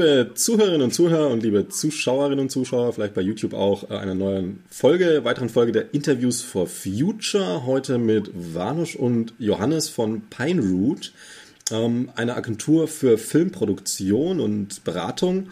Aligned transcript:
Liebe 0.00 0.30
Zuhörerinnen 0.32 0.80
und 0.80 0.94
Zuhörer 0.94 1.28
und 1.28 1.42
liebe 1.42 1.68
Zuschauerinnen 1.68 2.40
und 2.40 2.50
Zuschauer, 2.50 2.94
vielleicht 2.94 3.12
bei 3.12 3.20
YouTube 3.20 3.52
auch 3.52 3.90
äh, 3.90 3.96
einer 3.96 4.14
neuen 4.14 4.60
Folge, 4.70 5.24
weiteren 5.24 5.50
Folge 5.50 5.72
der 5.72 5.92
Interviews 5.92 6.40
for 6.40 6.66
Future. 6.66 7.66
Heute 7.66 7.98
mit 7.98 8.30
Vanush 8.32 8.96
und 8.96 9.34
Johannes 9.38 9.90
von 9.90 10.22
Pine 10.30 10.62
Root, 10.62 11.12
ähm, 11.70 12.08
eine 12.16 12.34
Agentur 12.34 12.88
für 12.88 13.18
Filmproduktion 13.18 14.40
und 14.40 14.84
Beratung 14.84 15.50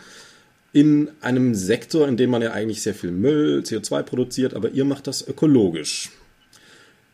in 0.73 1.11
einem 1.21 1.55
Sektor, 1.55 2.09
in 2.09 2.17
dem 2.17 2.31
man 2.31 2.41
ja 2.41 2.53
eigentlich 2.53 2.81
sehr 2.81 2.95
viel 2.95 3.11
Müll, 3.11 3.61
CO2 3.67 4.03
produziert, 4.03 4.55
aber 4.55 4.71
ihr 4.71 4.87
macht 4.87 5.09
das 5.09 5.29
ökologisch. 5.29 6.11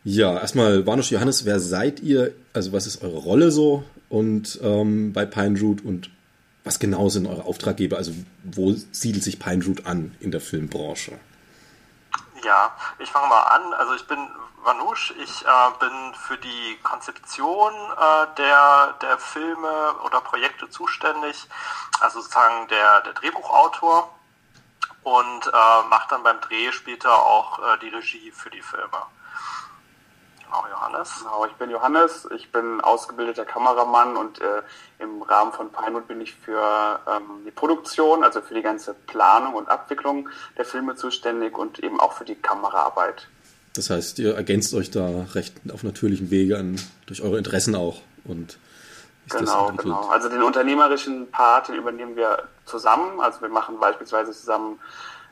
Ja, 0.05 0.39
erstmal 0.39 0.87
Vanush 0.87 1.11
Johannes, 1.11 1.43
wer 1.43 1.59
seid 1.59 2.01
ihr? 2.01 2.31
Also 2.53 2.71
was 2.71 2.87
ist 2.87 3.03
eure 3.03 3.17
Rolle 3.17 3.51
so 3.51 3.83
und 4.07 4.57
ähm, 4.63 5.11
bei 5.11 5.25
Pine 5.25 5.59
Root 5.59 5.83
und 5.83 6.14
was 6.65 6.79
genau 6.79 7.07
sind 7.09 7.27
eure 7.27 7.45
Auftraggeber? 7.45 7.95
Also 7.95 8.11
wo 8.43 8.73
siedelt 8.91 9.23
sich 9.23 9.39
Pine 9.39 9.63
Root 9.63 9.85
an 9.85 10.15
in 10.19 10.31
der 10.31 10.41
Filmbranche? 10.41 11.17
Ja, 12.43 12.75
ich 12.99 13.09
fange 13.09 13.27
mal 13.27 13.43
an. 13.43 13.73
Also 13.75 13.93
ich 13.93 14.05
bin 14.07 14.17
Vanush, 14.63 15.13
ich 15.23 15.45
äh, 15.45 15.79
bin 15.79 16.13
für 16.15 16.37
die 16.37 16.77
Konzeption 16.81 17.71
äh, 17.71 18.25
der, 18.37 18.95
der 18.99 19.17
Filme 19.19 19.93
oder 20.03 20.21
Projekte 20.21 20.67
zuständig, 20.69 21.47
also 21.99 22.19
sozusagen 22.19 22.67
der, 22.69 23.01
der 23.01 23.13
Drehbuchautor 23.13 24.11
und 25.03 25.45
äh, 25.45 25.87
mache 25.87 26.07
dann 26.09 26.23
beim 26.23 26.41
Dreh 26.41 26.71
später 26.71 27.13
auch 27.13 27.59
äh, 27.59 27.77
die 27.79 27.89
Regie 27.89 28.31
für 28.31 28.49
die 28.49 28.63
Filme. 28.63 29.05
Genau, 30.45 30.65
Johannes. 30.69 31.11
Genau, 31.19 31.45
ich 31.45 31.53
bin 31.53 31.69
Johannes, 31.69 32.27
ich 32.35 32.51
bin 32.51 32.81
ausgebildeter 32.81 33.45
Kameramann 33.45 34.15
und 34.15 34.39
äh, 34.39 34.61
im 34.99 35.21
Rahmen 35.21 35.51
von 35.51 35.71
Pinewood 35.71 36.07
bin 36.07 36.21
ich 36.21 36.33
für 36.33 36.99
ähm, 37.07 37.43
die 37.45 37.51
Produktion, 37.51 38.23
also 38.23 38.41
für 38.41 38.53
die 38.53 38.61
ganze 38.61 38.93
Planung 38.93 39.55
und 39.55 39.69
Abwicklung 39.69 40.29
der 40.57 40.65
Filme 40.65 40.95
zuständig 40.95 41.57
und 41.57 41.79
eben 41.79 41.99
auch 41.99 42.13
für 42.13 42.25
die 42.25 42.35
Kameraarbeit. 42.35 43.27
Das 43.75 43.89
heißt, 43.89 44.19
ihr 44.19 44.35
ergänzt 44.35 44.73
euch 44.73 44.91
da 44.91 45.25
recht 45.33 45.55
auf 45.73 45.83
natürlichem 45.83 46.31
Wege 46.31 46.57
an, 46.57 46.79
durch 47.07 47.21
eure 47.21 47.37
Interessen 47.37 47.75
auch 47.75 48.01
und 48.23 48.57
Genau, 49.27 49.71
genau. 49.75 50.07
Also 50.09 50.29
den 50.29 50.43
unternehmerischen 50.43 51.31
Part, 51.31 51.69
den 51.69 51.75
übernehmen 51.75 52.15
wir 52.15 52.43
zusammen. 52.65 53.19
Also 53.19 53.41
wir 53.41 53.49
machen 53.49 53.79
beispielsweise 53.79 54.31
zusammen 54.31 54.79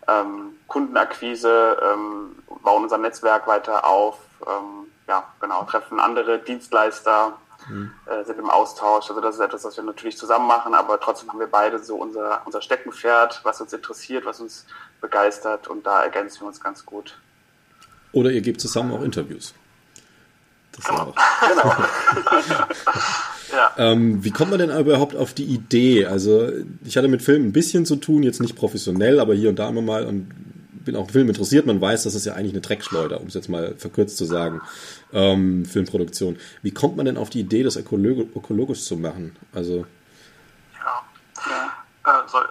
ähm, 0.08 0.56
Kundenakquise, 0.68 1.78
ähm, 1.82 2.36
bauen 2.64 2.84
unser 2.84 2.98
Netzwerk 2.98 3.48
weiter 3.48 3.86
auf, 3.86 4.18
ähm, 4.48 4.83
ja, 5.08 5.28
genau, 5.40 5.64
treffen 5.64 6.00
andere 6.00 6.40
Dienstleister, 6.40 7.38
mhm. 7.70 7.92
äh, 8.06 8.24
sind 8.26 8.40
im 8.40 8.50
Austausch. 8.50 9.10
Also 9.10 9.22
das 9.22 9.36
ist 9.36 9.42
etwas, 9.42 9.64
was 9.64 9.78
wir 9.78 9.84
natürlich 9.84 10.18
zusammen 10.18 10.48
machen, 10.48 10.74
aber 10.74 11.00
trotzdem 11.00 11.30
haben 11.30 11.40
wir 11.40 11.48
beide 11.48 11.80
so 11.80 11.96
unser, 11.96 12.42
unser 12.46 12.62
Steckenpferd, 12.62 13.42
was 13.44 13.62
uns 13.62 13.74
interessiert, 13.74 14.26
was 14.26 14.40
uns 14.40 14.66
begeistert 15.02 15.68
und 15.68 15.86
da 15.86 16.04
ergänzen 16.04 16.42
wir 16.42 16.48
uns 16.48 16.60
ganz 16.60 16.86
gut. 16.86 17.18
Oder 18.12 18.32
ihr 18.32 18.42
gebt 18.42 18.62
zusammen 18.62 18.94
auch 18.94 19.02
Interviews. 19.02 19.54
Das 20.76 20.86
genau. 20.86 21.02
Auch. 21.02 21.16
genau. 21.50 21.76
ja. 23.52 23.72
ähm, 23.78 24.24
wie 24.24 24.32
kommt 24.32 24.52
man 24.52 24.60
denn 24.60 24.78
überhaupt 24.78 25.16
auf 25.16 25.34
die 25.34 25.46
Idee? 25.46 26.06
Also 26.06 26.50
ich 26.84 26.98
hatte 26.98 27.08
mit 27.08 27.22
Filmen 27.22 27.48
ein 27.48 27.54
bisschen 27.54 27.86
zu 27.86 27.96
tun, 27.96 28.24
jetzt 28.24 28.42
nicht 28.42 28.56
professionell, 28.56 29.20
aber 29.20 29.34
hier 29.34 29.50
und 29.50 29.60
da 29.60 29.70
immer 29.70 29.82
mal 29.82 30.06
und 30.06 30.32
bin 30.84 30.96
auch 30.96 31.10
Film 31.10 31.30
interessiert, 31.30 31.66
man 31.66 31.82
weiß, 31.82 32.04
das 32.04 32.16
ist 32.16 32.26
ja 32.26 32.34
eigentlich 32.34 32.54
eine 32.54 32.62
Dreckschleuder, 32.62 33.22
um 33.22 33.28
es 33.28 33.34
jetzt 33.34 33.50
mal 33.50 33.76
verkürzt 33.78 34.18
zu 34.18 34.26
sagen, 34.26 34.62
ähm, 35.12 35.66
Filmproduktion. 35.66 36.38
Wie 36.62 36.74
kommt 36.74 36.98
man 36.98 37.06
denn 37.06 37.18
auf 37.18 37.30
die 37.30 37.42
Idee, 37.42 37.64
das 37.64 37.76
ökologisch, 37.76 38.28
ökologisch 38.36 38.84
zu 38.84 38.98
machen? 38.98 39.36
Also 39.54 39.86
ja. 40.84 41.04
Äh, 42.06 42.28
soll, 42.28 42.48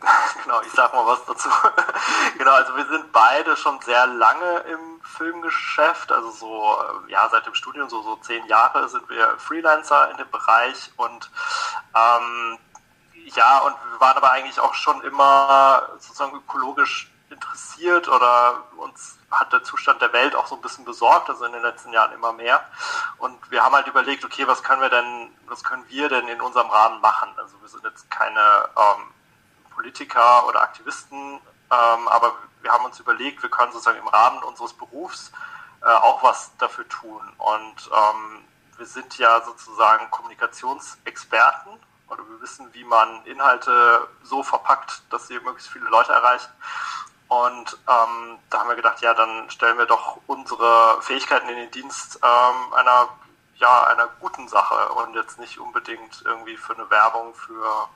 genau, 0.42 0.60
ich 0.62 0.72
sag 0.72 0.92
mal 0.94 1.06
was 1.06 1.24
dazu. 1.26 1.48
genau, 2.38 2.52
also 2.52 2.76
wir 2.76 2.86
sind 2.86 3.12
beide 3.12 3.56
schon 3.56 3.78
sehr 3.82 4.06
lange 4.06 4.64
im 4.72 5.00
Filmgeschäft, 5.02 6.12
also 6.12 6.30
so, 6.30 6.76
äh, 7.06 7.12
ja, 7.12 7.28
seit 7.30 7.46
dem 7.46 7.54
Studium, 7.54 7.88
so, 7.88 8.02
so 8.02 8.16
zehn 8.16 8.46
Jahre 8.46 8.88
sind 8.88 9.08
wir 9.10 9.34
Freelancer 9.38 10.10
in 10.10 10.16
dem 10.16 10.30
Bereich 10.30 10.90
und 10.96 11.30
ähm, 11.94 12.58
ja, 13.36 13.58
und 13.58 13.74
wir 13.92 14.00
waren 14.00 14.16
aber 14.16 14.32
eigentlich 14.32 14.58
auch 14.60 14.74
schon 14.74 15.00
immer 15.02 15.88
sozusagen 15.98 16.36
ökologisch 16.36 17.09
interessiert 17.30 18.08
oder 18.08 18.64
uns 18.76 19.18
hat 19.30 19.52
der 19.52 19.62
Zustand 19.62 20.02
der 20.02 20.12
Welt 20.12 20.34
auch 20.34 20.46
so 20.46 20.56
ein 20.56 20.60
bisschen 20.60 20.84
besorgt, 20.84 21.30
also 21.30 21.44
in 21.44 21.52
den 21.52 21.62
letzten 21.62 21.92
Jahren 21.92 22.12
immer 22.12 22.32
mehr. 22.32 22.64
Und 23.18 23.50
wir 23.50 23.64
haben 23.64 23.74
halt 23.74 23.86
überlegt, 23.86 24.24
okay, 24.24 24.46
was 24.46 24.62
können 24.62 24.82
wir 24.82 24.90
denn, 24.90 25.30
was 25.46 25.62
können 25.62 25.84
wir 25.88 26.08
denn 26.08 26.26
in 26.28 26.40
unserem 26.40 26.68
Rahmen 26.68 27.00
machen? 27.00 27.30
Also 27.36 27.60
wir 27.60 27.68
sind 27.68 27.84
jetzt 27.84 28.10
keine 28.10 28.68
ähm, 28.76 29.04
Politiker 29.74 30.46
oder 30.46 30.62
Aktivisten, 30.62 31.34
ähm, 31.70 32.08
aber 32.08 32.34
wir 32.62 32.72
haben 32.72 32.84
uns 32.84 32.98
überlegt, 32.98 33.42
wir 33.42 33.50
können 33.50 33.72
sozusagen 33.72 33.98
im 33.98 34.08
Rahmen 34.08 34.42
unseres 34.42 34.72
Berufs 34.72 35.32
äh, 35.82 35.86
auch 35.86 36.22
was 36.22 36.50
dafür 36.58 36.88
tun. 36.88 37.22
Und 37.38 37.90
ähm, 37.92 38.44
wir 38.76 38.86
sind 38.86 39.16
ja 39.18 39.40
sozusagen 39.42 40.10
Kommunikationsexperten 40.10 41.72
oder 42.08 42.28
wir 42.28 42.40
wissen, 42.40 42.68
wie 42.72 42.84
man 42.84 43.24
Inhalte 43.24 44.08
so 44.22 44.42
verpackt, 44.42 45.02
dass 45.10 45.28
sie 45.28 45.38
möglichst 45.40 45.70
viele 45.70 45.88
Leute 45.88 46.12
erreichen. 46.12 46.50
Und 47.30 47.78
ähm, 47.86 48.40
da 48.50 48.58
haben 48.58 48.68
wir 48.70 48.74
gedacht, 48.74 49.00
ja, 49.02 49.14
dann 49.14 49.48
stellen 49.50 49.78
wir 49.78 49.86
doch 49.86 50.18
unsere 50.26 51.00
Fähigkeiten 51.00 51.48
in 51.48 51.58
den 51.58 51.70
Dienst 51.70 52.18
ähm, 52.24 52.74
einer, 52.74 53.08
ja, 53.54 53.84
einer 53.84 54.08
guten 54.18 54.48
Sache 54.48 54.88
und 54.94 55.14
jetzt 55.14 55.38
nicht 55.38 55.60
unbedingt 55.60 56.22
irgendwie 56.24 56.56
für 56.56 56.74
eine 56.74 56.90
Werbung 56.90 57.32
für, 57.36 57.86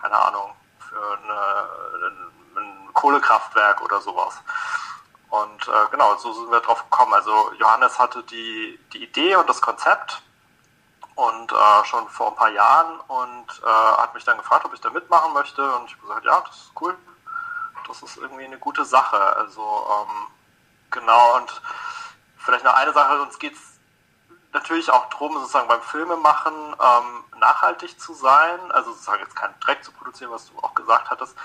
keine 0.00 0.16
Ahnung, 0.16 0.54
für 0.78 1.18
eine, 1.22 2.16
ein 2.56 2.88
Kohlekraftwerk 2.94 3.82
oder 3.82 4.00
sowas. 4.00 4.40
Und 5.28 5.68
äh, 5.68 5.90
genau, 5.90 6.16
so 6.16 6.32
sind 6.32 6.50
wir 6.50 6.60
drauf 6.60 6.82
gekommen. 6.84 7.12
Also 7.12 7.52
Johannes 7.58 7.98
hatte 7.98 8.22
die, 8.22 8.80
die 8.94 9.04
Idee 9.04 9.36
und 9.36 9.50
das 9.50 9.60
Konzept 9.60 10.22
und 11.14 11.52
äh, 11.52 11.84
schon 11.84 12.08
vor 12.08 12.28
ein 12.28 12.36
paar 12.36 12.52
Jahren 12.52 13.00
und 13.00 13.46
äh, 13.62 13.66
hat 13.66 14.14
mich 14.14 14.24
dann 14.24 14.38
gefragt, 14.38 14.64
ob 14.64 14.72
ich 14.72 14.80
da 14.80 14.88
mitmachen 14.88 15.34
möchte 15.34 15.62
und 15.76 15.84
ich 15.90 15.92
habe 15.96 16.06
gesagt, 16.06 16.24
ja, 16.24 16.40
das 16.40 16.56
ist 16.56 16.72
cool, 16.80 16.96
das 18.00 18.10
ist 18.10 18.16
irgendwie 18.18 18.44
eine 18.44 18.58
gute 18.58 18.84
Sache. 18.84 19.20
Also 19.36 19.62
ähm, 19.62 20.26
genau, 20.90 21.36
und 21.36 21.62
vielleicht 22.38 22.64
noch 22.64 22.74
eine 22.74 22.92
Sache, 22.92 23.20
uns 23.22 23.38
geht 23.38 23.54
es 23.54 23.60
natürlich 24.52 24.90
auch 24.90 25.08
darum, 25.10 25.34
sozusagen 25.34 25.68
beim 25.68 25.82
Filmemachen 25.82 26.54
ähm, 26.54 27.24
nachhaltig 27.38 28.00
zu 28.00 28.14
sein, 28.14 28.72
also 28.72 28.92
sozusagen 28.92 29.22
jetzt 29.22 29.36
keinen 29.36 29.58
Dreck 29.60 29.84
zu 29.84 29.92
produzieren, 29.92 30.30
was 30.30 30.50
du 30.50 30.58
auch 30.58 30.74
gesagt 30.74 31.10
hattest, 31.10 31.36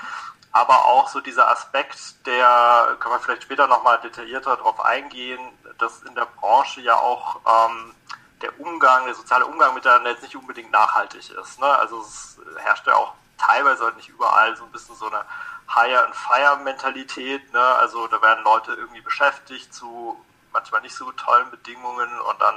aber 0.52 0.86
auch 0.86 1.10
so 1.10 1.20
dieser 1.20 1.50
Aspekt, 1.50 2.26
der, 2.28 2.96
können 3.00 3.16
wir 3.16 3.20
vielleicht 3.20 3.44
später 3.44 3.68
nochmal 3.68 4.00
detaillierter 4.02 4.56
darauf 4.56 4.80
eingehen, 4.86 5.42
dass 5.80 6.04
in 6.04 6.14
der 6.16 6.26
Branche 6.26 6.82
ja 6.82 6.96
auch 6.96 7.42
ähm, 7.46 7.96
der 8.42 8.60
Umgang, 8.60 9.06
der 9.06 9.16
soziale 9.16 9.46
Umgang 9.46 9.74
miteinander 9.74 10.12
jetzt 10.12 10.22
nicht 10.22 10.36
unbedingt 10.36 10.72
nachhaltig 10.72 11.32
ist. 11.32 11.60
Ne? 11.60 11.66
Also 11.66 12.02
es 12.02 12.38
herrscht 12.58 12.86
ja 12.86 12.96
auch 12.96 13.14
teilweise 13.38 13.84
halt 13.86 13.96
nicht 13.96 14.10
überall 14.10 14.56
so 14.56 14.64
ein 14.64 14.72
bisschen 14.72 14.96
so 14.96 15.08
eine 15.08 15.26
Hire-and-Fire-Mentalität. 15.68 17.54
Ne? 17.54 17.60
Also 17.60 18.08
da 18.08 18.22
werden 18.22 18.44
Leute 18.44 18.74
irgendwie 18.74 19.02
beschäftigt 19.02 19.74
zu 19.74 20.18
manchmal 20.52 20.82
nicht 20.82 20.96
so 20.96 21.12
tollen 21.14 21.50
Bedingungen 21.50 22.10
und 22.30 22.42
dann 22.42 22.56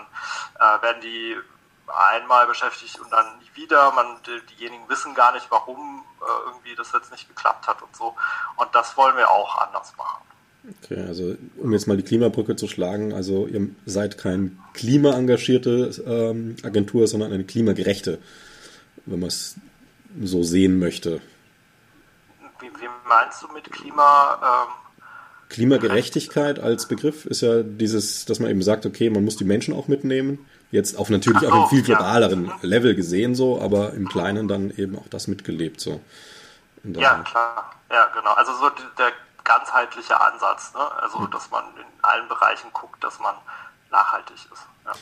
äh, 0.59 0.83
werden 0.83 1.01
die 1.01 1.37
einmal 1.87 2.47
beschäftigt 2.47 3.01
und 3.01 3.11
dann 3.11 3.39
nie 3.39 3.51
wieder. 3.55 3.93
Man, 3.93 4.19
diejenigen 4.51 4.89
wissen 4.89 5.15
gar 5.15 5.33
nicht, 5.33 5.47
warum 5.51 6.05
äh, 6.21 6.49
irgendwie 6.49 6.75
das 6.77 6.93
jetzt 6.93 7.11
nicht 7.11 7.29
geklappt 7.29 7.67
hat 7.67 7.83
und 7.83 7.95
so. 7.97 8.15
Und 8.57 8.69
das 8.75 8.97
wollen 8.97 9.17
wir 9.17 9.31
auch 9.31 9.67
anders 9.67 9.93
machen. 9.97 10.23
Okay, 10.83 11.01
also 11.07 11.37
um 11.59 11.73
jetzt 11.73 11.87
mal 11.87 11.97
die 11.97 12.03
Klimabrücke 12.03 12.57
zu 12.57 12.67
schlagen, 12.67 13.13
also 13.13 13.47
ihr 13.47 13.69
seid 13.85 14.19
kein 14.19 14.59
klimaengagierte 14.75 15.91
ähm, 16.05 16.57
Agentur, 16.65 17.07
sondern 17.07 17.33
eine 17.33 17.45
klimagerechte, 17.45 18.19
wenn 19.05 19.21
man 19.21 19.29
es 19.29 19.57
so 20.23 20.43
sehen 20.43 20.81
möchte. 20.81 21.21
Wie, 22.59 22.67
wie 22.67 22.89
meinst 23.09 23.43
du 23.43 23.49
mit 23.49 23.71
Klima? 23.71 24.67
Ähm, 24.67 24.75
Klimagerechtigkeit 25.49 26.59
als 26.59 26.89
Begriff 26.89 27.25
ist 27.25 27.41
ja 27.41 27.63
dieses, 27.63 28.25
dass 28.25 28.41
man 28.41 28.51
eben 28.51 28.63
sagt, 28.63 28.85
okay, 28.85 29.11
man 29.11 29.25
muss 29.25 29.37
die 29.37 29.45
Menschen 29.45 29.75
auch 29.75 29.89
mitnehmen. 29.89 30.47
Jetzt 30.73 30.99
auch 30.99 31.09
natürlich 31.09 31.49
Ach, 31.49 31.53
auch 31.53 31.63
im 31.71 31.79
viel 31.79 31.83
globaleren 31.83 32.47
ja. 32.47 32.59
Level 32.63 32.95
gesehen 32.97 33.35
so, 33.35 33.61
aber 33.61 33.93
im 33.93 34.09
Kleinen 34.09 34.49
dann 34.49 34.71
eben 34.71 34.99
auch 34.99 35.07
das 35.09 35.29
mitgelebt 35.29 35.81
so. 35.81 36.01
Ja, 36.83 37.19
klar. 37.19 37.73
Ja, 37.91 38.07
genau. 38.13 38.33
Also 38.33 38.53
so 38.55 38.71
der 38.99 39.13
ganzheitliche 39.45 40.21
Ansatz, 40.21 40.75
ne? 40.75 40.81
Also, 41.01 41.21
hm. 41.21 41.31
dass 41.31 41.51
man 41.51 41.65
in 41.77 41.87
allen 42.03 42.29
Bereichen 42.29 42.73
guckt, 42.73 43.03
dass 43.03 43.19
man 43.21 43.35
nachhaltig 43.91 44.37
ist. 44.37 44.67
Ja. 44.85 44.93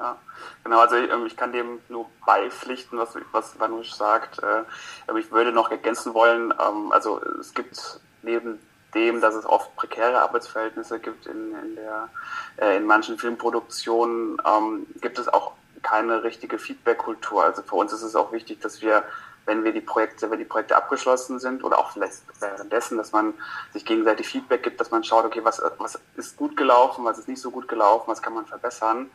Ja, 0.00 0.16
genau. 0.64 0.80
Also 0.80 0.96
ähm, 0.96 1.26
ich 1.26 1.36
kann 1.36 1.52
dem 1.52 1.80
nur 1.90 2.06
beipflichten, 2.24 2.98
was, 2.98 3.14
was 3.32 3.60
Vanush 3.60 3.92
sagt. 3.92 4.42
Äh, 4.42 4.64
aber 5.06 5.18
ich 5.18 5.30
würde 5.30 5.52
noch 5.52 5.70
ergänzen 5.70 6.14
wollen, 6.14 6.54
ähm, 6.58 6.90
also 6.90 7.20
es 7.38 7.52
gibt 7.52 8.00
neben 8.22 8.58
dem, 8.94 9.20
dass 9.20 9.34
es 9.34 9.44
oft 9.44 9.76
prekäre 9.76 10.20
Arbeitsverhältnisse 10.22 10.98
gibt 10.98 11.26
in, 11.26 11.54
in, 11.54 11.74
der, 11.76 12.08
äh, 12.56 12.76
in 12.78 12.86
manchen 12.86 13.18
Filmproduktionen, 13.18 14.38
ähm, 14.44 14.86
gibt 15.02 15.18
es 15.18 15.28
auch 15.28 15.52
keine 15.82 16.24
richtige 16.24 16.58
Feedback-Kultur. 16.58 17.44
Also 17.44 17.62
für 17.62 17.76
uns 17.76 17.92
ist 17.92 18.02
es 18.02 18.16
auch 18.16 18.32
wichtig, 18.32 18.60
dass 18.60 18.80
wir 18.80 19.04
wenn 19.46 19.64
wir 19.64 19.72
die 19.72 19.80
Projekte, 19.80 20.30
wenn 20.30 20.38
die 20.38 20.44
Projekte 20.44 20.76
abgeschlossen 20.76 21.40
sind 21.40 21.64
oder 21.64 21.78
auch 21.78 21.90
vielleicht 21.90 22.22
währenddessen, 22.40 22.98
dass 22.98 23.10
man 23.10 23.34
sich 23.72 23.84
gegenseitig 23.84 24.28
Feedback 24.28 24.62
gibt, 24.62 24.80
dass 24.80 24.90
man 24.90 25.02
schaut, 25.02 25.24
okay, 25.24 25.40
was, 25.42 25.60
was 25.78 25.98
ist 26.16 26.36
gut 26.36 26.56
gelaufen, 26.56 27.04
was 27.04 27.18
ist 27.18 27.26
nicht 27.26 27.40
so 27.40 27.50
gut 27.50 27.66
gelaufen, 27.66 28.04
was 28.06 28.22
kann 28.22 28.34
man 28.34 28.46
verbessern, 28.46 29.10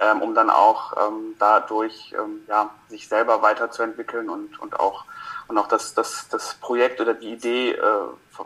ähm, 0.00 0.22
um 0.22 0.34
dann 0.34 0.50
auch 0.50 0.94
ähm, 0.96 1.34
dadurch 1.38 2.14
ähm, 2.18 2.42
ja, 2.48 2.70
sich 2.88 3.08
selber 3.08 3.42
weiterzuentwickeln 3.42 4.28
und, 4.28 4.58
und 4.60 4.78
auch 4.78 5.04
und 5.48 5.58
auch 5.58 5.68
das, 5.68 5.92
das, 5.92 6.28
das 6.28 6.54
Projekt 6.54 7.00
oder 7.00 7.14
die 7.14 7.32
Idee 7.32 7.72
äh, 7.72 7.82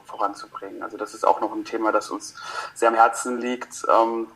voranzubringen. 0.07 0.83
Also 0.83 0.97
das 0.97 1.15
ist 1.15 1.25
auch 1.25 1.41
noch 1.41 1.53
ein 1.53 1.65
Thema, 1.65 1.93
das 1.93 2.11
uns 2.11 2.35
sehr 2.75 2.89
am 2.89 2.95
Herzen 2.95 3.39
liegt. 3.39 3.87
Ähm, 3.89 4.27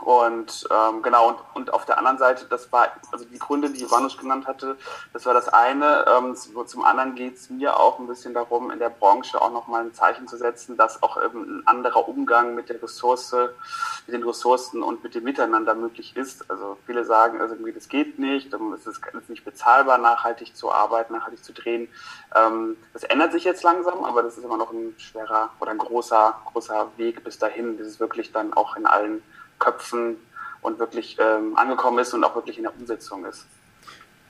und 0.00 0.68
ähm, 0.70 1.02
genau, 1.02 1.28
und, 1.28 1.38
und 1.54 1.72
auf 1.72 1.84
der 1.84 1.98
anderen 1.98 2.18
Seite, 2.18 2.46
das 2.46 2.72
war, 2.72 2.88
also 3.12 3.24
die 3.24 3.38
Gründe, 3.38 3.70
die 3.70 3.82
Ivanusz 3.82 4.16
genannt 4.16 4.46
hatte, 4.46 4.76
das 5.12 5.24
war 5.24 5.34
das 5.34 5.48
eine. 5.48 6.04
Ähm, 6.08 6.34
zum 6.34 6.84
anderen 6.84 7.14
geht 7.14 7.36
es 7.36 7.48
mir 7.48 7.78
auch 7.78 7.98
ein 7.98 8.08
bisschen 8.08 8.34
darum, 8.34 8.70
in 8.70 8.80
der 8.80 8.90
Branche 8.90 9.40
auch 9.40 9.52
nochmal 9.52 9.82
ein 9.82 9.94
Zeichen 9.94 10.26
zu 10.26 10.36
setzen, 10.36 10.76
dass 10.76 11.02
auch 11.02 11.22
eben 11.22 11.60
ein 11.60 11.66
anderer 11.66 12.08
Umgang 12.08 12.54
mit 12.54 12.68
der 12.68 12.82
Ressource, 12.82 13.34
mit 14.06 14.14
den 14.14 14.24
Ressourcen 14.24 14.82
und 14.82 15.04
mit 15.04 15.14
dem 15.14 15.24
Miteinander 15.24 15.74
möglich 15.74 16.16
ist. 16.16 16.50
Also 16.50 16.76
viele 16.86 17.04
sagen, 17.04 17.40
also 17.40 17.54
irgendwie 17.54 17.72
das 17.72 17.88
geht 17.88 18.18
nicht, 18.18 18.52
es 18.52 18.86
ist, 18.86 19.00
ist 19.06 19.30
nicht 19.30 19.44
bezahlbar, 19.44 19.98
nachhaltig 19.98 20.56
zu 20.56 20.72
arbeiten, 20.72 21.12
nachhaltig 21.12 21.44
zu 21.44 21.52
drehen. 21.52 21.88
Ähm, 22.34 22.76
das 22.92 23.04
ändert 23.04 23.32
sich 23.32 23.44
jetzt 23.44 23.62
langsam, 23.62 24.04
aber 24.04 24.24
das 24.24 24.36
ist 24.36 24.44
immer 24.44 24.56
noch 24.56 24.72
ein 24.72 24.94
schwerer 24.98 25.50
oder 25.60 25.70
ein 25.70 25.78
großer, 25.78 26.34
großer 26.52 26.88
Weg 26.96 27.22
bis 27.22 27.38
dahin, 27.38 27.76
bis 27.76 27.86
es 27.86 28.00
wirklich 28.00 28.32
dann 28.32 28.52
auch 28.52 28.76
in 28.76 28.86
allen 28.86 29.22
Köpfen 29.58 30.16
und 30.62 30.78
wirklich 30.78 31.18
ähm, 31.18 31.56
angekommen 31.56 31.98
ist 31.98 32.14
und 32.14 32.24
auch 32.24 32.34
wirklich 32.34 32.56
in 32.56 32.64
der 32.64 32.74
Umsetzung 32.74 33.24
ist. 33.24 33.46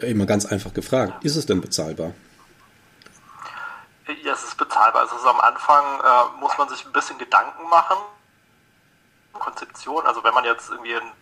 Immer 0.01 0.27
ganz 0.27 0.45
einfach 0.47 0.75
gefragt, 0.75 1.25
ist 1.25 1.37
es 1.37 1.47
denn 1.47 1.61
bezahlbar? 1.61 2.13
Ja, 4.23 4.33
es 4.33 4.45
ist 4.45 4.57
bezahlbar. 4.57 5.03
Also 5.03 5.17
am 5.29 5.41
Anfang 5.41 5.85
äh, 6.01 6.41
muss 6.41 6.59
man 6.59 6.69
sich 6.69 6.85
ein 6.85 6.93
bisschen 6.93 7.17
Gedanken 7.19 7.69
machen. 7.69 7.97
Konzeption, 9.33 10.07
also 10.07 10.23
wenn 10.23 10.35
man 10.35 10.45
jetzt 10.45 10.71
irgendwie 10.71 10.95
ein 10.95 11.13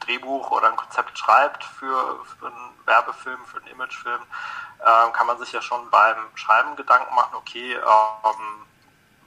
Drehbuch 0.00 0.50
oder 0.50 0.70
ein 0.70 0.76
Konzept 0.76 1.18
schreibt 1.18 1.64
für, 1.64 2.24
für 2.38 2.46
einen 2.46 2.70
Werbefilm, 2.84 3.38
für 3.46 3.58
einen 3.58 3.68
Imagefilm, 3.68 4.20
äh, 4.78 5.12
kann 5.12 5.26
man 5.26 5.38
sich 5.38 5.52
ja 5.52 5.62
schon 5.62 5.90
beim 5.90 6.16
Schreiben 6.34 6.76
Gedanken 6.76 7.14
machen, 7.14 7.34
okay, 7.34 7.74
ähm, 7.74 8.66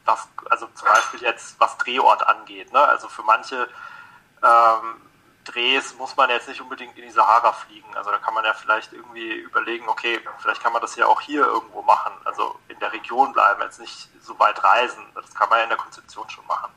was, 0.06 0.28
also 0.50 0.68
zum 0.68 0.88
Beispiel 0.88 1.22
jetzt 1.22 1.60
was 1.60 1.78
Drehort 1.78 2.26
angeht. 2.28 2.72
Ne? 2.72 2.80
Also 2.80 3.08
für 3.08 3.24
manche 3.24 3.68
ähm, 4.44 5.02
Drehs 5.46 5.96
muss 5.96 6.16
man 6.16 6.30
jetzt 6.30 6.48
nicht 6.48 6.62
unbedingt 6.62 6.98
in 6.98 7.04
die 7.06 7.12
Sahara 7.12 7.52
fliegen. 7.54 7.96
Also 7.96 8.12
da 8.12 8.18
kann 8.18 8.34
man 8.34 8.46
ja 8.46 8.54
vielleicht 8.54 8.94
irgendwie 8.94 9.32
überlegen, 9.32 9.88
okay, 9.90 10.20
vielleicht 10.40 10.62
kann 10.62 10.74
man 10.74 10.82
das 10.82 10.96
ja 10.96 11.08
auch 11.08 11.22
hier 11.22 11.46
irgendwo 11.46 11.82
machen, 11.82 12.14
also 12.26 12.60
in 12.68 12.78
der 12.80 12.94
Region 12.94 13.34
bleiben, 13.34 13.62
jetzt 13.62 13.80
nicht 13.80 14.10
so 14.22 14.38
weit 14.40 14.64
reisen. 14.64 15.04
Das 15.16 15.34
kann 15.34 15.50
man 15.50 15.60
ja 15.60 15.64
in 15.64 15.70
der 15.70 15.78
Konzeption 15.78 16.30
schon 16.30 16.46
machen. 16.46 16.72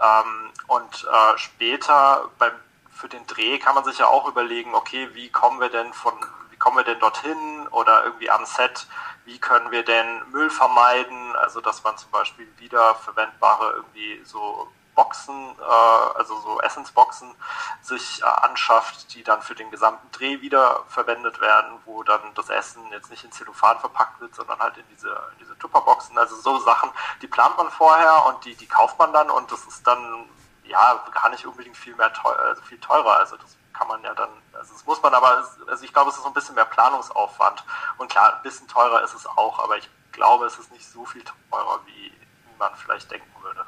Ähm, 0.00 0.52
und 0.66 1.04
äh, 1.10 1.38
später 1.38 2.28
beim, 2.38 2.52
für 2.90 3.08
den 3.08 3.26
Dreh 3.26 3.58
kann 3.58 3.74
man 3.74 3.84
sich 3.84 3.98
ja 3.98 4.06
auch 4.06 4.28
überlegen, 4.28 4.74
okay, 4.74 5.08
wie 5.14 5.30
kommen 5.30 5.60
wir 5.60 5.70
denn 5.70 5.92
von, 5.92 6.12
wie 6.50 6.56
kommen 6.56 6.76
wir 6.76 6.84
denn 6.84 7.00
dorthin 7.00 7.66
oder 7.68 8.04
irgendwie 8.04 8.30
am 8.30 8.44
Set, 8.44 8.86
wie 9.24 9.38
können 9.38 9.70
wir 9.70 9.84
denn 9.84 10.22
Müll 10.30 10.50
vermeiden, 10.50 11.34
also 11.36 11.60
dass 11.60 11.82
man 11.82 11.96
zum 11.96 12.10
Beispiel 12.10 12.46
wiederverwendbare 12.58 13.72
irgendwie 13.72 14.20
so 14.24 14.70
Boxen, 14.94 15.56
äh, 15.58 16.18
also 16.18 16.38
so 16.40 16.60
Essensboxen, 16.60 17.34
sich 17.80 18.22
äh, 18.22 18.24
anschafft, 18.24 19.14
die 19.14 19.22
dann 19.22 19.42
für 19.42 19.54
den 19.54 19.70
gesamten 19.70 20.10
Dreh 20.12 20.40
wieder 20.40 20.84
verwendet 20.88 21.40
werden, 21.40 21.78
wo 21.84 22.02
dann 22.02 22.20
das 22.34 22.50
Essen 22.50 22.82
jetzt 22.90 23.10
nicht 23.10 23.24
in 23.24 23.32
Zellophan 23.32 23.78
verpackt 23.80 24.20
wird, 24.20 24.34
sondern 24.34 24.58
halt 24.60 24.76
in 24.76 24.84
diese, 24.90 25.08
in 25.08 25.38
diese 25.40 25.58
Tupperboxen. 25.58 26.16
Also 26.18 26.36
so 26.36 26.58
Sachen, 26.58 26.90
die 27.22 27.26
plant 27.26 27.56
man 27.56 27.70
vorher 27.70 28.26
und 28.26 28.44
die, 28.44 28.54
die 28.54 28.66
kauft 28.66 28.98
man 28.98 29.12
dann 29.12 29.30
und 29.30 29.50
das 29.50 29.64
ist 29.64 29.86
dann 29.86 30.28
ja 30.64 31.04
gar 31.12 31.30
nicht 31.30 31.46
unbedingt 31.46 31.76
viel 31.76 31.94
mehr 31.94 32.12
teuer, 32.12 32.38
also 32.38 32.62
viel 32.62 32.80
teurer. 32.80 33.16
Also 33.16 33.36
das 33.36 33.56
kann 33.72 33.88
man 33.88 34.02
ja 34.02 34.14
dann, 34.14 34.30
also 34.52 34.72
das 34.72 34.84
muss 34.84 35.02
man 35.02 35.14
aber, 35.14 35.44
also 35.66 35.84
ich 35.84 35.92
glaube, 35.92 36.10
es 36.10 36.18
ist 36.18 36.26
ein 36.26 36.34
bisschen 36.34 36.54
mehr 36.54 36.64
Planungsaufwand. 36.64 37.64
Und 37.98 38.10
klar, 38.10 38.36
ein 38.36 38.42
bisschen 38.42 38.68
teurer 38.68 39.02
ist 39.02 39.14
es 39.14 39.26
auch, 39.26 39.58
aber 39.58 39.76
ich 39.78 39.88
glaube, 40.12 40.46
es 40.46 40.58
ist 40.58 40.70
nicht 40.70 40.86
so 40.86 41.04
viel 41.04 41.24
teurer, 41.50 41.80
wie 41.86 42.12
man 42.58 42.74
vielleicht 42.76 43.10
denken 43.10 43.42
würde. 43.42 43.61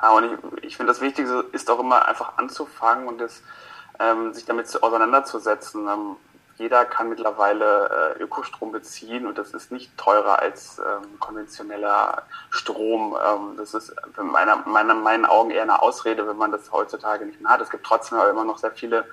Ja, 0.00 0.10
und 0.10 0.24
ich, 0.24 0.64
ich 0.64 0.76
finde, 0.76 0.92
das 0.92 1.00
Wichtigste 1.00 1.44
ist 1.52 1.70
auch 1.70 1.80
immer 1.80 2.06
einfach 2.06 2.38
anzufangen 2.38 3.08
und 3.08 3.18
das, 3.18 3.42
ähm, 3.98 4.32
sich 4.32 4.44
damit 4.44 4.68
zu, 4.68 4.82
auseinanderzusetzen. 4.82 5.88
Ähm, 5.88 6.16
jeder 6.56 6.84
kann 6.84 7.08
mittlerweile 7.08 8.16
äh, 8.18 8.22
Ökostrom 8.22 8.72
beziehen 8.72 9.26
und 9.26 9.38
das 9.38 9.52
ist 9.52 9.70
nicht 9.70 9.96
teurer 9.96 10.40
als 10.40 10.78
ähm, 10.78 11.18
konventioneller 11.20 12.22
Strom. 12.50 13.16
Ähm, 13.16 13.56
das 13.56 13.74
ist 13.74 13.94
in 14.18 14.26
meiner, 14.26 14.56
meiner, 14.66 14.94
meinen 14.94 15.24
Augen 15.24 15.50
eher 15.50 15.62
eine 15.62 15.80
Ausrede, 15.80 16.26
wenn 16.26 16.36
man 16.36 16.50
das 16.50 16.72
heutzutage 16.72 17.26
nicht 17.26 17.40
mehr 17.40 17.52
hat. 17.52 17.60
Es 17.60 17.70
gibt 17.70 17.86
trotzdem 17.86 18.18
aber 18.18 18.30
immer 18.30 18.44
noch 18.44 18.58
sehr 18.58 18.72
viele 18.72 19.04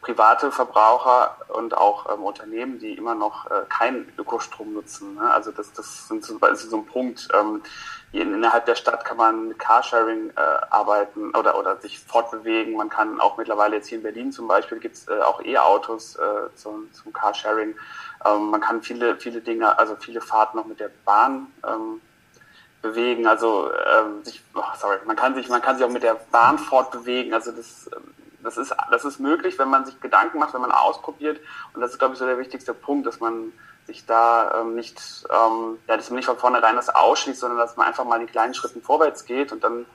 private 0.00 0.50
Verbraucher 0.52 1.36
und 1.48 1.76
auch 1.76 2.12
ähm, 2.12 2.22
Unternehmen, 2.22 2.78
die 2.78 2.94
immer 2.94 3.14
noch 3.14 3.46
äh, 3.46 3.64
keinen 3.68 4.12
Ökostrom 4.16 4.72
nutzen. 4.72 5.16
Ne? 5.16 5.30
Also 5.30 5.50
das, 5.50 5.72
das, 5.72 6.08
sind 6.08 6.24
so, 6.24 6.38
das 6.38 6.64
ist 6.64 6.70
so 6.70 6.78
ein 6.78 6.86
Punkt. 6.86 7.28
Ähm, 7.34 7.62
innerhalb 8.12 8.66
der 8.66 8.74
Stadt 8.74 9.04
kann 9.04 9.16
man 9.16 9.48
mit 9.48 9.58
Carsharing 9.58 10.30
äh, 10.30 10.40
arbeiten 10.70 11.34
oder, 11.34 11.58
oder 11.58 11.76
sich 11.78 11.98
fortbewegen. 11.98 12.76
Man 12.76 12.88
kann 12.88 13.20
auch 13.20 13.36
mittlerweile 13.36 13.76
jetzt 13.76 13.88
hier 13.88 13.98
in 13.98 14.04
Berlin 14.04 14.32
zum 14.32 14.48
Beispiel 14.48 14.78
gibt 14.78 14.96
es 14.96 15.08
äh, 15.08 15.20
auch 15.20 15.42
E-Autos 15.42 16.16
äh, 16.16 16.54
zum, 16.54 16.92
zum 16.92 17.12
Carsharing. 17.12 17.74
Ähm, 18.24 18.50
man 18.50 18.60
kann 18.60 18.82
viele, 18.82 19.16
viele 19.16 19.40
Dinge, 19.40 19.78
also 19.78 19.96
viele 19.96 20.20
Fahrten 20.20 20.56
noch 20.56 20.66
mit 20.66 20.80
der 20.80 20.90
Bahn 21.04 21.48
ähm, 21.66 22.00
bewegen. 22.82 23.26
Also 23.26 23.70
ähm, 23.72 24.24
sich, 24.24 24.42
oh, 24.54 24.62
sorry, 24.78 24.98
man 25.06 25.16
kann 25.16 25.34
sich, 25.34 25.48
man 25.48 25.60
kann 25.60 25.76
sich 25.76 25.84
auch 25.84 25.90
mit 25.90 26.02
der 26.02 26.14
Bahn 26.30 26.58
fortbewegen. 26.58 27.34
Also 27.34 27.52
das 27.52 27.90
ähm, 27.94 28.14
das 28.42 28.56
ist, 28.56 28.74
das 28.90 29.04
ist 29.04 29.18
möglich, 29.18 29.58
wenn 29.58 29.68
man 29.68 29.84
sich 29.84 30.00
Gedanken 30.00 30.38
macht, 30.38 30.54
wenn 30.54 30.60
man 30.60 30.72
ausprobiert. 30.72 31.40
Und 31.74 31.80
das 31.80 31.92
ist, 31.92 31.98
glaube 31.98 32.14
ich, 32.14 32.18
so 32.18 32.26
der 32.26 32.38
wichtigste 32.38 32.74
Punkt, 32.74 33.06
dass 33.06 33.20
man 33.20 33.52
sich 33.86 34.06
da 34.06 34.60
ähm, 34.60 34.74
nicht, 34.74 35.00
ähm, 35.30 35.78
ja, 35.88 35.96
dass 35.96 36.10
man 36.10 36.16
nicht 36.16 36.26
von 36.26 36.36
vornherein 36.36 36.76
das 36.76 36.90
ausschließt, 36.90 37.40
sondern 37.40 37.58
dass 37.58 37.76
man 37.76 37.86
einfach 37.86 38.04
mal 38.04 38.20
in 38.20 38.26
kleinen 38.26 38.54
Schritten 38.54 38.82
vorwärts 38.82 39.24
geht 39.24 39.50
und 39.50 39.64
dann 39.64 39.86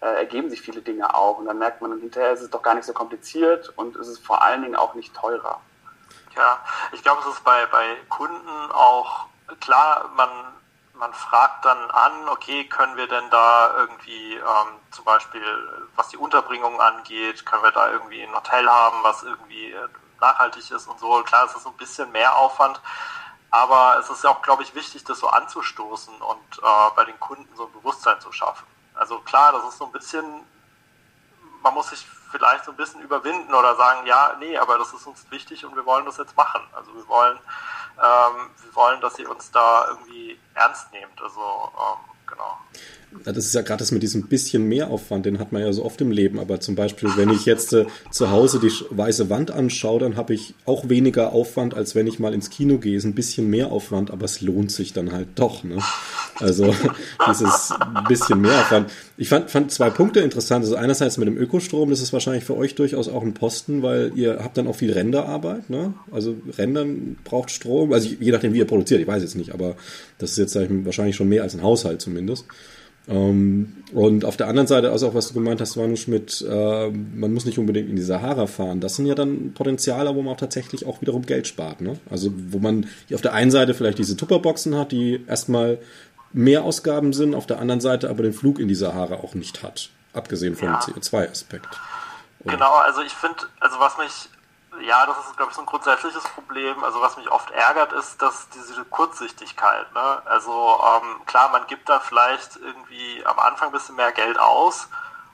äh, 0.00 0.06
ergeben 0.06 0.48
sich 0.48 0.62
viele 0.62 0.80
Dinge 0.80 1.14
auch. 1.14 1.38
Und 1.38 1.46
dann 1.46 1.58
merkt 1.58 1.82
man 1.82 1.90
dann 1.90 2.00
hinterher, 2.00 2.32
ist 2.32 2.42
es 2.42 2.50
doch 2.50 2.62
gar 2.62 2.74
nicht 2.74 2.84
so 2.84 2.92
kompliziert 2.92 3.72
und 3.76 3.96
es 3.96 4.08
ist 4.08 4.24
vor 4.24 4.42
allen 4.42 4.62
Dingen 4.62 4.76
auch 4.76 4.94
nicht 4.94 5.14
teurer. 5.14 5.60
Ja, 6.36 6.60
ich 6.92 7.02
glaube, 7.02 7.20
es 7.20 7.34
ist 7.34 7.44
bei, 7.44 7.66
bei 7.66 7.84
Kunden 8.08 8.48
auch 8.72 9.26
klar, 9.60 10.10
man 10.16 10.30
man 10.94 11.12
fragt 11.14 11.64
dann 11.64 11.90
an, 11.90 12.28
okay, 12.28 12.64
können 12.68 12.96
wir 12.96 13.08
denn 13.08 13.28
da 13.30 13.74
irgendwie 13.76 14.34
ähm, 14.34 14.80
zum 14.90 15.04
Beispiel, 15.04 15.42
was 15.96 16.08
die 16.08 16.16
Unterbringung 16.16 16.80
angeht, 16.80 17.46
können 17.46 17.62
wir 17.62 17.72
da 17.72 17.90
irgendwie 17.90 18.22
ein 18.22 18.34
Hotel 18.34 18.68
haben, 18.68 18.98
was 19.02 19.22
irgendwie 19.22 19.72
äh, 19.72 19.88
nachhaltig 20.20 20.70
ist 20.70 20.86
und 20.86 20.98
so. 20.98 21.22
Klar, 21.22 21.46
es 21.46 21.56
ist 21.56 21.64
so 21.64 21.70
ein 21.70 21.76
bisschen 21.76 22.12
mehr 22.12 22.36
Aufwand, 22.36 22.80
aber 23.50 23.98
es 23.98 24.10
ist 24.10 24.22
ja 24.24 24.30
auch, 24.30 24.42
glaube 24.42 24.62
ich, 24.62 24.74
wichtig, 24.74 25.04
das 25.04 25.18
so 25.18 25.28
anzustoßen 25.28 26.14
und 26.14 26.58
äh, 26.58 26.90
bei 26.94 27.04
den 27.04 27.18
Kunden 27.18 27.54
so 27.56 27.66
ein 27.66 27.72
Bewusstsein 27.72 28.20
zu 28.20 28.30
schaffen. 28.32 28.66
Also 28.94 29.18
klar, 29.20 29.52
das 29.52 29.64
ist 29.64 29.78
so 29.78 29.86
ein 29.86 29.92
bisschen, 29.92 30.24
man 31.62 31.74
muss 31.74 31.90
sich 31.90 32.06
vielleicht 32.30 32.64
so 32.64 32.70
ein 32.70 32.76
bisschen 32.76 33.02
überwinden 33.02 33.52
oder 33.54 33.76
sagen, 33.76 34.06
ja, 34.06 34.34
nee, 34.38 34.56
aber 34.56 34.78
das 34.78 34.92
ist 34.92 35.06
uns 35.06 35.30
wichtig 35.30 35.64
und 35.64 35.74
wir 35.76 35.84
wollen 35.84 36.06
das 36.06 36.16
jetzt 36.16 36.36
machen. 36.36 36.62
Also 36.72 36.94
wir 36.94 37.06
wollen 37.08 37.38
ähm, 37.98 38.50
wir 38.62 38.74
wollen, 38.74 39.00
dass 39.00 39.18
ihr 39.18 39.30
uns 39.30 39.50
da 39.50 39.86
irgendwie 39.88 40.38
ernst 40.54 40.92
nehmt. 40.92 41.20
Also 41.20 41.40
ähm, 41.40 41.98
genau. 42.26 42.58
Das 43.24 43.44
ist 43.44 43.54
ja 43.54 43.62
gerade 43.62 43.78
das 43.78 43.92
mit 43.92 44.02
diesem 44.02 44.26
bisschen 44.26 44.68
Mehraufwand, 44.68 45.26
den 45.26 45.38
hat 45.38 45.52
man 45.52 45.62
ja 45.62 45.72
so 45.72 45.84
oft 45.84 46.00
im 46.00 46.10
Leben. 46.10 46.38
Aber 46.38 46.60
zum 46.60 46.74
Beispiel, 46.74 47.10
wenn 47.16 47.30
ich 47.30 47.46
jetzt 47.46 47.72
äh, 47.72 47.86
zu 48.10 48.30
Hause 48.30 48.58
die 48.58 48.72
weiße 48.90 49.30
Wand 49.30 49.50
anschaue, 49.50 50.00
dann 50.00 50.16
habe 50.16 50.34
ich 50.34 50.54
auch 50.66 50.88
weniger 50.88 51.32
Aufwand, 51.32 51.74
als 51.74 51.94
wenn 51.94 52.06
ich 52.06 52.18
mal 52.18 52.34
ins 52.34 52.50
Kino 52.50 52.78
gehe. 52.78 52.96
Ist 52.96 53.04
ein 53.04 53.14
bisschen 53.14 53.48
mehr 53.48 53.70
Aufwand, 53.70 54.10
aber 54.10 54.24
es 54.24 54.40
lohnt 54.40 54.72
sich 54.72 54.92
dann 54.92 55.12
halt 55.12 55.28
doch. 55.36 55.64
Ne? 55.64 55.78
Also 56.38 56.74
dieses 57.28 57.72
bisschen 58.08 58.40
Mehraufwand. 58.40 58.90
Ich 59.16 59.28
fand, 59.28 59.50
fand 59.50 59.70
zwei 59.70 59.90
Punkte 59.90 60.20
interessant. 60.20 60.64
Also 60.64 60.76
einerseits 60.76 61.18
mit 61.18 61.28
dem 61.28 61.36
Ökostrom, 61.36 61.90
das 61.90 62.00
ist 62.00 62.12
wahrscheinlich 62.12 62.44
für 62.44 62.56
euch 62.56 62.74
durchaus 62.74 63.08
auch 63.08 63.22
ein 63.22 63.34
Posten, 63.34 63.82
weil 63.82 64.12
ihr 64.16 64.40
habt 64.42 64.56
dann 64.56 64.66
auch 64.66 64.76
viel 64.76 64.92
Renderarbeit. 64.92 65.70
Ne? 65.70 65.94
Also 66.10 66.36
Rendern 66.58 67.16
braucht 67.24 67.50
Strom. 67.50 67.92
Also 67.92 68.08
je 68.18 68.32
nachdem, 68.32 68.52
wie 68.52 68.58
ihr 68.58 68.66
produziert, 68.66 69.00
ich 69.00 69.06
weiß 69.06 69.22
jetzt 69.22 69.36
nicht, 69.36 69.52
aber 69.52 69.76
das 70.18 70.32
ist 70.32 70.38
jetzt 70.38 70.56
ich, 70.56 70.68
wahrscheinlich 70.84 71.16
schon 71.16 71.28
mehr 71.28 71.42
als 71.42 71.54
ein 71.54 71.62
Haushalt 71.62 72.00
zumindest. 72.00 72.46
Ähm, 73.08 73.82
und 73.92 74.24
auf 74.24 74.36
der 74.36 74.48
anderen 74.48 74.66
Seite, 74.66 74.90
also 74.90 75.08
auch 75.08 75.14
was 75.14 75.28
du 75.28 75.34
gemeint 75.34 75.60
hast, 75.60 75.76
Manusch, 75.76 76.06
mit, 76.06 76.44
äh, 76.48 76.90
man 76.90 77.34
muss 77.34 77.44
nicht 77.44 77.58
unbedingt 77.58 77.90
in 77.90 77.96
die 77.96 78.02
Sahara 78.02 78.46
fahren. 78.46 78.80
Das 78.80 78.96
sind 78.96 79.06
ja 79.06 79.14
dann 79.14 79.52
Potenziale, 79.54 80.14
wo 80.14 80.22
man 80.22 80.34
auch 80.34 80.40
tatsächlich 80.40 80.86
auch 80.86 81.00
wiederum 81.00 81.26
Geld 81.26 81.46
spart. 81.46 81.80
Ne? 81.80 81.98
Also 82.10 82.32
wo 82.50 82.58
man 82.58 82.86
auf 83.12 83.20
der 83.20 83.34
einen 83.34 83.50
Seite 83.50 83.74
vielleicht 83.74 83.98
diese 83.98 84.16
Tupperboxen 84.16 84.76
hat, 84.76 84.92
die 84.92 85.24
erstmal 85.26 85.78
mehr 86.32 86.64
Ausgaben 86.64 87.12
sind, 87.12 87.34
auf 87.34 87.46
der 87.46 87.58
anderen 87.58 87.80
Seite 87.80 88.08
aber 88.08 88.22
den 88.22 88.32
Flug 88.32 88.58
in 88.58 88.68
die 88.68 88.74
Sahara 88.74 89.16
auch 89.16 89.34
nicht 89.34 89.62
hat. 89.62 89.90
Abgesehen 90.14 90.56
vom 90.56 90.68
ja. 90.68 90.80
CO2-Aspekt. 90.80 91.68
Genau, 92.44 92.74
also 92.74 93.02
ich 93.02 93.12
finde, 93.12 93.36
also 93.60 93.78
was 93.78 93.98
mich 93.98 94.28
ja, 94.84 95.06
das 95.06 95.18
ist, 95.18 95.36
glaube 95.36 95.50
ich, 95.50 95.56
so 95.56 95.62
ein 95.62 95.66
grundsätzliches 95.66 96.24
Problem. 96.24 96.82
Also 96.84 97.00
was 97.00 97.16
mich 97.16 97.30
oft 97.30 97.50
ärgert, 97.50 97.92
ist, 97.92 98.20
dass 98.20 98.48
diese 98.50 98.84
Kurzsichtigkeit. 98.84 99.92
Ne? 99.94 100.22
Also 100.24 100.52
ähm, 100.52 101.24
klar, 101.26 101.50
man 101.50 101.66
gibt 101.66 101.88
da 101.88 102.00
vielleicht 102.00 102.56
irgendwie 102.56 103.24
am 103.24 103.38
Anfang 103.38 103.68
ein 103.68 103.72
bisschen 103.72 103.96
mehr 103.96 104.12
Geld 104.12 104.38
aus 104.38 104.88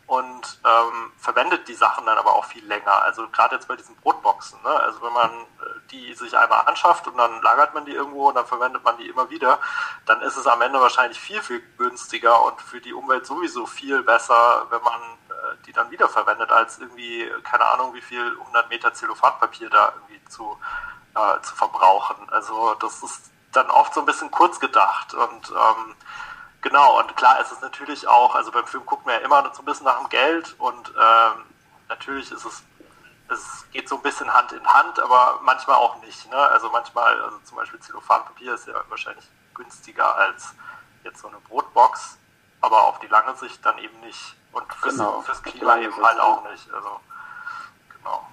und 0.08 0.58
ähm, 0.64 1.12
verwendet 1.18 1.68
die 1.68 1.74
Sachen 1.74 2.06
dann 2.06 2.16
aber 2.16 2.34
auch 2.34 2.46
viel 2.46 2.66
länger. 2.66 3.02
Also 3.02 3.28
gerade 3.28 3.56
jetzt 3.56 3.68
bei 3.68 3.76
diesen 3.76 3.94
Brotboxen. 3.96 4.58
Ne? 4.62 4.70
Also 4.70 5.02
wenn 5.02 5.12
man 5.12 5.30
äh, 5.30 5.80
die 5.90 6.14
sich 6.14 6.36
einmal 6.36 6.64
anschafft 6.66 7.06
und 7.06 7.18
dann 7.18 7.42
lagert 7.42 7.74
man 7.74 7.84
die 7.84 7.92
irgendwo 7.92 8.28
und 8.28 8.34
dann 8.34 8.46
verwendet 8.46 8.82
man 8.82 8.96
die 8.96 9.06
immer 9.06 9.28
wieder, 9.28 9.60
dann 10.06 10.22
ist 10.22 10.38
es 10.38 10.46
am 10.46 10.62
Ende 10.62 10.80
wahrscheinlich 10.80 11.20
viel, 11.20 11.42
viel 11.42 11.62
günstiger 11.76 12.42
und 12.46 12.58
für 12.62 12.80
die 12.80 12.94
Umwelt 12.94 13.26
sowieso 13.26 13.66
viel 13.66 14.02
besser, 14.02 14.66
wenn 14.70 14.82
man 14.82 14.98
äh, 15.28 15.56
die 15.66 15.74
dann 15.74 15.90
wiederverwendet, 15.90 16.50
als 16.50 16.78
irgendwie, 16.78 17.30
keine 17.44 17.66
Ahnung, 17.66 17.92
wie 17.92 18.00
viel 18.00 18.34
100 18.40 18.70
Meter 18.70 18.94
Zellophanpapier 18.94 19.68
da 19.68 19.92
irgendwie 19.94 20.24
zu, 20.30 20.58
äh, 21.16 21.42
zu 21.42 21.54
verbrauchen. 21.54 22.16
Also 22.30 22.74
das 22.80 23.02
ist 23.02 23.30
dann 23.52 23.68
oft 23.70 23.92
so 23.92 24.00
ein 24.00 24.06
bisschen 24.06 24.30
kurz 24.30 24.58
gedacht 24.58 25.12
und 25.12 25.50
ähm, 25.50 25.94
Genau, 26.60 26.98
und 26.98 27.16
klar 27.16 27.40
ist 27.40 27.52
es 27.52 27.60
natürlich 27.60 28.06
auch, 28.08 28.34
also 28.34 28.50
beim 28.50 28.66
Film 28.66 28.84
guckt 28.84 29.06
man 29.06 29.14
ja 29.14 29.20
immer 29.20 29.50
so 29.54 29.62
ein 29.62 29.64
bisschen 29.64 29.84
nach 29.84 30.00
dem 30.00 30.08
Geld 30.08 30.56
und 30.58 30.88
ähm, 30.88 31.44
natürlich 31.88 32.32
ist 32.32 32.44
es, 32.44 32.62
es 33.30 33.64
geht 33.72 33.88
so 33.88 33.96
ein 33.96 34.02
bisschen 34.02 34.32
Hand 34.32 34.52
in 34.52 34.66
Hand, 34.66 34.98
aber 34.98 35.40
manchmal 35.44 35.76
auch 35.76 36.02
nicht. 36.02 36.28
Ne? 36.30 36.36
Also 36.36 36.68
manchmal, 36.70 37.20
also 37.22 37.38
zum 37.44 37.56
Beispiel 37.56 37.78
Zellophanpapier 37.78 38.54
ist 38.54 38.66
ja 38.66 38.74
wahrscheinlich 38.88 39.24
günstiger 39.54 40.16
als 40.16 40.54
jetzt 41.04 41.20
so 41.20 41.28
eine 41.28 41.38
Brotbox, 41.48 42.18
aber 42.60 42.86
auf 42.86 42.98
die 42.98 43.06
lange 43.06 43.36
Sicht 43.36 43.64
dann 43.64 43.78
eben 43.78 44.00
nicht. 44.00 44.34
Und 44.52 44.64
fürs, 44.74 44.96
genau. 44.96 45.20
fürs 45.20 45.42
Klima 45.42 45.78
eben 45.78 45.94
halt 46.02 46.18
auch 46.18 46.50
nicht. 46.50 46.72
Also, 46.72 47.00
genau. 47.96 48.26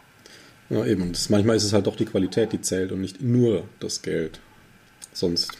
Ja, 0.70 0.86
eben. 0.86 1.03
Und 1.03 1.29
manchmal 1.29 1.58
ist 1.58 1.65
es 1.65 1.74
halt 1.74 1.86
doch 1.86 1.96
die 1.96 2.05
Qualität, 2.05 2.53
die 2.53 2.62
zählt 2.62 2.91
und 2.91 3.01
nicht 3.01 3.22
nur 3.22 3.67
das 3.79 4.01
Geld. 4.01 4.39
Sonst 5.13 5.51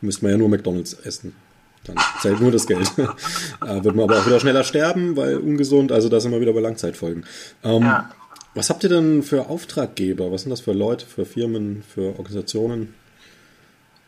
müsste 0.00 0.24
man 0.24 0.32
ja 0.32 0.38
nur 0.38 0.48
McDonalds 0.48 0.94
essen. 0.94 1.36
Dann 1.84 1.96
zählt 2.20 2.40
nur 2.40 2.50
das 2.50 2.66
Geld. 2.66 2.90
äh, 2.98 3.84
wird 3.84 3.94
man 3.94 4.04
aber 4.04 4.18
auch 4.18 4.26
wieder 4.26 4.40
schneller 4.40 4.64
sterben, 4.64 5.16
weil 5.16 5.36
ungesund, 5.36 5.92
also 5.92 6.08
da 6.08 6.20
sind 6.20 6.32
wir 6.32 6.40
wieder 6.40 6.52
bei 6.52 6.60
Langzeitfolgen. 6.60 7.26
Ähm, 7.62 7.82
ja. 7.82 8.10
Was 8.54 8.70
habt 8.70 8.84
ihr 8.84 8.88
denn 8.88 9.22
für 9.22 9.48
Auftraggeber? 9.48 10.30
Was 10.30 10.42
sind 10.42 10.50
das 10.50 10.60
für 10.60 10.72
Leute, 10.72 11.06
für 11.06 11.26
Firmen, 11.26 11.82
für 11.82 12.18
Organisationen? 12.18 12.94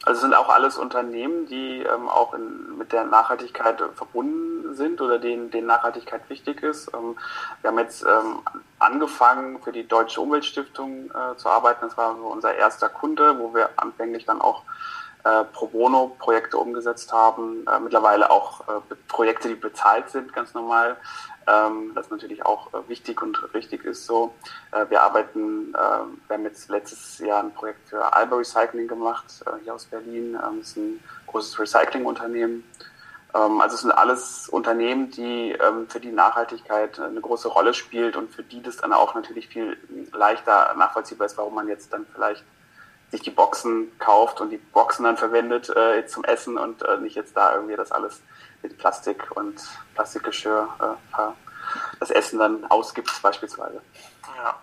Also 0.05 0.21
sind 0.21 0.35
auch 0.35 0.49
alles 0.49 0.79
Unternehmen, 0.79 1.47
die 1.49 1.83
ähm, 1.83 2.09
auch 2.09 2.33
in, 2.33 2.79
mit 2.79 2.93
der 2.93 3.05
Nachhaltigkeit 3.07 3.81
äh, 3.81 3.89
verbunden 3.93 4.77
sind 4.77 5.01
oder 5.01 5.19
denen, 5.19 5.51
denen 5.51 5.67
Nachhaltigkeit 5.67 6.31
wichtig 6.31 6.63
ist. 6.63 6.93
Ähm, 6.95 7.17
wir 7.61 7.71
haben 7.71 7.79
jetzt 7.79 8.05
ähm, 8.05 8.39
angefangen, 8.79 9.61
für 9.61 9.73
die 9.73 9.89
Deutsche 9.89 10.21
Umweltstiftung 10.21 11.11
äh, 11.11 11.37
zu 11.37 11.49
arbeiten. 11.49 11.81
Das 11.81 11.97
war 11.97 12.15
so 12.15 12.27
unser 12.29 12.55
erster 12.55 12.89
Kunde, 12.89 13.37
wo 13.41 13.53
wir 13.53 13.71
anfänglich 13.77 14.25
dann 14.25 14.41
auch 14.41 14.63
äh, 15.27 15.45
Pro 15.45 15.67
Bono-Projekte 15.67 16.57
umgesetzt 16.57 17.13
haben, 17.13 17.67
äh, 17.67 17.81
mittlerweile 17.81 18.31
auch 18.31 18.61
äh, 18.69 18.95
Projekte, 19.09 19.49
die 19.49 19.55
bezahlt 19.55 20.09
sind, 20.11 20.33
ganz 20.33 20.55
normal. 20.55 20.97
Ähm, 21.49 21.93
das 21.95 22.11
natürlich 22.11 22.45
auch 22.45 22.73
äh, 22.75 22.89
wichtig 22.89 23.23
und 23.23 23.53
richtig 23.55 23.85
ist 23.85 24.07
so. 24.07 24.35
Äh, 24.73 24.87
wir 24.89 25.03
arbeiten, 25.03 25.75
äh, 25.75 25.79
wir 26.29 26.37
haben 26.37 26.45
jetzt 26.45 26.69
letztes 26.69 27.19
Jahr 27.19 27.43
ein 27.43 27.53
Projekt 27.53 27.89
für 27.89 28.13
Alba 28.13 28.37
Recycling 28.37 28.87
gemacht, 28.87 29.45
hier 29.65 29.75
aus 29.75 29.87
Berlin. 29.87 30.35
Ähm, 30.35 30.59
das 30.61 30.69
ist 30.69 30.77
ein 30.77 31.03
großes 31.27 31.59
Recyclingunternehmen. 31.59 32.65
Ähm, 33.35 33.61
also 33.61 33.75
es 33.75 33.81
sind 33.81 33.93
alles 33.93 34.49
Unternehmen, 34.49 35.11
die 35.11 35.53
ähm, 35.53 35.89
für 35.89 36.01
die 36.01 36.13
Nachhaltigkeit 36.13 36.99
eine 37.01 37.21
große 37.21 37.49
Rolle 37.49 37.75
spielt 37.75 38.17
und 38.17 38.33
für 38.33 38.43
die 38.43 38.63
das 38.63 38.77
dann 38.77 38.93
auch 38.93 39.15
natürlich 39.15 39.49
viel 39.49 39.77
leichter 40.13 40.75
nachvollziehbar 40.77 41.27
ist, 41.27 41.37
warum 41.37 41.55
man 41.55 41.69
jetzt 41.69 41.93
dann 41.93 42.07
vielleicht 42.15 42.45
sich 43.17 43.23
die 43.23 43.31
Boxen 43.31 43.99
kauft 43.99 44.43
und 44.43 44.51
die 44.51 44.59
Boxen 44.59 45.05
dann 45.05 45.17
verwendet 45.17 45.71
äh, 45.71 46.07
zum 46.07 46.23
Essen 46.25 46.59
und 46.59 46.83
äh, 46.83 46.99
nicht 46.99 47.17
jetzt 47.17 47.35
da 47.35 47.55
irgendwie 47.55 47.75
das 47.75 47.91
alles 47.91 48.21
mit 48.63 48.77
Plastik 48.77 49.35
und 49.35 49.59
Plastikgeschirr 49.95 50.69
äh, 51.17 51.23
das 51.99 52.11
Essen 52.11 52.39
dann 52.39 52.65
ausgibt 52.71 53.11
beispielsweise. 53.23 53.81
Ja. 54.37 54.55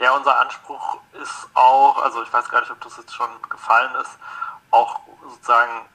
ja, 0.00 0.16
unser 0.16 0.40
Anspruch 0.40 0.98
ist 1.22 1.48
auch, 1.54 2.02
also 2.02 2.22
ich 2.22 2.32
weiß 2.32 2.48
gar 2.48 2.60
nicht, 2.60 2.72
ob 2.72 2.80
das 2.80 2.96
jetzt 2.96 3.14
schon 3.14 3.30
gefallen 3.48 3.94
ist, 4.02 4.18
auch 4.72 5.00
sozusagen 5.22 5.88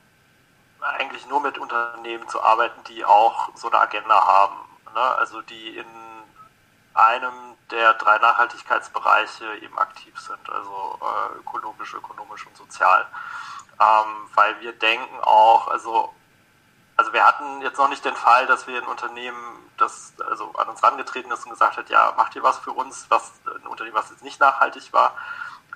eigentlich 0.79 1.27
nur 1.27 1.41
mit 1.41 1.57
Unternehmen 1.57 2.27
zu 2.29 2.41
arbeiten, 2.41 2.81
die 2.87 3.03
auch 3.03 3.49
so 3.55 3.67
eine 3.67 3.79
Agenda 3.79 4.25
haben. 4.25 4.55
Ne? 4.93 5.01
Also 5.01 5.41
die 5.41 5.77
in 5.77 5.85
einem 6.93 7.54
der 7.71 7.93
drei 7.95 8.17
Nachhaltigkeitsbereiche 8.19 9.55
eben 9.57 9.77
aktiv 9.77 10.19
sind, 10.19 10.49
also 10.49 10.99
äh, 11.01 11.39
ökologisch, 11.39 11.93
ökonomisch 11.93 12.45
und 12.45 12.55
sozial. 12.55 13.05
Ähm, 13.79 14.29
weil 14.35 14.59
wir 14.61 14.71
denken 14.73 15.19
auch, 15.21 15.67
also, 15.67 16.13
also 16.95 17.11
wir 17.11 17.25
hatten 17.25 17.61
jetzt 17.61 17.77
noch 17.77 17.89
nicht 17.89 18.05
den 18.05 18.15
Fall, 18.15 18.45
dass 18.47 18.67
wir 18.67 18.81
ein 18.81 18.87
Unternehmen, 18.87 19.69
das 19.77 20.13
also 20.29 20.53
an 20.53 20.69
uns 20.69 20.81
herangetreten 20.81 21.31
ist 21.31 21.45
und 21.45 21.51
gesagt 21.51 21.77
hat, 21.77 21.89
ja, 21.89 22.13
macht 22.15 22.35
ihr 22.35 22.43
was 22.43 22.59
für 22.59 22.71
uns, 22.71 23.07
was 23.09 23.33
ein 23.45 23.67
Unternehmen, 23.67 23.95
was 23.95 24.11
jetzt 24.11 24.23
nicht 24.23 24.39
nachhaltig 24.39 24.93
war. 24.93 25.15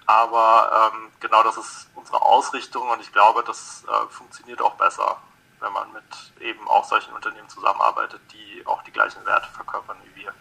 Aber 0.05 0.91
ähm, 0.93 1.11
genau 1.19 1.43
das 1.43 1.57
ist 1.57 1.89
unsere 1.95 2.21
Ausrichtung 2.21 2.89
und 2.89 3.01
ich 3.01 3.11
glaube, 3.11 3.43
das 3.43 3.83
äh, 3.87 4.07
funktioniert 4.09 4.61
auch 4.61 4.75
besser, 4.75 5.17
wenn 5.59 5.73
man 5.73 5.91
mit 5.91 6.41
eben 6.41 6.67
auch 6.67 6.85
solchen 6.85 7.13
Unternehmen 7.13 7.49
zusammenarbeitet, 7.49 8.21
die 8.31 8.65
auch 8.65 8.81
die 8.83 8.91
gleichen 8.91 9.23
Werte 9.25 9.49
verkörpern 9.49 9.97
wie 10.05 10.23
wir. 10.23 10.33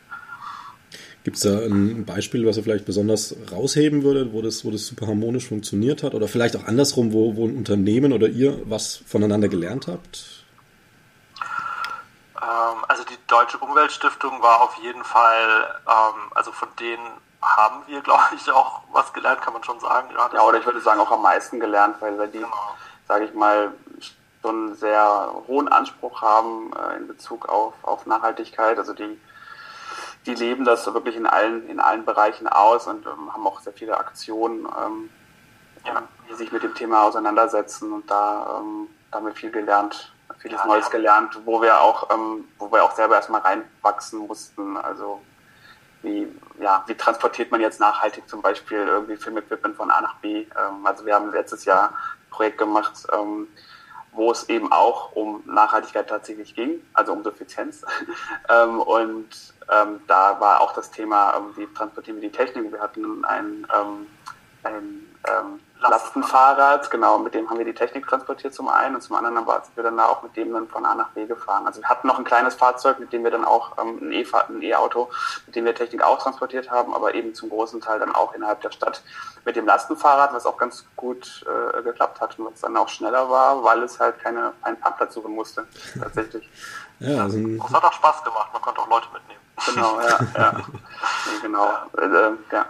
Gibt 1.25 1.37
es 1.37 1.43
da 1.43 1.59
ein 1.59 2.05
Beispiel, 2.07 2.47
was 2.47 2.57
ihr 2.57 2.63
vielleicht 2.63 2.87
besonders 2.87 3.35
rausheben 3.53 4.03
würdet, 4.03 4.33
wo 4.33 4.41
das, 4.41 4.65
wo 4.65 4.71
das 4.71 4.87
super 4.87 5.09
harmonisch 5.09 5.49
funktioniert 5.49 6.03
hat? 6.03 6.15
Oder 6.15 6.29
vielleicht 6.29 6.57
auch 6.57 6.65
andersrum, 6.65 7.13
wo, 7.13 7.37
wo 7.37 7.47
ein 7.47 7.57
Unternehmen 7.57 8.13
oder 8.13 8.29
ihr 8.29 8.59
was 8.65 8.97
voneinander 9.07 9.49
gelernt 9.49 9.89
habt? 9.89 10.45
Ähm, 12.41 12.85
also 12.87 13.03
die 13.05 13.19
Deutsche 13.27 13.59
Umweltstiftung 13.59 14.41
war 14.43 14.63
auf 14.63 14.77
jeden 14.83 15.05
Fall, 15.05 15.67
ähm, 15.87 16.33
also 16.35 16.53
von 16.53 16.69
denen 16.81 17.07
haben 17.43 17.83
wir, 17.87 18.01
glaube 18.03 18.23
ich, 18.37 18.51
auch 18.51 18.83
was 18.93 19.13
gelernt, 19.13 19.43
kann 19.43 19.53
man 19.53 19.65
schon 19.65 19.81
sagen. 19.81 20.09
Ja, 20.17 20.31
ja 20.33 20.43
oder 20.43 20.59
ich 20.59 20.67
würde 20.67 20.81
sagen 20.81 21.01
auch 21.01 21.11
am 21.11 21.23
meisten 21.23 21.61
gelernt, 21.61 21.97
weil 22.01 22.29
die, 22.29 22.39
genau. 22.39 22.77
sage 23.07 23.25
ich 23.25 23.35
mal, 23.35 23.73
schon 24.41 24.67
einen 24.69 24.75
sehr 24.77 25.33
hohen 25.49 25.69
Anspruch 25.69 26.23
haben 26.23 26.71
äh, 26.73 26.97
in 26.97 27.09
Bezug 27.09 27.49
auf, 27.49 27.75
auf 27.83 28.07
Nachhaltigkeit. 28.07 28.79
Also 28.79 28.95
die 28.95 29.19
die 30.29 30.35
leben 30.35 30.65
das 30.67 30.87
wirklich 30.93 31.17
in 31.17 31.27
allen, 31.27 31.67
in 31.71 31.81
allen 31.81 32.05
Bereichen 32.05 32.47
aus 32.49 32.87
und 32.87 33.07
ähm, 33.07 33.33
haben 33.33 33.47
auch 33.47 33.61
sehr 33.61 33.73
viele 33.73 33.97
Aktionen, 33.97 34.67
ähm, 34.67 35.11
ja, 35.87 36.03
die 36.29 36.35
sich 36.35 36.53
mit 36.53 36.63
dem 36.63 36.75
Thema 36.75 37.05
auseinandersetzen 37.05 37.93
und 37.93 38.11
da, 38.11 38.61
ähm, 38.61 38.89
da 39.11 39.19
haben 39.19 39.27
wir 39.27 39.35
viel 39.35 39.51
gelernt, 39.51 40.13
vieles 40.39 40.63
Neues 40.67 40.91
gelernt, 40.91 41.41
wo 41.47 41.63
wir 41.63 41.81
auch, 41.81 42.11
ähm, 42.11 42.45
wo 42.59 42.71
wir 42.71 42.85
auch 42.85 42.95
selber 42.95 43.15
erstmal 43.15 43.41
reinwachsen 43.41 44.19
mussten. 44.19 44.77
Also 44.77 45.23
wie, 46.03 46.29
ja, 46.61 46.85
wie 46.87 46.95
transportiert 46.95 47.51
man 47.51 47.63
jetzt 47.63 47.81
nachhaltig 47.81 48.29
zum 48.29 48.43
Beispiel 48.43 48.87
irgendwie 48.87 49.17
Filmequipment 49.17 49.77
von 49.77 49.91
A 49.91 50.03
nach 50.03 50.17
B? 50.17 50.41
Ähm, 50.41 50.85
also 50.85 51.07
wir 51.07 51.15
haben 51.15 51.33
letztes 51.33 51.65
Jahr 51.65 51.89
ein 51.89 52.31
Projekt 52.31 52.59
gemacht, 52.59 53.07
ähm, 53.13 53.49
wo 54.13 54.31
es 54.31 54.47
eben 54.51 54.71
auch 54.73 55.13
um 55.13 55.43
Nachhaltigkeit 55.47 56.07
tatsächlich 56.07 56.55
ging, 56.55 56.83
also 56.93 57.15
um 57.15 57.25
Suffizienz. 57.25 57.83
und 58.87 59.55
ähm, 59.71 60.01
da 60.07 60.41
war 60.41 60.61
auch 60.61 60.73
das 60.73 60.91
Thema, 60.91 61.35
ähm, 61.37 61.57
wie 61.57 61.67
transportieren 61.75 62.21
wir 62.21 62.29
die 62.29 62.37
Technik. 62.37 62.73
Wir 62.73 62.81
hatten 62.81 63.25
ein, 63.25 63.67
ähm, 63.75 64.07
ein 64.65 65.07
ähm, 65.25 65.61
Lastenfahrrad, 65.81 66.91
genau, 66.91 67.19
mit 67.19 67.35
dem 67.35 67.49
haben 67.49 67.59
wir 67.59 67.65
die 67.65 67.75
Technik 67.75 68.07
transportiert 68.07 68.53
zum 68.53 68.69
einen 68.69 68.97
und 68.97 69.01
zum 69.01 69.15
anderen 69.15 69.37
aber 69.37 69.63
sind 69.63 69.77
wir 69.77 69.85
dann 69.85 69.97
da 69.97 70.07
auch 70.07 70.23
mit 70.23 70.37
dem 70.37 70.53
dann 70.53 70.69
von 70.69 70.85
A 70.85 70.95
nach 70.95 71.11
B 71.11 71.27
gefahren. 71.27 71.67
Also 71.67 71.81
wir 71.81 71.89
hatten 71.89 72.09
noch 72.09 72.19
ein 72.19 72.25
kleines 72.25 72.55
Fahrzeug, 72.55 72.99
mit 72.99 73.13
dem 73.13 73.23
wir 73.23 73.31
dann 73.31 73.45
auch 73.45 73.79
ähm, 73.79 74.11
ein 74.11 74.63
E-Auto, 74.63 75.09
mit 75.47 75.55
dem 75.55 75.65
wir 75.65 75.75
Technik 75.75 76.03
auch 76.03 76.19
transportiert 76.19 76.71
haben, 76.71 76.95
aber 76.95 77.15
eben 77.15 77.35
zum 77.35 77.49
großen 77.49 77.81
Teil 77.81 78.01
dann 78.01 78.15
auch 78.15 78.35
innerhalb 78.35 78.61
der 78.63 78.73
Stadt 78.73 79.03
mit 79.45 79.55
dem 79.55 79.67
Lastenfahrrad, 79.67 80.33
was 80.33 80.47
auch 80.47 80.57
ganz 80.57 80.85
gut 80.97 81.47
äh, 81.47 81.83
geklappt 81.83 82.21
hat 82.21 82.39
und 82.39 82.47
was 82.53 82.61
dann 82.61 82.77
auch 82.77 82.89
schneller 82.89 83.31
war, 83.31 83.63
weil 83.63 83.83
es 83.85 84.01
halt 84.01 84.19
keine, 84.19 84.53
einen 84.63 84.81
Parkplatz 84.81 85.15
suchen 85.15 85.35
musste, 85.35 85.67
tatsächlich. 86.01 86.49
ja, 86.99 87.23
also 87.23 87.39
das 87.39 87.73
hat 87.73 87.85
auch 87.85 87.93
Spaß 87.93 88.25
gemacht, 88.25 88.49
man 88.53 88.63
konnte 88.63 88.81
auch 88.81 88.89
Leute 88.89 89.07
mitnehmen. 89.13 89.28
Genau, 89.79 90.01
ja, 90.01 90.19
ja. 90.37 90.53
genau. 91.43 91.73
Äh, 91.97 92.31
ja. 92.51 92.67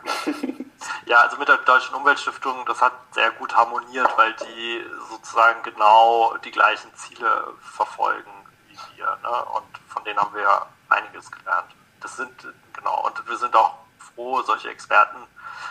ja, 1.06 1.16
also 1.18 1.38
mit 1.38 1.48
der 1.48 1.56
Deutschen 1.58 1.94
Umweltstiftung, 1.94 2.64
das 2.66 2.82
hat 2.82 2.92
sehr 3.12 3.30
gut 3.32 3.56
harmoniert, 3.56 4.10
weil 4.16 4.34
die 4.34 4.84
sozusagen 5.08 5.62
genau 5.62 6.36
die 6.44 6.50
gleichen 6.50 6.94
Ziele 6.94 7.54
verfolgen 7.60 8.30
wie 8.66 8.78
wir. 8.96 9.18
Ne? 9.22 9.44
Und 9.54 9.78
von 9.88 10.04
denen 10.04 10.18
haben 10.18 10.34
wir 10.34 10.66
einiges 10.90 11.30
gelernt. 11.30 11.74
Das 12.00 12.16
sind, 12.16 12.32
genau, 12.74 13.06
und 13.06 13.28
wir 13.28 13.36
sind 13.36 13.56
auch 13.56 13.74
froh, 13.98 14.42
solche 14.42 14.68
Experten, 14.68 15.26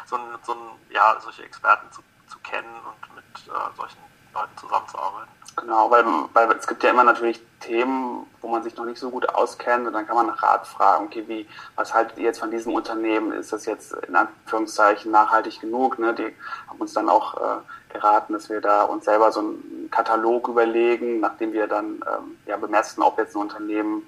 so 0.06 0.16
ein, 0.16 0.40
so 0.44 0.54
ein, 0.54 0.80
ja, 0.90 1.20
solche 1.20 1.44
Experten 1.44 1.92
zu, 1.92 2.02
zu 2.28 2.40
kennen 2.40 2.76
und 2.86 3.16
mit 3.16 3.26
äh, 3.48 3.76
solchen 3.76 4.00
Leuten 4.34 4.58
zusammenzuarbeiten. 4.58 5.37
Genau, 5.58 5.90
weil, 5.90 6.06
weil 6.34 6.52
es 6.52 6.68
gibt 6.68 6.84
ja 6.84 6.92
immer 6.92 7.04
natürlich 7.04 7.42
Themen, 7.60 8.28
wo 8.42 8.48
man 8.48 8.62
sich 8.62 8.78
noch 8.78 8.86
nicht 8.86 9.00
so 9.00 9.10
gut 9.10 9.28
auskennt 9.30 9.88
und 9.88 9.94
dann 9.94 10.06
kann 10.06 10.16
man 10.16 10.28
nach 10.28 10.44
Rat 10.44 10.68
fragen, 10.68 11.06
okay, 11.06 11.24
wie, 11.28 11.48
was 11.76 11.96
haltet 11.96 12.20
ihr 12.20 12.26
jetzt 12.26 12.40
von 12.40 12.52
diesem 12.52 12.76
Unternehmen? 12.76 13.32
Ist 13.32 13.52
das 13.52 13.66
jetzt 13.66 13.94
in 14.08 14.16
Anführungszeichen 14.16 15.12
nachhaltig 15.12 15.60
genug? 15.60 15.98
Ne? 15.98 16.14
Die 16.14 16.36
haben 16.70 16.80
uns 16.80 16.94
dann 16.94 17.10
auch 17.10 17.38
äh, 17.38 17.92
geraten, 17.92 18.34
dass 18.34 18.50
wir 18.50 18.62
da 18.62 18.84
uns 18.84 19.06
selber 19.06 19.32
so 19.32 19.40
einen 19.40 19.90
Katalog 19.90 20.48
überlegen, 20.48 21.20
nachdem 21.22 21.54
wir 21.54 21.66
dann 21.66 22.04
ähm, 22.06 22.38
ja, 22.46 22.56
bemessen, 22.58 23.02
ob 23.02 23.18
jetzt 23.18 23.36
ein 23.36 23.42
Unternehmen 23.42 24.04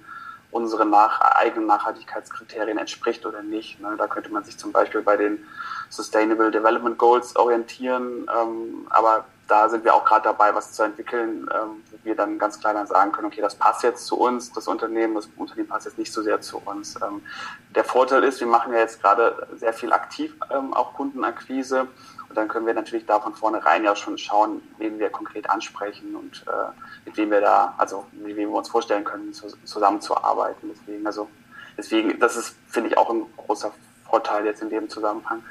unseren 0.51 0.91
nach, 0.91 1.19
eigenen 1.19 1.65
Nachhaltigkeitskriterien 1.65 2.77
entspricht 2.77 3.25
oder 3.25 3.41
nicht. 3.41 3.79
Ne? 3.79 3.95
Da 3.97 4.05
könnte 4.05 4.31
man 4.31 4.43
sich 4.43 4.57
zum 4.57 4.71
Beispiel 4.71 5.01
bei 5.01 5.17
den 5.17 5.43
Sustainable 5.89 6.51
Development 6.51 6.97
Goals 6.99 7.35
orientieren, 7.35 8.29
ähm, 8.39 8.85
aber 8.91 9.25
da 9.49 9.67
sind 9.67 9.83
wir 9.83 9.95
auch 9.95 10.05
gerade 10.05 10.23
dabei, 10.23 10.53
was 10.53 10.73
zu 10.73 10.83
entwickeln, 10.83 11.49
ähm, 11.53 11.83
wo 11.91 11.97
wir 12.03 12.15
dann 12.15 12.37
ganz 12.37 12.59
klar 12.59 12.73
dann 12.73 12.87
sagen 12.87 13.11
können, 13.11 13.27
okay, 13.27 13.41
das 13.41 13.55
passt 13.55 13.83
jetzt 13.83 14.05
zu 14.05 14.17
uns, 14.17 14.51
das 14.53 14.67
Unternehmen, 14.67 15.15
das 15.15 15.27
Unternehmen 15.37 15.67
passt 15.67 15.85
jetzt 15.85 15.97
nicht 15.97 16.13
so 16.13 16.21
sehr 16.21 16.39
zu 16.39 16.61
uns. 16.63 16.95
Ähm, 17.01 17.21
der 17.75 17.83
Vorteil 17.83 18.23
ist, 18.23 18.39
wir 18.39 18.47
machen 18.47 18.71
ja 18.73 18.79
jetzt 18.79 19.01
gerade 19.01 19.47
sehr 19.55 19.73
viel 19.73 19.91
aktiv 19.91 20.35
ähm, 20.51 20.73
auch 20.73 20.93
Kundenakquise 20.93 21.87
und 22.29 22.37
dann 22.37 22.47
können 22.47 22.67
wir 22.67 22.75
natürlich 22.75 23.07
da 23.07 23.19
von 23.19 23.33
vornherein 23.33 23.83
ja 23.83 23.95
schon 23.95 24.19
schauen, 24.19 24.61
wen 24.77 24.99
wir 24.99 25.09
konkret 25.09 25.49
ansprechen 25.49 26.15
und 26.15 26.45
äh, 26.47 26.71
mit 27.05 27.17
wem 27.17 27.31
wir 27.31 27.41
da, 27.41 27.73
also 27.77 28.05
mit 28.11 28.35
wem 28.35 28.49
wir 28.49 28.57
uns 28.57 28.69
vorstellen 28.69 29.03
können, 29.03 29.33
zu, 29.33 29.47
zusammenzuarbeiten. 29.65 30.69
Deswegen, 30.71 31.07
also 31.07 31.27
deswegen, 31.75 32.19
das 32.19 32.35
ist, 32.35 32.55
finde 32.67 32.89
ich, 32.89 32.97
auch 32.99 33.09
ein 33.09 33.25
großer 33.35 33.71
Vorteil 34.07 34.45
jetzt 34.45 34.61
in 34.61 34.69
dem 34.69 34.87
Zusammenhang. 34.89 35.43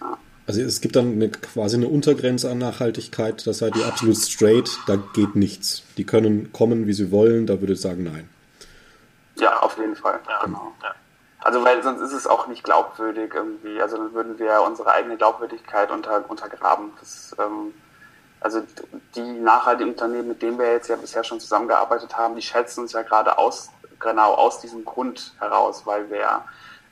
Ja. 0.00 0.16
Also 0.52 0.64
es 0.64 0.82
gibt 0.82 0.96
dann 0.96 1.12
eine, 1.12 1.30
quasi 1.30 1.78
eine 1.78 1.88
Untergrenze 1.88 2.50
an 2.50 2.58
Nachhaltigkeit, 2.58 3.46
das 3.46 3.56
seid 3.56 3.74
ihr 3.74 3.86
absolut 3.86 4.18
straight, 4.18 4.68
da 4.86 4.96
geht 4.96 5.34
nichts. 5.34 5.82
Die 5.96 6.04
können 6.04 6.52
kommen, 6.52 6.86
wie 6.86 6.92
sie 6.92 7.10
wollen, 7.10 7.46
da 7.46 7.58
würde 7.60 7.72
ich 7.72 7.80
sagen, 7.80 8.04
nein. 8.04 8.28
Ja, 9.36 9.60
auf 9.60 9.78
jeden 9.78 9.96
Fall, 9.96 10.20
ja, 10.28 10.44
genau. 10.44 10.74
Ja. 10.82 10.94
Also 11.38 11.64
weil 11.64 11.82
sonst 11.82 12.02
ist 12.02 12.12
es 12.12 12.26
auch 12.26 12.48
nicht 12.48 12.64
glaubwürdig 12.64 13.32
irgendwie, 13.34 13.80
also 13.80 13.96
dann 13.96 14.12
würden 14.12 14.38
wir 14.38 14.60
unsere 14.60 14.90
eigene 14.90 15.16
Glaubwürdigkeit 15.16 15.90
unter, 15.90 16.28
untergraben. 16.28 16.90
Das, 17.00 17.34
ähm, 17.38 17.72
also 18.40 18.62
die 19.16 19.22
nachhaltigen 19.22 19.92
Unternehmen, 19.92 20.28
mit 20.28 20.42
denen 20.42 20.58
wir 20.58 20.70
jetzt 20.70 20.88
ja 20.88 20.96
bisher 20.96 21.24
schon 21.24 21.40
zusammengearbeitet 21.40 22.18
haben, 22.18 22.36
die 22.36 22.42
schätzen 22.42 22.80
uns 22.80 22.92
ja 22.92 23.00
gerade 23.00 23.38
aus, 23.38 23.70
genau 23.98 24.34
aus 24.34 24.60
diesem 24.60 24.84
Grund 24.84 25.32
heraus, 25.38 25.86
weil 25.86 26.10
wir 26.10 26.44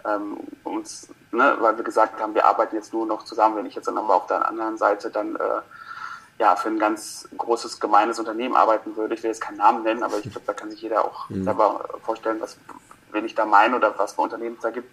ähm, 0.04 0.38
uns, 0.64 1.08
ne, 1.32 1.56
weil 1.60 1.76
wir 1.76 1.84
gesagt 1.84 2.20
haben, 2.20 2.34
wir 2.34 2.46
arbeiten 2.46 2.76
jetzt 2.76 2.92
nur 2.92 3.06
noch 3.06 3.24
zusammen. 3.24 3.56
Wenn 3.56 3.66
ich 3.66 3.74
jetzt 3.74 3.88
dann 3.88 3.98
aber 3.98 4.14
auf 4.14 4.26
der 4.26 4.46
anderen 4.48 4.76
Seite 4.78 5.10
dann 5.10 5.36
äh, 5.36 5.60
ja 6.38 6.56
für 6.56 6.68
ein 6.68 6.78
ganz 6.78 7.28
großes 7.36 7.80
gemeines 7.80 8.18
Unternehmen 8.18 8.56
arbeiten 8.56 8.96
würde, 8.96 9.14
ich 9.14 9.22
will 9.22 9.30
jetzt 9.30 9.42
keinen 9.42 9.58
Namen 9.58 9.82
nennen, 9.82 10.02
aber 10.02 10.18
ich 10.18 10.30
glaube, 10.30 10.46
da 10.46 10.52
kann 10.52 10.70
sich 10.70 10.80
jeder 10.80 11.04
auch 11.04 11.28
mhm. 11.28 11.44
selber 11.44 11.84
vorstellen, 12.02 12.40
was 12.40 12.56
wen 13.12 13.24
ich 13.24 13.34
da 13.34 13.44
meine 13.44 13.76
oder 13.76 13.98
was 13.98 14.14
für 14.14 14.22
Unternehmen 14.22 14.56
es 14.56 14.62
da 14.62 14.70
gibt. 14.70 14.90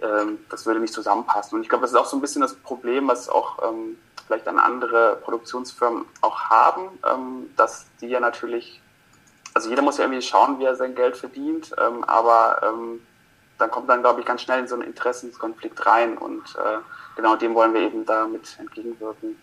Ähm, 0.00 0.38
das 0.50 0.66
würde 0.66 0.80
nicht 0.80 0.92
zusammenpassen. 0.92 1.56
Und 1.56 1.62
ich 1.62 1.68
glaube, 1.68 1.82
das 1.82 1.92
ist 1.92 1.96
auch 1.96 2.06
so 2.06 2.16
ein 2.16 2.20
bisschen 2.20 2.42
das 2.42 2.54
Problem, 2.54 3.08
was 3.08 3.28
auch 3.28 3.58
ähm, 3.68 3.98
vielleicht 4.26 4.46
an 4.48 4.58
andere 4.58 5.16
Produktionsfirmen 5.22 6.04
auch 6.20 6.38
haben, 6.40 6.98
ähm, 7.04 7.50
dass 7.56 7.86
die 8.00 8.08
ja 8.08 8.20
natürlich, 8.20 8.82
also 9.54 9.70
jeder 9.70 9.82
muss 9.82 9.98
ja 9.98 10.04
irgendwie 10.04 10.22
schauen, 10.22 10.58
wie 10.58 10.64
er 10.64 10.76
sein 10.76 10.94
Geld 10.94 11.16
verdient, 11.16 11.74
ähm, 11.78 12.04
aber 12.04 12.60
dann 13.58 13.70
kommt 13.70 13.88
dann, 13.88 14.02
glaube 14.02 14.20
ich, 14.20 14.26
ganz 14.26 14.42
schnell 14.42 14.60
in 14.60 14.68
so 14.68 14.74
einen 14.74 14.84
Interessenskonflikt 14.84 15.84
rein 15.86 16.18
und 16.18 16.42
äh, 16.56 16.78
genau 17.16 17.36
dem 17.36 17.54
wollen 17.54 17.74
wir 17.74 17.82
eben 17.82 18.04
damit 18.04 18.56
entgegenwirken. 18.58 19.36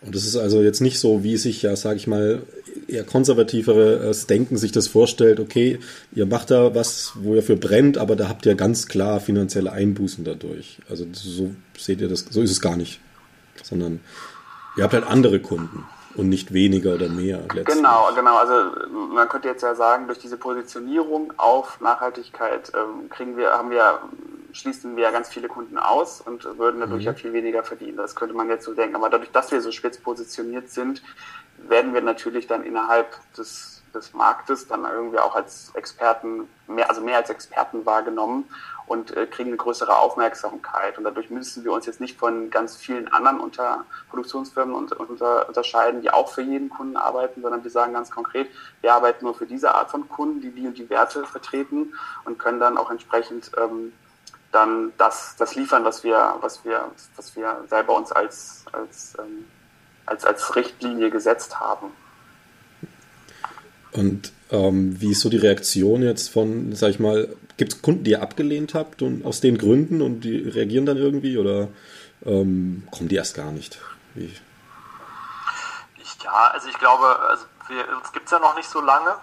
Und 0.00 0.14
das 0.14 0.24
ist 0.24 0.36
also 0.36 0.62
jetzt 0.62 0.80
nicht 0.80 1.00
so, 1.00 1.24
wie 1.24 1.36
sich 1.36 1.62
ja, 1.62 1.74
sage 1.74 1.96
ich 1.96 2.06
mal, 2.06 2.42
eher 2.86 3.02
konservativeres 3.02 4.26
Denken 4.26 4.56
sich 4.56 4.70
das 4.70 4.86
vorstellt, 4.86 5.40
okay, 5.40 5.80
ihr 6.14 6.26
macht 6.26 6.52
da 6.52 6.74
was, 6.74 7.12
wo 7.16 7.34
ihr 7.34 7.42
für 7.42 7.56
brennt, 7.56 7.98
aber 7.98 8.14
da 8.14 8.28
habt 8.28 8.46
ihr 8.46 8.54
ganz 8.54 8.86
klar 8.86 9.18
finanzielle 9.18 9.72
Einbußen 9.72 10.22
dadurch. 10.22 10.78
Also 10.88 11.04
so 11.12 11.50
seht 11.76 12.00
ihr 12.00 12.08
das, 12.08 12.26
so 12.30 12.42
ist 12.42 12.52
es 12.52 12.60
gar 12.60 12.76
nicht. 12.76 13.00
Sondern 13.64 13.98
ihr 14.76 14.84
habt 14.84 14.94
halt 14.94 15.04
andere 15.04 15.40
Kunden 15.40 15.84
und 16.14 16.28
nicht 16.28 16.52
weniger 16.52 16.94
oder 16.94 17.08
mehr. 17.08 17.38
Letztlich. 17.38 17.66
Genau, 17.66 18.08
genau. 18.14 18.36
Also 18.36 18.70
man 18.90 19.28
könnte 19.28 19.48
jetzt 19.48 19.62
ja 19.62 19.74
sagen, 19.74 20.06
durch 20.06 20.18
diese 20.18 20.36
Positionierung 20.36 21.32
auf 21.36 21.80
Nachhaltigkeit 21.80 22.72
ähm, 22.74 23.08
kriegen 23.08 23.36
wir, 23.36 23.52
haben 23.52 23.70
wir, 23.70 24.00
schließen 24.52 24.96
wir 24.96 25.04
ja 25.04 25.10
ganz 25.10 25.28
viele 25.28 25.48
Kunden 25.48 25.78
aus 25.78 26.20
und 26.20 26.44
würden 26.58 26.80
dadurch 26.80 27.02
mhm. 27.02 27.06
ja 27.06 27.14
viel 27.14 27.32
weniger 27.32 27.62
verdienen. 27.62 27.96
Das 27.96 28.14
könnte 28.14 28.34
man 28.34 28.48
jetzt 28.48 28.64
so 28.64 28.74
denken. 28.74 28.96
Aber 28.96 29.10
dadurch, 29.10 29.30
dass 29.30 29.52
wir 29.52 29.60
so 29.60 29.70
spitz 29.72 29.98
positioniert 29.98 30.70
sind, 30.70 31.02
werden 31.68 31.94
wir 31.94 32.00
natürlich 32.00 32.46
dann 32.46 32.64
innerhalb 32.64 33.16
des 33.36 33.78
des 33.94 34.12
Marktes 34.12 34.66
dann 34.68 34.84
irgendwie 34.84 35.18
auch 35.18 35.34
als 35.34 35.70
Experten, 35.74 36.48
mehr, 36.66 36.88
also 36.88 37.00
mehr 37.00 37.16
als 37.16 37.30
Experten 37.30 37.86
wahrgenommen 37.86 38.44
und 38.88 39.16
äh, 39.16 39.26
kriegen 39.26 39.50
eine 39.50 39.56
größere 39.56 39.96
Aufmerksamkeit. 39.96 40.98
Und 40.98 41.04
dadurch 41.04 41.30
müssen 41.30 41.64
wir 41.64 41.72
uns 41.72 41.86
jetzt 41.86 42.00
nicht 42.00 42.18
von 42.18 42.50
ganz 42.50 42.76
vielen 42.76 43.08
anderen 43.08 43.38
unter 43.38 43.84
Produktionsfirmen 44.08 44.74
unter, 44.74 44.98
unter, 44.98 45.46
unterscheiden, 45.46 46.02
die 46.02 46.10
auch 46.10 46.32
für 46.32 46.42
jeden 46.42 46.70
Kunden 46.70 46.96
arbeiten, 46.96 47.42
sondern 47.42 47.62
wir 47.62 47.70
sagen 47.70 47.92
ganz 47.92 48.10
konkret, 48.10 48.48
wir 48.80 48.94
arbeiten 48.94 49.24
nur 49.24 49.34
für 49.34 49.46
diese 49.46 49.74
Art 49.74 49.90
von 49.90 50.08
Kunden, 50.08 50.40
die 50.40 50.50
die 50.50 50.66
und 50.66 50.78
die 50.78 50.88
Werte 50.88 51.24
vertreten 51.24 51.94
und 52.24 52.38
können 52.38 52.60
dann 52.60 52.78
auch 52.78 52.90
entsprechend 52.90 53.50
ähm, 53.56 53.92
dann 54.52 54.92
das, 54.96 55.36
das 55.38 55.54
liefern, 55.54 55.84
was 55.84 56.04
wir, 56.04 56.36
was 56.40 56.64
wir, 56.64 56.90
was 57.16 57.36
wir 57.36 57.64
selber 57.68 57.96
uns 57.96 58.12
als, 58.12 58.64
als, 58.72 59.14
ähm, 59.18 59.44
als, 60.06 60.24
als 60.24 60.56
Richtlinie 60.56 61.10
gesetzt 61.10 61.60
haben. 61.60 61.88
Und 63.92 64.32
ähm, 64.50 65.00
wie 65.00 65.12
ist 65.12 65.20
so 65.20 65.28
die 65.28 65.38
Reaktion 65.38 66.02
jetzt 66.02 66.28
von, 66.30 66.74
sag 66.74 66.90
ich 66.90 67.00
mal, 67.00 67.28
gibt 67.58 67.74
es 67.74 67.82
Kunden, 67.82 68.04
die 68.04 68.12
ihr 68.12 68.22
abgelehnt 68.22 68.72
habt 68.72 69.02
und 69.02 69.26
aus 69.26 69.40
den 69.42 69.58
Gründen 69.58 70.00
und 70.00 70.20
die 70.20 70.48
reagieren 70.48 70.86
dann 70.86 70.96
irgendwie 70.96 71.36
oder 71.36 71.68
ähm, 72.24 72.88
kommen 72.90 73.08
die 73.08 73.16
erst 73.16 73.36
gar 73.36 73.50
nicht? 73.50 73.78
Wie? 74.14 74.32
Ja, 76.24 76.50
also 76.52 76.68
ich 76.68 76.78
glaube, 76.78 77.18
also 77.20 77.46
wir, 77.68 77.96
uns 77.96 78.12
gibt 78.12 78.26
es 78.26 78.32
ja 78.32 78.38
noch 78.38 78.54
nicht 78.54 78.68
so 78.68 78.80
lange. 78.80 79.14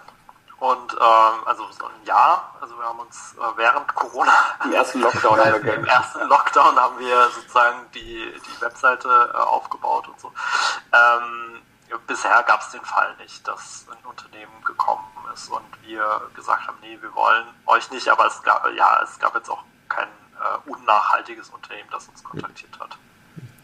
Und 0.58 0.92
ähm, 0.94 1.40
also 1.44 1.64
so 1.70 1.84
ein 1.84 2.06
Jahr, 2.06 2.56
also 2.60 2.78
wir 2.78 2.84
haben 2.84 2.98
uns 2.98 3.34
äh, 3.38 3.58
während 3.58 3.94
Corona 3.94 4.32
im 4.64 4.72
ersten 4.72 5.00
Lockdown 5.00 5.38
haben 5.38 5.62
wir 5.62 5.74
im 5.78 5.84
ersten 5.84 6.20
Lockdown 6.28 6.76
haben 6.76 6.98
wir 6.98 7.28
sozusagen 7.28 7.86
die, 7.94 8.32
die 8.34 8.60
Webseite 8.62 9.08
äh, 9.34 9.36
aufgebaut 9.36 10.08
und 10.08 10.18
so. 10.18 10.32
Ähm, 10.92 11.60
bisher 12.06 12.44
gab 12.46 12.60
es 12.60 12.70
den 12.70 12.82
Fall 12.82 13.14
nicht, 13.22 13.46
dass 13.46 13.86
ein 13.90 14.08
Unternehmen 14.08 14.64
gekommen 14.64 15.04
ist 15.34 15.48
und 15.48 15.64
wir 15.86 16.02
gesagt 16.34 16.66
haben, 16.66 16.76
nee, 16.80 16.98
wir 17.00 17.14
wollen 17.14 17.44
euch 17.66 17.90
nicht, 17.90 18.08
aber 18.08 18.26
es 18.26 18.42
gab 18.42 18.66
ja, 18.76 19.00
es 19.02 19.18
gab 19.18 19.34
jetzt 19.34 19.50
auch 19.50 19.62
kein 19.88 20.08
äh, 20.08 20.70
unnachhaltiges 20.70 21.50
Unternehmen, 21.50 21.88
das 21.90 22.08
uns 22.08 22.22
kontaktiert 22.22 22.78
hat. 22.78 22.96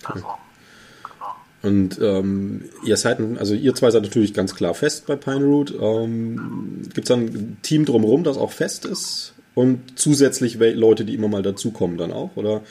Also, 0.04 0.38
genau. 1.04 1.36
Und 1.62 2.00
ähm, 2.00 2.68
ihr 2.82 2.96
seid, 2.96 3.20
also 3.38 3.54
ihr 3.54 3.74
zwei 3.74 3.90
seid 3.90 4.02
natürlich 4.02 4.34
ganz 4.34 4.54
klar 4.54 4.74
fest 4.74 5.06
bei 5.06 5.16
Pineroot. 5.16 5.72
Ähm, 5.80 6.82
Gibt 6.92 7.04
es 7.06 7.08
dann 7.08 7.20
ein 7.20 7.58
Team 7.62 7.84
drumherum, 7.84 8.24
das 8.24 8.36
auch 8.36 8.52
fest 8.52 8.84
ist? 8.84 9.34
Und 9.54 9.98
zusätzlich 9.98 10.56
Leute, 10.56 11.04
die 11.04 11.14
immer 11.14 11.28
mal 11.28 11.42
dazukommen 11.42 11.98
dann 11.98 12.12
auch? 12.12 12.30
Oder 12.36 12.62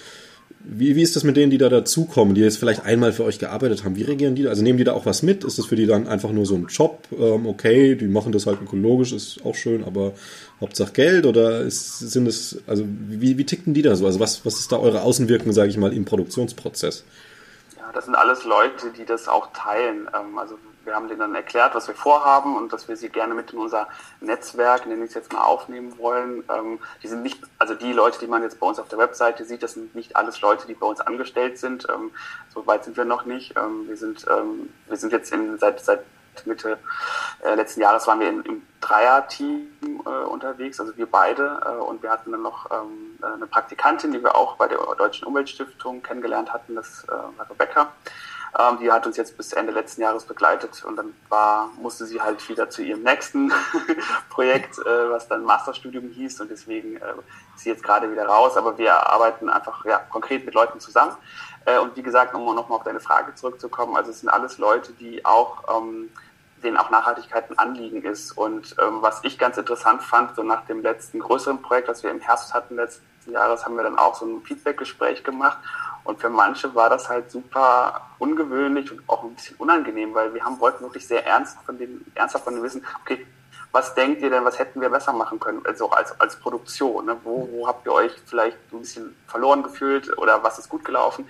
wie, 0.64 0.96
wie 0.96 1.02
ist 1.02 1.16
das 1.16 1.24
mit 1.24 1.38
denen, 1.38 1.52
die 1.52 1.58
da 1.58 1.70
dazukommen, 1.70 2.36
die 2.36 2.42
jetzt 2.42 2.58
vielleicht 2.58 2.84
einmal 2.86 3.14
für 3.14 3.24
euch 3.24 3.40
gearbeitet 3.40 3.84
haben? 3.84 3.96
Wie 3.96 4.04
reagieren 4.04 4.36
die 4.36 4.44
da? 4.44 4.50
Also 4.50 4.64
nehmen 4.64 4.78
die 4.78 4.84
da 4.84 4.94
auch 4.94 5.06
was 5.06 5.24
mit? 5.24 5.44
Ist 5.44 5.58
das 5.58 5.66
für 5.66 5.76
die 5.76 5.86
dann 5.86 6.08
einfach 6.08 6.32
nur 6.32 6.46
so 6.46 6.56
ein 6.56 6.68
Job? 6.68 7.08
Ähm, 7.12 7.46
okay, 7.46 7.96
die 7.96 8.08
machen 8.08 8.32
das 8.32 8.46
halt 8.46 8.62
ökologisch, 8.62 9.12
ist 9.12 9.40
auch 9.46 9.56
schön, 9.56 9.84
aber 9.84 10.14
Hauptsache 10.60 10.94
Geld? 10.94 11.26
Oder 11.26 11.62
ist, 11.62 12.00
sind 12.00 12.28
es, 12.28 12.60
also 12.68 12.86
wie, 12.88 13.38
wie 13.38 13.46
tickten 13.46 13.74
die 13.74 13.82
da 13.82 13.96
so? 13.96 14.06
Also 14.06 14.20
was, 14.20 14.46
was 14.46 14.60
ist 14.60 14.72
da 14.72 14.78
eure 14.78 15.02
Außenwirkung, 15.02 15.52
sage 15.52 15.70
ich 15.70 15.78
mal, 15.78 15.94
im 15.94 16.06
Produktionsprozess? 16.06 17.04
Ja, 17.78 17.92
das 17.94 18.06
sind 18.06 18.16
alles 18.16 18.44
Leute, 18.44 18.92
die 18.98 19.06
das 19.06 19.28
auch 19.28 19.52
teilen. 19.54 20.08
Ähm, 20.14 20.38
also 20.38 20.56
wir 20.86 20.96
haben 20.96 21.08
denen 21.08 21.20
dann 21.20 21.36
erklärt, 21.36 21.76
was 21.76 21.88
wir 21.88 21.96
vorhaben 21.96 22.56
und 22.56 22.74
dass 22.74 22.88
wir 22.88 22.98
sie 22.98 23.10
gerne 23.10 23.34
mit 23.34 23.52
in 23.52 23.60
unser 23.60 23.88
Netzwerk, 24.20 24.86
nenne 24.86 25.04
ich 25.04 25.10
es 25.10 25.16
jetzt 25.16 25.34
mal, 25.34 25.42
aufnehmen 25.42 25.98
wollen. 25.98 26.44
Ähm, 26.50 26.80
die 27.04 27.08
sind 27.08 27.24
nicht, 27.24 27.40
also 27.60 27.76
die 27.76 27.94
Leute, 27.94 28.20
die 28.20 28.28
man 28.28 28.44
jetzt 28.44 28.60
bei 28.60 28.68
uns 28.68 28.80
auf 28.80 28.88
der 28.88 29.00
Webseite 29.00 29.46
sieht, 29.46 29.64
das 29.64 29.74
sind 29.74 29.96
nicht 29.96 30.16
alles 30.16 30.42
Leute, 30.42 30.68
die 30.68 30.74
bei 30.74 30.88
uns 30.88 31.02
angestellt 31.02 31.58
sind. 31.60 31.88
Ähm, 31.90 32.12
so 32.54 32.66
weit 32.68 32.84
sind 32.84 32.98
wir 32.98 33.06
noch 33.06 33.26
nicht. 33.26 33.56
Ähm, 33.58 33.88
wir 33.88 33.98
sind, 33.98 34.26
ähm, 34.30 34.70
wir 34.88 34.98
sind 34.98 35.12
jetzt 35.12 35.32
in, 35.32 35.58
seit, 35.60 35.84
seit 35.84 36.04
Mitte 36.46 36.80
äh, 37.44 37.56
letzten 37.56 37.82
Jahres 37.82 38.08
waren 38.08 38.20
wir 38.20 38.30
in, 38.30 38.42
im 38.44 38.62
Dreier-Team 38.80 40.02
äh, 40.06 40.10
unterwegs, 40.26 40.80
also 40.80 40.96
wir 40.98 41.06
beide. 41.06 41.62
Äh, 41.66 41.82
und 41.82 42.02
wir 42.02 42.10
hatten 42.10 42.32
dann 42.32 42.42
noch 42.42 42.70
ähm, 42.72 43.20
eine 43.22 43.48
Praktikantin, 43.48 44.12
die 44.12 44.24
wir 44.24 44.36
auch 44.36 44.56
bei 44.56 44.68
der 44.68 44.80
Deutschen 44.98 45.28
Umweltstiftung 45.28 46.02
kennengelernt 46.02 46.52
hatten, 46.54 46.76
das 46.76 47.04
äh, 47.06 47.12
war 47.12 47.50
Rebecca. 47.50 47.92
Ähm, 48.60 48.80
die 48.82 48.92
hat 48.92 49.06
uns 49.08 49.16
jetzt 49.18 49.38
bis 49.38 49.54
Ende 49.54 49.72
letzten 49.72 50.02
Jahres 50.02 50.26
begleitet 50.26 50.84
und 50.84 50.98
dann 50.98 51.14
war, 51.30 51.70
musste 51.82 52.06
sie 52.06 52.20
halt 52.20 52.48
wieder 52.50 52.70
zu 52.70 52.82
ihrem 52.82 53.04
nächsten 53.04 53.52
Projekt, 54.30 54.78
äh, 54.80 55.10
was 55.10 55.28
dann 55.28 55.44
Masterstudium 55.44 56.10
hieß 56.10 56.42
und 56.42 56.52
deswegen 56.52 56.98
äh, 56.98 57.14
ist 57.56 57.64
sie 57.64 57.70
jetzt 57.70 57.84
gerade 57.84 58.12
wieder 58.12 58.26
raus. 58.26 58.58
Aber 58.58 58.78
wir 58.78 59.08
arbeiten 59.08 59.50
einfach 59.50 59.86
ja, 59.86 60.00
konkret 60.10 60.46
mit 60.46 60.54
Leuten 60.54 60.80
zusammen. 60.80 61.16
Äh, 61.66 61.80
und 61.80 61.96
wie 61.96 62.04
gesagt, 62.04 62.36
um 62.36 62.44
nochmal 62.54 62.80
auf 62.80 62.84
deine 62.84 63.00
Frage 63.00 63.36
zurückzukommen, 63.36 63.96
also 63.96 64.12
es 64.12 64.20
sind 64.20 64.30
alles 64.30 64.58
Leute, 64.58 64.92
die 64.94 65.24
auch 65.26 65.64
ähm, 65.78 66.10
denen 66.62 66.78
auch 66.78 66.90
Nachhaltigkeit 66.90 67.50
ein 67.50 67.58
Anliegen 67.58 68.04
ist. 68.04 68.32
Und 68.32 68.76
ähm, 68.82 69.02
was 69.02 69.24
ich 69.24 69.38
ganz 69.38 69.58
interessant 69.58 70.04
fand, 70.04 70.36
so 70.36 70.44
nach 70.44 70.66
dem 70.66 70.82
letzten 70.82 71.20
größeren 71.20 71.62
Projekt, 71.62 71.90
das 71.90 72.04
wir 72.04 72.12
im 72.12 72.20
Herbst 72.20 72.54
hatten 72.54 72.76
letzten 72.76 73.06
Jahres, 73.32 73.66
haben 73.66 73.76
wir 73.76 73.84
dann 73.84 73.98
auch 73.98 74.16
so 74.16 74.26
ein 74.26 74.42
Feedbackgespräch 74.44 75.24
gemacht. 75.24 75.58
Und 76.04 76.20
für 76.20 76.30
manche 76.30 76.74
war 76.74 76.90
das 76.90 77.10
halt 77.10 77.32
super 77.32 78.02
ungewöhnlich 78.20 78.92
und 78.92 79.02
auch 79.08 79.24
ein 79.24 79.36
bisschen 79.36 79.56
unangenehm, 79.58 80.14
weil 80.14 80.34
wir 80.34 80.44
haben 80.44 80.60
wollten 80.60 80.84
wirklich 80.84 81.08
sehr 81.08 81.26
ernst 81.26 81.58
von 81.66 81.78
dem, 81.78 82.06
ernsthaft 82.16 82.46
von 82.46 82.56
dem 82.56 82.64
wissen, 82.64 82.86
okay, 83.02 83.26
was 83.72 83.94
denkt 83.94 84.22
ihr 84.22 84.30
denn, 84.30 84.44
was 84.44 84.60
hätten 84.60 84.82
wir 84.82 84.90
besser 84.90 85.14
machen 85.14 85.40
können, 85.40 85.62
also 85.66 85.90
als, 85.92 86.20
als 86.20 86.36
Produktion? 86.36 87.06
Ne? 87.06 87.18
Wo, 87.24 87.48
wo 87.52 87.68
habt 87.68 87.86
ihr 87.86 87.94
euch 87.94 88.12
vielleicht 88.26 88.58
ein 88.74 88.80
bisschen 88.80 89.16
verloren 89.28 89.64
gefühlt 89.64 90.18
oder 90.18 90.44
was 90.44 90.60
ist 90.60 90.70
gut 90.70 90.84
gelaufen? 90.84 91.26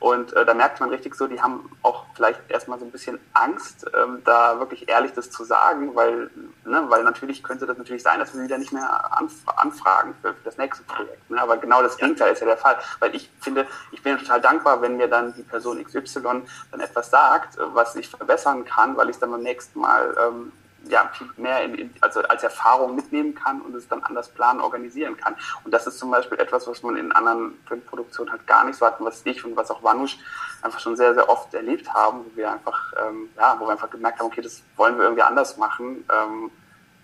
Und 0.00 0.32
äh, 0.34 0.44
da 0.44 0.54
merkt 0.54 0.78
man 0.80 0.90
richtig 0.90 1.14
so, 1.14 1.26
die 1.26 1.40
haben 1.40 1.70
auch 1.82 2.04
vielleicht 2.14 2.40
erstmal 2.48 2.78
so 2.78 2.84
ein 2.84 2.92
bisschen 2.92 3.18
Angst, 3.32 3.84
ähm, 4.00 4.22
da 4.24 4.58
wirklich 4.60 4.88
ehrlich 4.88 5.12
das 5.12 5.30
zu 5.30 5.44
sagen, 5.44 5.94
weil, 5.94 6.30
ne, 6.64 6.84
weil 6.88 7.02
natürlich 7.02 7.42
könnte 7.42 7.66
das 7.66 7.78
natürlich 7.78 8.02
sein, 8.02 8.20
dass 8.20 8.34
wir 8.34 8.42
wieder 8.42 8.58
nicht 8.58 8.72
mehr 8.72 9.18
anf 9.18 9.32
anfragen 9.46 10.14
für, 10.22 10.34
für, 10.34 10.44
das 10.44 10.56
nächste 10.56 10.84
Projekt. 10.84 11.28
Ne? 11.30 11.40
Aber 11.40 11.56
genau 11.56 11.82
das 11.82 11.96
Gegenteil 11.96 12.32
ist 12.32 12.40
ja 12.40 12.46
der 12.46 12.56
Fall. 12.56 12.76
Weil 13.00 13.14
ich 13.14 13.30
finde, 13.40 13.66
ich 13.90 14.02
bin 14.02 14.18
total 14.18 14.40
dankbar, 14.40 14.80
wenn 14.82 14.96
mir 14.96 15.08
dann 15.08 15.34
die 15.34 15.42
Person 15.42 15.82
XY 15.82 16.42
dann 16.70 16.80
etwas 16.80 17.10
sagt, 17.10 17.58
was 17.58 17.96
ich 17.96 18.08
verbessern 18.08 18.64
kann, 18.64 18.96
weil 18.96 19.08
ich 19.08 19.16
es 19.16 19.20
dann 19.20 19.30
beim 19.30 19.42
nächsten 19.42 19.80
Mal 19.80 20.16
ähm, 20.20 20.52
ja, 20.88 21.10
viel 21.12 21.28
mehr 21.36 21.62
in, 21.64 21.92
also 22.00 22.20
als 22.22 22.42
Erfahrung 22.42 22.94
mitnehmen 22.94 23.34
kann 23.34 23.60
und 23.60 23.74
es 23.74 23.88
dann 23.88 24.02
anders 24.02 24.28
planen, 24.28 24.60
organisieren 24.60 25.16
kann. 25.16 25.36
Und 25.64 25.72
das 25.72 25.86
ist 25.86 25.98
zum 25.98 26.10
Beispiel 26.10 26.38
etwas, 26.38 26.66
was 26.66 26.82
man 26.82 26.96
in 26.96 27.12
anderen 27.12 27.58
Filmproduktionen 27.66 28.32
halt 28.32 28.46
gar 28.46 28.64
nicht 28.64 28.78
so 28.78 28.86
hat, 28.86 28.96
was 29.00 29.22
ich 29.24 29.44
und 29.44 29.56
was 29.56 29.70
auch 29.70 29.82
Wanusch 29.82 30.18
einfach 30.62 30.80
schon 30.80 30.96
sehr, 30.96 31.14
sehr 31.14 31.28
oft 31.28 31.52
erlebt 31.54 31.92
haben, 31.92 32.24
wo 32.24 32.36
wir 32.36 32.50
einfach, 32.50 32.92
ähm, 32.96 33.28
ja, 33.36 33.56
wo 33.58 33.66
wir 33.66 33.72
einfach 33.72 33.90
gemerkt 33.90 34.18
haben, 34.18 34.26
okay, 34.26 34.42
das 34.42 34.62
wollen 34.76 34.96
wir 34.96 35.04
irgendwie 35.04 35.22
anders 35.22 35.56
machen. 35.56 36.04
Ähm, 36.12 36.50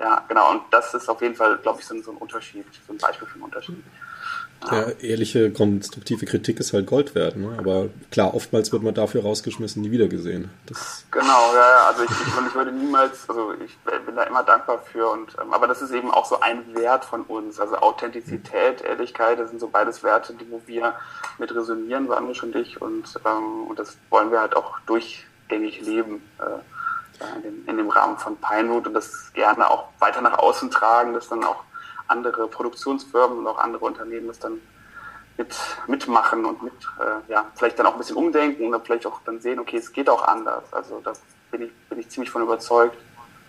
ja, 0.01 0.25
genau. 0.29 0.51
Und 0.51 0.63
das 0.71 0.93
ist 0.95 1.09
auf 1.09 1.23
jeden 1.23 1.37
Fall, 1.37 1.57
glaube 1.59 1.81
ich, 1.81 1.87
so, 1.87 2.01
so 2.03 2.11
ein 2.11 2.17
Unterschied, 2.17 2.67
so 2.87 2.93
ein 2.93 2.99
Beispiel 2.99 3.29
für 3.29 3.35
einen 3.35 3.45
Unterschied. 3.45 3.83
Ja, 4.71 4.89
ehrliche, 5.01 5.51
konstruktive 5.51 6.25
Kritik 6.25 6.59
ist 6.59 6.73
halt 6.73 6.87
Gold 6.87 7.15
wert. 7.15 7.37
Ne? 7.37 7.55
Aber 7.59 7.89
klar, 8.11 8.35
oftmals 8.35 8.73
wird 8.73 8.83
man 8.83 8.95
dafür 8.95 9.23
rausgeschmissen, 9.23 9.83
nie 9.83 9.91
wieder 9.91 10.09
gesehen. 10.09 10.51
Das 10.67 11.05
genau, 11.11 11.55
ja. 11.55 11.89
Also 11.89 12.05
ich, 12.05 12.11
ich, 12.11 12.47
ich, 12.47 12.55
würde 12.55 12.73
niemals, 12.73 13.29
also 13.29 13.53
ich 13.53 13.77
bin 14.07 14.17
da 14.17 14.23
immer 14.23 14.43
dankbar 14.43 14.79
für. 14.79 15.11
Und, 15.11 15.37
ähm, 15.41 15.53
aber 15.53 15.67
das 15.67 15.83
ist 15.83 15.91
eben 15.91 16.11
auch 16.11 16.25
so 16.25 16.41
ein 16.41 16.75
Wert 16.75 17.05
von 17.05 17.23
uns. 17.23 17.61
Also 17.61 17.77
Authentizität, 17.77 18.81
Ehrlichkeit, 18.83 19.39
das 19.39 19.51
sind 19.51 19.61
so 19.61 19.69
beides 19.69 20.03
Werte, 20.03 20.35
die, 20.35 20.51
wo 20.51 20.63
wir 20.67 20.95
mit 21.39 21.55
resonieren, 21.55 22.09
Sandrich 22.09 22.43
und 22.43 22.57
ich. 22.57 22.81
Und, 22.81 23.21
ähm, 23.27 23.67
und 23.69 23.79
das 23.79 23.99
wollen 24.09 24.31
wir 24.31 24.41
halt 24.41 24.57
auch 24.57 24.79
durchgängig 24.87 25.83
leben. 25.83 26.23
Äh, 26.39 26.61
in, 27.37 27.43
dem, 27.43 27.69
in 27.69 27.77
dem 27.77 27.89
Rahmen 27.91 28.19
von 28.19 28.37
Pinewood 28.37 28.89
und 28.89 28.95
das 28.95 29.33
gerne 29.35 29.71
auch 29.71 29.89
weiter 30.01 30.21
nach 30.21 30.39
außen 30.39 30.71
tragen, 30.71 31.15
das 31.15 31.29
dann 31.29 31.45
auch 31.45 31.63
andere 32.09 32.49
Produktionsfirmen 32.49 33.39
und 33.39 33.47
auch 33.47 33.59
andere 33.59 33.85
Unternehmen 33.85 34.29
das 34.29 34.39
dann 34.39 34.61
mit, 35.37 35.55
mitmachen 35.89 36.45
und 36.45 36.63
mit, 36.63 36.73
äh, 37.01 37.33
ja, 37.33 37.51
vielleicht 37.57 37.79
dann 37.79 37.87
auch 37.87 37.93
ein 37.93 37.99
bisschen 37.99 38.17
umdenken 38.17 38.67
und 38.67 38.73
dann 38.73 38.83
vielleicht 38.83 39.07
auch 39.07 39.21
dann 39.25 39.41
sehen, 39.41 39.59
okay, 39.59 39.79
es 39.79 39.93
geht 39.93 40.09
auch 40.09 40.23
anders. 40.27 40.65
Also 40.73 41.01
da 41.03 41.13
bin 41.51 41.63
ich, 41.63 41.73
bin 41.89 41.99
ich 41.99 42.09
ziemlich 42.09 42.31
von 42.31 42.43
überzeugt. 42.43 42.97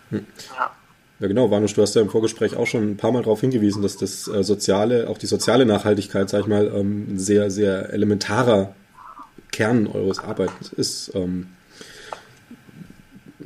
Hm. 0.10 0.26
Ja. 0.58 0.72
Ja, 1.20 1.28
genau, 1.28 1.50
Vanusch, 1.50 1.74
du 1.74 1.82
hast 1.82 1.96
ja 1.96 2.02
im 2.02 2.10
Vorgespräch 2.10 2.58
auch 2.58 2.68
schon 2.68 2.92
ein 2.92 2.98
paar 2.98 3.14
Mal 3.14 3.22
darauf 3.22 3.40
hingewiesen, 3.40 3.82
dass 3.82 3.96
das 3.96 4.28
äh, 4.28 4.44
soziale, 4.44 5.08
auch 5.08 5.18
die 5.18 5.28
soziale 5.28 5.66
Nachhaltigkeit, 5.66 6.30
sag 6.30 6.42
ich 6.42 6.48
mal, 6.48 6.68
ähm, 6.76 7.14
ein 7.14 7.20
sehr, 7.20 7.50
sehr 7.50 7.94
elementarer 7.94 8.76
Kern 9.54 9.88
eures 9.88 10.20
Arbeitens 10.20 10.74
ist. 10.74 11.16
Ähm, 11.16 11.48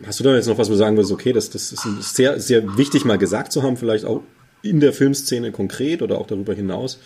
hast 0.04 0.20
du 0.20 0.24
da 0.24 0.34
jetzt 0.34 0.48
noch 0.48 0.58
was, 0.58 0.68
wo 0.68 0.72
du 0.72 0.80
sagen 0.80 0.98
würdest, 0.98 1.14
okay, 1.14 1.32
das, 1.32 1.52
das 1.52 1.72
ist 1.72 2.16
sehr, 2.16 2.40
sehr 2.40 2.76
wichtig 2.78 3.06
mal 3.06 3.20
gesagt 3.20 3.52
zu 3.52 3.62
haben, 3.62 3.78
vielleicht 3.78 4.06
auch 4.06 4.24
in 4.62 4.80
der 4.80 4.94
Filmszene 4.94 5.52
konkret 5.52 6.02
oder 6.02 6.18
auch 6.18 6.28
darüber 6.28 6.54
hinaus? 6.54 7.00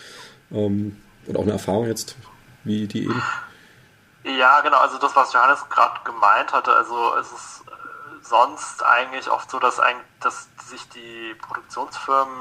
Ähm, 0.51 1.01
oder 1.27 1.39
auch 1.39 1.43
eine 1.43 1.53
Erfahrung 1.53 1.87
jetzt 1.87 2.15
wie 2.63 2.87
die 2.87 3.03
eben? 3.03 3.23
Ja, 4.23 4.61
genau, 4.61 4.77
also 4.77 4.97
das, 4.97 5.15
was 5.15 5.33
Johannes 5.33 5.67
gerade 5.69 5.99
gemeint 6.05 6.53
hatte, 6.53 6.73
also 6.73 7.15
es 7.17 7.31
ist 7.31 7.63
äh, 7.67 7.71
sonst 8.23 8.83
eigentlich 8.83 9.29
oft 9.29 9.49
so, 9.51 9.59
dass, 9.59 9.79
ein, 9.79 9.97
dass 10.21 10.47
sich 10.65 10.87
die 10.89 11.35
Produktionsfirmen, 11.41 12.33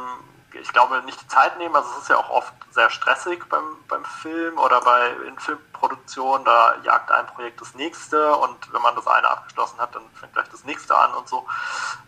ich 0.61 0.73
glaube, 0.73 1.03
nicht 1.05 1.21
die 1.21 1.27
Zeit 1.27 1.59
nehmen. 1.59 1.75
Also 1.75 1.89
es 1.97 2.03
ist 2.03 2.11
ja 2.11 2.19
auch 2.19 2.31
oft 2.31 2.53
sehr 2.71 2.89
stressig 2.91 3.43
beim, 3.49 3.65
beim 3.89 4.05
Film 4.05 4.59
oder 4.59 4.81
bei 4.81 5.11
in 5.27 5.39
Filmproduktion, 5.39 6.45
da 6.45 6.77
jagt 6.85 7.11
ein 7.11 7.27
Projekt 7.27 7.61
das 7.61 7.75
nächste 7.75 8.33
und 8.37 8.73
wenn 8.73 8.83
man 8.83 8.95
das 8.95 9.07
eine 9.07 9.29
abgeschlossen 9.29 9.79
hat, 9.79 9.95
dann 9.95 10.03
fängt 10.15 10.35
gleich 10.35 10.49
das 10.51 10.65
nächste 10.65 10.97
an 10.97 11.15
und 11.15 11.29
so. 11.29 11.47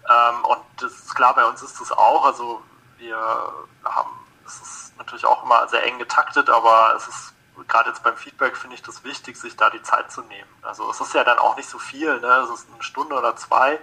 Ähm, 0.09 0.45
und 0.45 0.61
das 0.81 0.93
ist 0.93 1.14
klar, 1.14 1.35
bei 1.35 1.45
uns 1.45 1.62
ist 1.62 1.81
das 1.81 1.90
auch. 1.90 2.27
Also 2.27 2.62
wir 3.05 3.53
haben, 3.85 4.11
es 4.47 4.61
ist 4.61 4.99
natürlich 4.99 5.27
auch 5.27 5.45
immer 5.45 5.69
sehr 5.69 5.85
eng 5.85 5.99
getaktet, 5.99 6.49
aber 6.51 6.95
es 6.97 7.07
ist 7.07 7.35
gerade 7.69 7.90
jetzt 7.90 8.03
beim 8.03 8.17
Feedback 8.17 8.57
finde 8.57 8.75
ich 8.75 8.83
das 8.83 9.05
wichtig, 9.05 9.37
sich 9.37 9.57
da 9.57 9.71
die 9.71 9.83
Zeit 9.83 10.11
zu 10.11 10.23
nehmen. 10.23 10.51
Also 10.62 10.90
es 10.90 11.01
ist 11.01 11.14
ja 11.14 11.23
dann 11.23 11.38
auch 11.38 11.57
nicht 11.57 11.69
so 11.69 11.79
viel, 11.79 12.21
ne? 12.21 12.45
Es 12.45 12.51
ist 12.51 12.69
eine 12.73 12.83
Stunde 12.83 13.14
oder 13.14 13.37
zwei. 13.37 13.79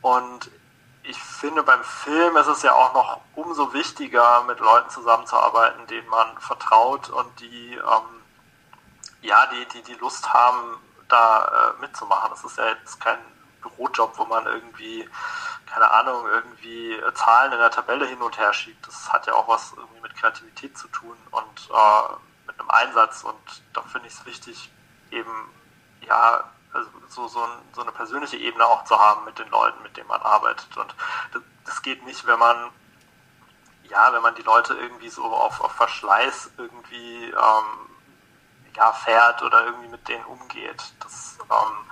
Und 0.00 0.50
ich 1.02 1.22
finde, 1.22 1.62
beim 1.62 1.82
Film 1.84 2.36
ist 2.36 2.46
es 2.46 2.62
ja 2.62 2.72
auch 2.72 2.94
noch 2.94 3.20
umso 3.34 3.72
wichtiger, 3.72 4.44
mit 4.44 4.60
Leuten 4.60 4.88
zusammenzuarbeiten, 4.90 5.86
denen 5.88 6.08
man 6.08 6.38
vertraut 6.38 7.10
und 7.10 7.40
die, 7.40 7.74
ähm, 7.74 8.22
ja, 9.20 9.46
die, 9.46 9.66
die, 9.66 9.82
die 9.82 9.98
Lust 10.00 10.32
haben, 10.32 10.78
da 11.08 11.74
äh, 11.76 11.80
mitzumachen. 11.80 12.30
Das 12.30 12.44
ist 12.44 12.56
ja 12.56 12.68
jetzt 12.68 12.98
kein 13.00 13.18
Bürojob, 13.62 14.18
wo 14.18 14.24
man 14.24 14.46
irgendwie 14.46 15.08
keine 15.72 15.90
Ahnung, 15.90 16.26
irgendwie 16.26 16.92
äh, 16.92 17.14
Zahlen 17.14 17.52
in 17.52 17.58
der 17.58 17.70
Tabelle 17.70 18.06
hin 18.06 18.20
und 18.20 18.38
her 18.38 18.52
schiebt. 18.52 18.86
Das 18.86 19.10
hat 19.10 19.26
ja 19.26 19.32
auch 19.32 19.48
was 19.48 19.72
irgendwie 19.74 20.00
mit 20.02 20.14
Kreativität 20.14 20.76
zu 20.76 20.86
tun 20.88 21.16
und 21.30 21.70
äh, 21.70 22.12
mit 22.46 22.60
einem 22.60 22.70
Einsatz. 22.70 23.22
Und 23.24 23.62
da 23.72 23.80
finde 23.82 24.08
ich 24.08 24.14
es 24.14 24.26
wichtig, 24.26 24.70
eben, 25.10 25.50
ja, 26.02 26.44
also 26.74 26.90
so, 27.08 27.28
so, 27.28 27.42
ein, 27.42 27.50
so, 27.74 27.80
eine 27.80 27.92
persönliche 27.92 28.36
Ebene 28.36 28.66
auch 28.66 28.84
zu 28.84 28.98
haben 28.98 29.24
mit 29.24 29.38
den 29.38 29.48
Leuten, 29.48 29.82
mit 29.82 29.96
denen 29.96 30.08
man 30.08 30.20
arbeitet. 30.20 30.76
Und 30.76 30.94
das, 31.32 31.42
das 31.64 31.82
geht 31.82 32.04
nicht, 32.04 32.26
wenn 32.26 32.38
man, 32.38 32.70
ja, 33.84 34.12
wenn 34.12 34.22
man 34.22 34.34
die 34.34 34.42
Leute 34.42 34.74
irgendwie 34.74 35.08
so 35.08 35.24
auf, 35.24 35.60
auf 35.62 35.72
Verschleiß 35.72 36.50
irgendwie, 36.58 37.30
ähm, 37.30 38.74
ja, 38.76 38.92
fährt 38.92 39.42
oder 39.42 39.64
irgendwie 39.64 39.88
mit 39.88 40.06
denen 40.06 40.24
umgeht. 40.24 40.92
Das, 41.00 41.38
ähm, 41.50 41.90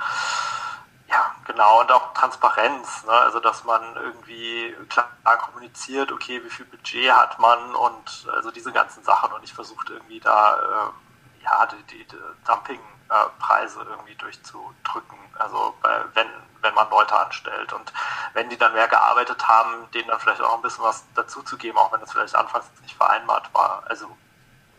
genau, 1.51 1.81
und 1.81 1.93
auch 1.93 2.13
Transparenz, 2.15 3.05
ne? 3.05 3.13
also 3.13 3.41
dass 3.41 3.65
man 3.65 3.97
irgendwie 3.97 4.75
klar 4.89 5.09
kommuniziert, 5.39 6.13
okay, 6.13 6.43
wie 6.45 6.51
viel 6.51 6.67
Budget 6.67 7.13
hat 7.13 7.39
man 7.39 7.75
und 7.75 8.29
also 8.35 8.51
diese 8.51 8.73
ganzen 8.73 9.03
Sachen 9.03 9.33
und 9.33 9.43
ich 9.43 9.53
versucht 9.53 9.91
irgendwie 9.91 10.21
da 10.21 10.57
äh, 10.57 11.45
ja 11.45 11.67
die, 11.67 11.83
die, 11.85 12.05
die 12.05 12.17
Dumpingpreise 12.47 13.81
äh, 13.81 13.91
irgendwie 13.91 14.15
durchzudrücken, 14.15 15.19
also 15.39 15.75
bei, 15.83 16.05
wenn 16.15 16.29
wenn 16.63 16.75
man 16.75 16.91
Leute 16.91 17.19
anstellt 17.19 17.73
und 17.73 17.91
wenn 18.35 18.51
die 18.51 18.59
dann 18.59 18.75
mehr 18.75 18.87
gearbeitet 18.87 19.49
haben, 19.49 19.91
denen 19.93 20.09
dann 20.09 20.21
vielleicht 20.21 20.43
auch 20.43 20.57
ein 20.57 20.63
bisschen 20.63 20.85
was 20.85 21.07
dazuzugeben, 21.15 21.79
auch 21.79 21.91
wenn 21.91 22.01
das 22.01 22.13
vielleicht 22.13 22.35
anfangs 22.35 22.67
nicht 22.83 22.95
vereinbart 22.95 23.49
war, 23.55 23.83
also 23.87 24.15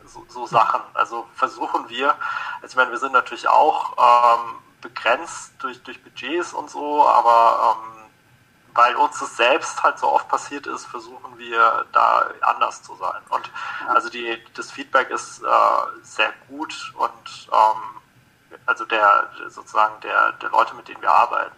so, 0.06 0.24
so 0.30 0.46
Sachen, 0.46 0.82
also 0.94 1.28
versuchen 1.34 1.90
wir, 1.90 2.16
also 2.62 2.68
ich 2.68 2.76
meine, 2.76 2.92
wir 2.92 3.00
sind 3.00 3.14
natürlich 3.14 3.48
auch 3.48 3.98
ähm, 3.98 4.60
begrenzt 4.82 5.54
durch, 5.60 5.82
durch 5.84 6.04
Budgets 6.04 6.54
und 6.54 6.70
so, 6.70 7.08
aber 7.08 7.78
ähm, 7.78 8.02
weil 8.74 8.96
uns 8.96 9.20
das 9.20 9.36
selbst 9.38 9.82
halt 9.84 10.00
so 10.00 10.12
oft 10.12 10.28
passiert 10.30 10.68
ist, 10.68 10.86
versuchen 10.86 11.38
wir 11.38 11.86
da 11.92 12.30
anders 12.42 12.82
zu 12.84 12.96
sein. 12.96 13.22
Und 13.30 13.52
also 13.88 14.10
die, 14.10 14.38
das 14.56 14.72
Feedback 14.72 15.10
ist 15.10 15.42
äh, 15.42 15.46
sehr 16.04 16.34
gut 16.48 16.94
und 16.98 17.50
ähm, 17.52 18.58
also 18.66 18.86
der 18.86 19.30
sozusagen 19.50 20.00
der, 20.02 20.34
der 20.34 20.50
Leute, 20.50 20.76
mit 20.76 20.88
denen 20.88 21.02
wir 21.02 21.12
arbeiten. 21.12 21.56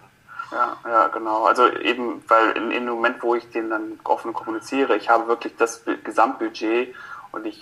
Ja, 0.51 0.77
ja, 0.85 1.07
genau. 1.07 1.45
Also 1.45 1.67
eben, 1.67 2.23
weil 2.27 2.51
in, 2.51 2.71
in 2.71 2.85
dem 2.85 2.95
Moment, 2.95 3.23
wo 3.23 3.35
ich 3.35 3.49
den 3.51 3.69
dann 3.69 3.99
offen 4.03 4.33
kommuniziere, 4.33 4.95
ich 4.95 5.09
habe 5.09 5.27
wirklich 5.27 5.55
das 5.57 5.83
Gesamtbudget 6.03 6.95
und 7.31 7.45
ich 7.45 7.59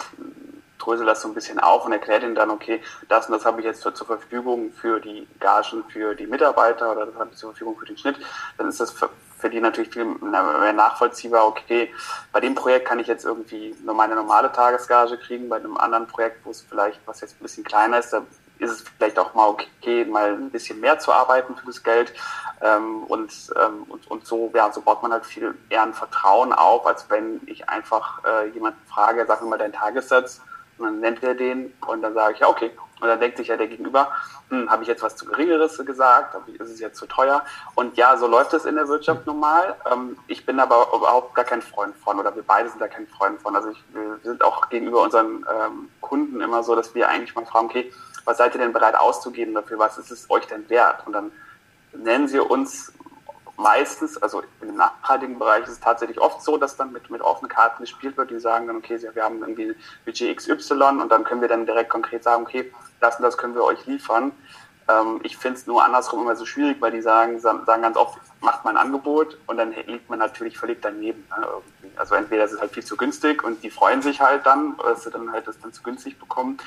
drösel 0.82 1.06
das 1.06 1.22
so 1.22 1.28
ein 1.28 1.34
bisschen 1.34 1.60
auf 1.60 1.86
und 1.86 1.92
erkläre 1.92 2.26
ihnen 2.26 2.36
dann, 2.36 2.50
okay, 2.50 2.82
das 3.08 3.28
und 3.28 3.34
das 3.34 3.46
habe 3.46 3.60
ich 3.62 3.66
jetzt 3.66 3.82
zur, 3.82 3.94
zur 3.94 4.08
Verfügung 4.08 4.72
für 4.74 5.00
die 5.00 5.28
Gagen 5.40 5.84
für 5.90 6.16
die 6.16 6.28
Mitarbeiter 6.28 6.92
oder 6.92 7.06
das 7.06 7.16
habe 7.16 7.30
ich 7.32 7.38
zur 7.38 7.52
Verfügung 7.52 7.78
für 7.78 7.86
den 7.86 7.98
Schnitt, 7.98 8.18
dann 8.58 8.68
ist 8.68 8.80
das 8.80 8.92
für, 8.92 9.10
für 9.38 9.50
die 9.50 9.60
natürlich 9.60 9.92
viel 9.92 10.06
mehr 10.06 10.74
nachvollziehbar, 10.74 11.48
okay, 11.48 11.94
bei 12.32 12.40
dem 12.40 12.56
Projekt 12.56 12.88
kann 12.88 13.00
ich 13.00 13.08
jetzt 13.08 13.26
irgendwie 13.26 13.76
nur 13.84 13.96
meine 13.96 14.16
normale 14.16 14.52
Tagesgage 14.52 15.18
kriegen, 15.18 15.50
bei 15.50 15.58
einem 15.58 15.78
anderen 15.78 16.08
Projekt, 16.08 16.46
wo 16.46 16.52
es 16.52 16.62
vielleicht, 16.62 17.00
was 17.06 17.22
jetzt 17.22 17.40
ein 17.40 17.44
bisschen 17.44 17.64
kleiner 17.64 18.00
ist, 18.00 18.14
da 18.14 18.24
ist 18.62 18.72
es 18.72 18.84
vielleicht 18.98 19.18
auch 19.18 19.34
mal 19.34 19.48
okay, 19.48 20.06
mal 20.06 20.34
ein 20.34 20.52
bisschen 20.52 20.80
mehr 20.80 21.00
zu 21.00 21.12
arbeiten 21.12 21.56
für 21.56 21.66
das 21.66 21.82
Geld. 21.82 22.14
Ähm, 22.62 23.04
und, 23.06 23.32
ähm, 23.60 23.84
und, 23.90 24.10
und 24.10 24.28
so, 24.28 24.52
ja, 24.54 24.72
so 24.72 24.82
baut 24.82 25.02
man 25.02 25.12
halt 25.12 25.26
viel 25.26 25.56
eher 25.70 25.82
ein 25.82 25.96
Vertrauen 25.96 26.54
auf, 26.54 26.86
als 26.86 27.10
wenn 27.10 27.42
ich 27.48 27.68
einfach 27.68 28.24
äh, 28.24 28.50
jemanden 28.50 28.80
frage, 28.88 29.26
sag 29.28 29.42
mir 29.42 29.50
mal 29.50 29.58
deinen 29.58 29.74
Tagessatz 29.74 30.42
und 30.82 30.88
dann 30.88 31.00
nennt 31.00 31.24
er 31.24 31.36
den 31.36 31.74
und 31.88 32.02
dann 32.02 32.14
sage 32.14 32.34
ich, 32.34 32.40
ja, 32.40 32.50
okay, 32.50 32.72
Und 33.02 33.08
dann 33.08 33.20
denkt 33.20 33.38
sich 33.38 33.48
ja 33.48 33.58
der 33.58 33.68
Gegenüber, 33.68 34.12
hm, 34.50 34.70
habe 34.70 34.84
ich 34.84 34.88
jetzt 34.88 35.02
was 35.02 35.16
zu 35.16 35.26
Geringeres 35.26 35.78
gesagt, 35.86 36.36
ist 36.48 36.70
es 36.70 36.80
jetzt 36.80 36.98
zu 36.98 37.08
teuer? 37.08 37.44
Und 37.74 37.98
ja, 37.98 38.16
so 38.16 38.28
läuft 38.28 38.54
es 38.54 38.66
in 38.66 38.76
der 38.76 38.88
Wirtschaft 38.88 39.26
normal. 39.26 39.76
Ähm, 39.92 40.18
ich 40.28 40.46
bin 40.46 40.60
aber 40.60 40.88
überhaupt 40.96 41.34
gar 41.34 41.46
kein 41.46 41.64
Freund 41.64 41.96
von, 41.98 42.20
oder 42.20 42.36
wir 42.36 42.44
beide 42.44 42.70
sind 42.70 42.80
da 42.80 42.88
kein 42.88 43.08
Freund 43.08 43.42
von. 43.42 43.56
Also 43.56 43.70
ich, 43.70 43.84
wir 43.94 44.20
sind 44.24 44.44
auch 44.44 44.70
gegenüber 44.70 45.02
unseren 45.02 45.46
ähm, 45.52 45.90
Kunden 46.00 46.42
immer 46.42 46.62
so, 46.64 46.76
dass 46.76 46.94
wir 46.94 47.10
eigentlich 47.10 47.34
mal 47.34 47.46
fragen, 47.46 47.68
okay, 47.68 47.92
was 48.26 48.38
seid 48.38 48.54
ihr 48.54 48.62
denn 48.62 48.74
bereit 48.74 48.96
auszugeben 48.96 49.56
dafür? 49.56 49.80
Was 49.80 49.98
ist 49.98 50.12
es 50.12 50.30
euch 50.30 50.46
denn 50.46 50.70
wert? 50.70 51.06
Und 51.08 51.14
dann 51.14 51.32
nennen 51.94 52.28
sie 52.28 52.40
uns 52.40 52.94
meistens, 53.62 54.18
also 54.18 54.44
im 54.62 54.76
nachhaltigen 54.76 55.40
Bereich 55.40 55.64
ist 55.64 55.72
es 55.72 55.80
tatsächlich 55.80 56.20
oft 56.20 56.42
so, 56.42 56.58
dass 56.58 56.76
dann 56.76 56.92
mit, 56.92 57.10
mit 57.10 57.22
offenen 57.22 57.50
Karten 57.50 57.84
gespielt 57.84 58.18
wird, 58.18 58.32
die 58.32 58.40
sagen 58.40 58.68
dann, 58.68 58.78
okay, 58.78 59.00
wir 59.14 59.24
haben 59.24 59.42
irgendwie 59.42 59.76
Budget 60.06 60.38
XY 60.38 60.74
und 61.02 61.10
dann 61.10 61.24
können 61.24 61.42
wir 61.42 61.48
dann 61.48 61.66
direkt 61.66 61.90
konkret 61.90 62.24
sagen, 62.24 62.44
okay, 62.44 62.72
das 63.00 63.18
und 63.18 63.24
das 63.24 63.38
können 63.38 63.56
wir 63.56 63.64
euch 63.64 63.86
liefern. 63.86 64.32
Ähm, 64.88 65.20
ich 65.24 65.38
finde 65.38 65.60
es 65.60 65.68
nur 65.68 65.84
andersrum 65.84 66.22
immer 66.22 66.36
so 66.36 66.46
schwierig, 66.46 66.82
weil 66.82 66.92
die 66.92 67.02
sagen, 67.02 67.40
sagen 67.40 67.66
ganz 67.66 67.98
oft, 67.98 68.18
macht 68.42 68.66
man 68.66 68.78
ein 68.78 68.86
Angebot 68.86 69.38
und 69.48 69.58
dann 69.58 69.72
liegt 69.72 70.10
man 70.10 70.20
natürlich 70.20 70.58
völlig 70.58 70.82
daneben. 70.82 71.28
Ne, 71.38 71.48
also 71.98 72.16
entweder 72.16 72.46
ist 72.46 72.54
es 72.54 72.62
halt 72.62 72.72
viel 72.72 72.84
zu 72.84 72.98
günstig 72.98 73.44
und 73.44 73.64
die 73.64 73.70
freuen 73.70 74.02
sich 74.02 74.22
halt 74.22 74.46
dann, 74.46 74.76
dass 74.78 75.04
sie 75.04 75.12
dann 75.12 75.32
halt 75.32 75.48
das 75.48 75.60
dann 75.60 75.74
zu 75.74 75.84
günstig 75.84 76.20
bekommen 76.20 76.58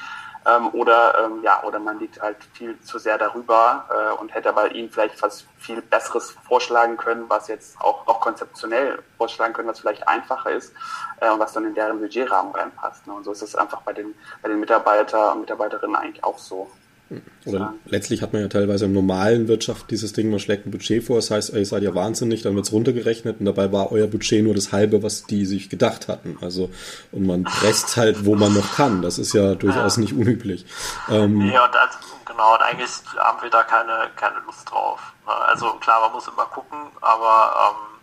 ähm, 0.46 0.68
oder 0.72 1.24
ähm, 1.24 1.42
ja, 1.42 1.62
oder 1.64 1.78
man 1.78 1.98
liegt 1.98 2.20
halt 2.20 2.36
viel 2.52 2.78
zu 2.80 2.98
sehr 2.98 3.18
darüber 3.18 3.86
äh, 3.90 4.20
und 4.20 4.34
hätte 4.34 4.50
aber 4.50 4.72
ihnen 4.72 4.90
vielleicht 4.90 5.20
was 5.22 5.46
viel 5.58 5.80
Besseres 5.80 6.36
vorschlagen 6.46 6.96
können, 6.96 7.24
was 7.28 7.48
jetzt 7.48 7.80
auch, 7.80 8.06
auch 8.06 8.20
konzeptionell 8.20 9.02
vorschlagen 9.16 9.54
können, 9.54 9.68
was 9.68 9.80
vielleicht 9.80 10.06
einfacher 10.06 10.50
ist 10.50 10.74
äh, 11.20 11.30
und 11.30 11.38
was 11.38 11.52
dann 11.52 11.64
in 11.64 11.74
deren 11.74 12.00
Budgetrahmen 12.00 12.52
reinpasst. 12.54 13.06
Ne? 13.06 13.14
Und 13.14 13.24
so 13.24 13.32
ist 13.32 13.42
es 13.42 13.56
einfach 13.56 13.80
bei 13.82 13.92
den, 13.92 14.14
bei 14.42 14.48
den 14.48 14.60
Mitarbeiter 14.60 15.32
und 15.32 15.40
Mitarbeiterinnen 15.40 15.96
eigentlich 15.96 16.22
auch 16.24 16.38
so. 16.38 16.70
Oder 17.44 17.58
ja. 17.58 17.74
letztlich 17.84 18.22
hat 18.22 18.32
man 18.32 18.42
ja 18.42 18.48
teilweise 18.48 18.86
im 18.86 18.92
normalen 18.92 19.46
Wirtschaft 19.46 19.90
dieses 19.90 20.14
Ding, 20.14 20.30
man 20.30 20.40
schlägt 20.40 20.66
ein 20.66 20.70
Budget 20.70 21.04
vor, 21.04 21.16
das 21.16 21.30
heißt, 21.30 21.52
ihr 21.52 21.66
seid 21.66 21.82
ja 21.82 21.94
wahnsinnig, 21.94 22.42
dann 22.42 22.56
wird 22.56 22.64
es 22.64 22.72
runtergerechnet 22.72 23.40
und 23.40 23.44
dabei 23.46 23.72
war 23.72 23.92
euer 23.92 24.06
Budget 24.06 24.42
nur 24.42 24.54
das 24.54 24.72
halbe, 24.72 25.02
was 25.02 25.24
die 25.24 25.44
sich 25.44 25.68
gedacht 25.68 26.08
hatten. 26.08 26.38
Also, 26.40 26.70
und 27.12 27.26
man 27.26 27.44
presst 27.44 27.96
halt, 27.96 28.24
wo 28.24 28.34
man 28.34 28.54
noch 28.54 28.74
kann. 28.74 29.02
Das 29.02 29.18
ist 29.18 29.34
ja 29.34 29.54
durchaus 29.54 29.96
ja. 29.96 30.02
nicht 30.02 30.14
unüblich. 30.14 30.64
Ähm, 31.10 31.38
nee, 31.38 31.58
und 31.58 31.76
also, 31.76 31.98
genau, 32.24 32.54
und 32.54 32.62
eigentlich 32.62 32.90
haben 33.18 33.42
wir 33.42 33.50
da 33.50 33.62
keine, 33.62 34.08
keine 34.16 34.40
Lust 34.46 34.70
drauf. 34.70 35.00
Ne? 35.26 35.32
Also 35.32 35.74
klar, 35.74 36.00
man 36.00 36.12
muss 36.12 36.26
immer 36.26 36.46
gucken, 36.46 36.78
aber 37.02 37.54
ähm, 37.70 38.00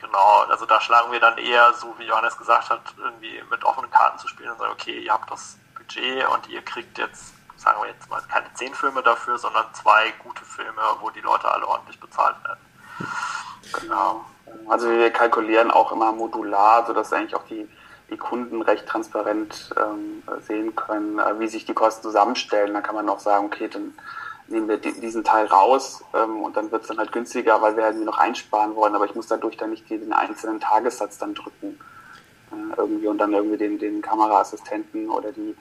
genau, 0.00 0.44
also 0.48 0.64
da 0.64 0.80
schlagen 0.80 1.12
wir 1.12 1.20
dann 1.20 1.36
eher, 1.36 1.74
so 1.74 1.94
wie 1.98 2.04
Johannes 2.04 2.36
gesagt 2.38 2.70
hat, 2.70 2.80
irgendwie 2.96 3.42
mit 3.50 3.62
offenen 3.62 3.90
Karten 3.90 4.18
zu 4.18 4.28
spielen 4.28 4.52
und 4.52 4.58
sagen, 4.58 4.72
okay, 4.72 4.98
ihr 5.00 5.12
habt 5.12 5.30
das 5.30 5.58
Budget 5.76 6.26
und 6.28 6.48
ihr 6.48 6.62
kriegt 6.62 6.96
jetzt 6.96 7.34
sagen 7.62 7.80
wir 7.82 7.90
jetzt 7.90 8.10
mal, 8.10 8.20
keine 8.28 8.52
zehn 8.54 8.74
Filme 8.74 9.02
dafür, 9.02 9.38
sondern 9.38 9.64
zwei 9.72 10.12
gute 10.22 10.44
Filme, 10.44 10.82
wo 11.00 11.10
die 11.10 11.20
Leute 11.20 11.50
alle 11.50 11.66
ordentlich 11.66 11.98
bezahlt 12.00 12.36
werden. 12.44 12.60
Genau. 13.80 14.24
Also 14.68 14.90
wir 14.90 15.10
kalkulieren 15.10 15.70
auch 15.70 15.92
immer 15.92 16.12
modular, 16.12 16.84
sodass 16.86 17.12
eigentlich 17.12 17.34
auch 17.36 17.46
die, 17.46 17.68
die 18.10 18.16
Kunden 18.16 18.62
recht 18.62 18.86
transparent 18.86 19.74
ähm, 19.78 20.22
sehen 20.40 20.74
können, 20.74 21.18
äh, 21.18 21.38
wie 21.38 21.48
sich 21.48 21.64
die 21.64 21.74
Kosten 21.74 22.02
zusammenstellen. 22.02 22.74
Da 22.74 22.80
kann 22.80 22.94
man 22.94 23.08
auch 23.08 23.20
sagen, 23.20 23.46
okay, 23.46 23.68
dann 23.68 23.94
nehmen 24.48 24.68
wir 24.68 24.78
diesen 24.78 25.24
Teil 25.24 25.46
raus 25.46 26.04
ähm, 26.14 26.42
und 26.42 26.56
dann 26.56 26.70
wird 26.70 26.82
es 26.82 26.88
dann 26.88 26.98
halt 26.98 27.12
günstiger, 27.12 27.62
weil 27.62 27.76
wir 27.76 27.84
halt 27.84 27.96
noch 28.04 28.18
einsparen 28.18 28.74
wollen, 28.74 28.94
aber 28.94 29.06
ich 29.06 29.14
muss 29.14 29.28
dadurch 29.28 29.56
dann 29.56 29.70
nicht 29.70 29.88
den 29.88 30.12
einzelnen 30.12 30.60
Tagessatz 30.60 31.16
dann 31.18 31.34
drücken. 31.34 31.78
Äh, 32.50 32.76
irgendwie 32.76 33.06
und 33.06 33.18
dann 33.18 33.32
irgendwie 33.32 33.56
den, 33.56 33.78
den 33.78 34.02
Kameraassistenten 34.02 35.08
oder 35.08 35.32
die 35.32 35.56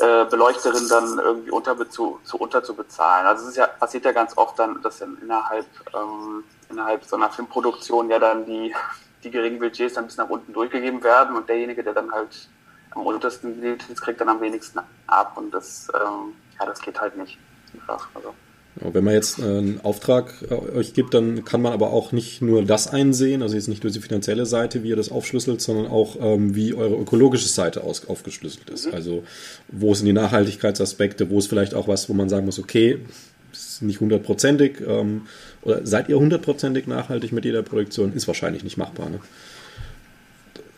äh, 0.00 0.24
Beleuchterin 0.24 0.88
dann 0.88 1.18
irgendwie 1.18 1.50
unter, 1.50 1.88
zu, 1.90 2.20
zu 2.24 2.38
unterzubezahlen. 2.38 3.26
Also 3.26 3.44
es 3.44 3.50
ist 3.50 3.56
ja, 3.56 3.66
passiert 3.66 4.04
ja 4.04 4.12
ganz 4.12 4.36
oft 4.36 4.58
dann, 4.58 4.80
dass 4.82 4.98
dann 4.98 5.18
innerhalb, 5.22 5.66
ähm, 5.94 6.44
innerhalb 6.68 7.04
so 7.04 7.16
einer 7.16 7.30
Filmproduktion 7.30 8.10
ja 8.10 8.18
dann 8.18 8.44
die, 8.46 8.74
die 9.22 9.30
geringen 9.30 9.58
Budgets 9.58 9.94
dann 9.94 10.06
bis 10.06 10.16
nach 10.16 10.28
unten 10.28 10.52
durchgegeben 10.52 11.02
werden 11.02 11.36
und 11.36 11.48
derjenige, 11.48 11.82
der 11.82 11.94
dann 11.94 12.10
halt 12.12 12.48
am 12.92 13.06
untersten 13.06 13.60
liegt, 13.60 13.94
kriegt 14.00 14.20
dann 14.20 14.28
am 14.28 14.40
wenigsten 14.40 14.80
ab 15.06 15.32
und 15.36 15.52
das, 15.52 15.88
ähm, 15.94 16.34
ja, 16.58 16.66
das 16.66 16.80
geht 16.80 17.00
halt 17.00 17.16
nicht. 17.16 17.38
Also. 17.86 18.34
Wenn 18.76 19.04
man 19.04 19.14
jetzt 19.14 19.38
äh, 19.38 19.42
einen 19.42 19.80
Auftrag 19.82 20.32
äh, 20.48 20.54
euch 20.54 20.94
gibt, 20.94 21.12
dann 21.12 21.44
kann 21.44 21.60
man 21.60 21.72
aber 21.72 21.90
auch 21.90 22.12
nicht 22.12 22.40
nur 22.40 22.64
das 22.64 22.86
einsehen, 22.86 23.42
also 23.42 23.56
jetzt 23.56 23.68
nicht 23.68 23.82
nur 23.82 23.92
die 23.92 24.00
finanzielle 24.00 24.46
Seite, 24.46 24.82
wie 24.82 24.90
ihr 24.90 24.96
das 24.96 25.10
aufschlüsselt, 25.10 25.60
sondern 25.60 25.88
auch 25.88 26.16
ähm, 26.20 26.54
wie 26.54 26.74
eure 26.74 26.94
ökologische 26.94 27.48
Seite 27.48 27.82
aus, 27.82 28.08
aufgeschlüsselt 28.08 28.70
ist. 28.70 28.86
Mhm. 28.86 28.94
Also 28.94 29.24
wo 29.68 29.92
sind 29.94 30.06
die 30.06 30.12
Nachhaltigkeitsaspekte, 30.12 31.30
wo 31.30 31.38
ist 31.38 31.48
vielleicht 31.48 31.74
auch 31.74 31.88
was, 31.88 32.08
wo 32.08 32.14
man 32.14 32.28
sagen 32.28 32.46
muss, 32.46 32.58
okay, 32.58 33.04
ist 33.52 33.82
nicht 33.82 34.00
hundertprozentig 34.00 34.80
ähm, 34.86 35.26
oder 35.62 35.84
seid 35.84 36.08
ihr 36.08 36.18
hundertprozentig 36.18 36.86
nachhaltig 36.86 37.32
mit 37.32 37.44
jeder 37.44 37.62
Produktion? 37.62 38.12
Ist 38.12 38.28
wahrscheinlich 38.28 38.62
nicht 38.62 38.76
machbar. 38.76 39.10
Ne? 39.10 39.20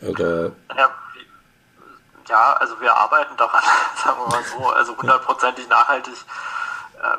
Oder 0.01 0.51
ja, 0.75 0.89
ja, 2.27 2.53
also 2.59 2.73
wir 2.81 2.93
arbeiten 2.93 3.37
daran, 3.37 3.61
sagen 4.03 4.17
wir 4.19 4.27
mal 4.27 4.43
so, 4.43 4.67
also 4.69 4.97
hundertprozentig 4.97 5.69
nachhaltig. 5.69 6.15
Äh, 7.01 7.17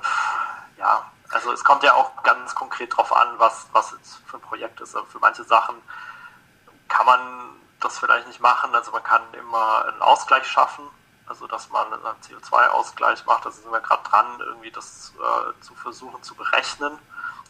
ja, 0.84 1.10
also 1.30 1.50
es 1.52 1.64
kommt 1.64 1.82
ja 1.82 1.94
auch 1.94 2.22
ganz 2.22 2.54
konkret 2.54 2.94
drauf 2.94 3.14
an, 3.16 3.38
was, 3.38 3.66
was 3.72 3.92
es 3.92 4.20
für 4.26 4.36
ein 4.36 4.42
Projekt 4.42 4.80
ist. 4.80 4.94
Also 4.94 5.06
für 5.08 5.18
manche 5.18 5.42
Sachen 5.44 5.76
kann 6.88 7.06
man 7.06 7.20
das 7.80 7.98
vielleicht 7.98 8.26
nicht 8.26 8.40
machen. 8.40 8.74
Also 8.74 8.92
man 8.92 9.02
kann 9.02 9.22
immer 9.32 9.86
einen 9.86 10.02
Ausgleich 10.02 10.46
schaffen, 10.46 10.84
also 11.26 11.46
dass 11.46 11.70
man 11.70 11.90
einen 11.92 12.02
CO2-Ausgleich 12.20 13.24
macht. 13.24 13.46
Da 13.46 13.50
sind 13.50 13.70
wir 13.72 13.80
gerade 13.80 14.02
dran, 14.08 14.26
irgendwie 14.40 14.70
das 14.70 15.14
äh, 15.16 15.62
zu 15.62 15.74
versuchen 15.74 16.22
zu 16.22 16.34
berechnen 16.34 16.98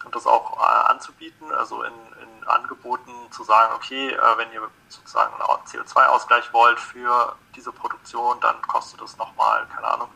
und 0.05 0.15
das 0.15 0.27
auch 0.27 0.57
äh, 0.57 0.91
anzubieten. 0.91 1.53
Also 1.53 1.83
in, 1.83 1.93
in, 1.93 2.35
Angeboten 2.47 3.11
zu 3.31 3.43
sagen, 3.43 3.75
okay, 3.75 4.11
äh, 4.11 4.37
wenn 4.37 4.53
ihr 4.53 4.61
sozusagen 4.89 5.33
einen 5.35 5.65
CO2-Ausgleich 5.65 6.53
wollt 6.53 6.79
für 6.79 7.35
diese 7.57 7.73
Produktion, 7.73 8.39
dann 8.41 8.61
kostet 8.63 9.01
es 9.01 9.17
nochmal, 9.17 9.67
keine 9.75 9.89
Ahnung, 9.89 10.11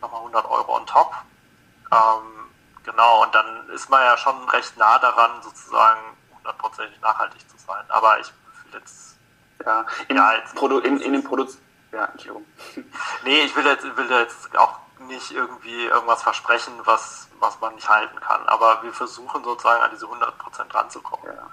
nochmal 0.00 0.20
100 0.20 0.44
Euro 0.46 0.76
on 0.76 0.86
top. 0.86 1.14
Ähm, 1.92 2.31
genau, 2.84 3.22
und 3.22 3.34
dann 3.34 3.68
ist 3.70 3.88
man 3.88 4.02
ja 4.02 4.16
schon 4.16 4.48
recht 4.48 4.76
nah 4.76 4.98
daran, 4.98 5.42
sozusagen 5.42 6.00
hundertprozentig 6.34 7.00
nachhaltig 7.00 7.48
zu 7.48 7.56
sein. 7.58 7.84
Aber 7.88 8.18
ich 8.20 8.28
will 8.64 8.80
jetzt. 8.80 9.16
Ja, 9.64 9.86
in, 10.08 10.16
ja, 10.16 10.34
jetzt 10.34 10.54
Produ 10.56 10.78
in, 10.80 11.00
in 11.00 11.12
den 11.12 11.22
Produ 11.22 11.46
ja, 11.92 12.06
Entschuldigung. 12.06 12.46
nee, 13.24 13.40
ich 13.42 13.54
will 13.54 13.66
jetzt, 13.66 13.84
will 13.84 14.10
jetzt 14.10 14.56
auch 14.56 14.78
nicht 14.98 15.30
irgendwie 15.30 15.84
irgendwas 15.84 16.22
versprechen, 16.22 16.72
was, 16.84 17.28
was 17.38 17.60
man 17.60 17.74
nicht 17.74 17.88
halten 17.88 18.18
kann. 18.20 18.46
Aber 18.48 18.82
wir 18.82 18.92
versuchen 18.92 19.44
sozusagen 19.44 19.82
an 19.82 19.90
diese 19.92 20.06
100% 20.06 20.74
ranzukommen. 20.74 21.26
Ja 21.26 21.48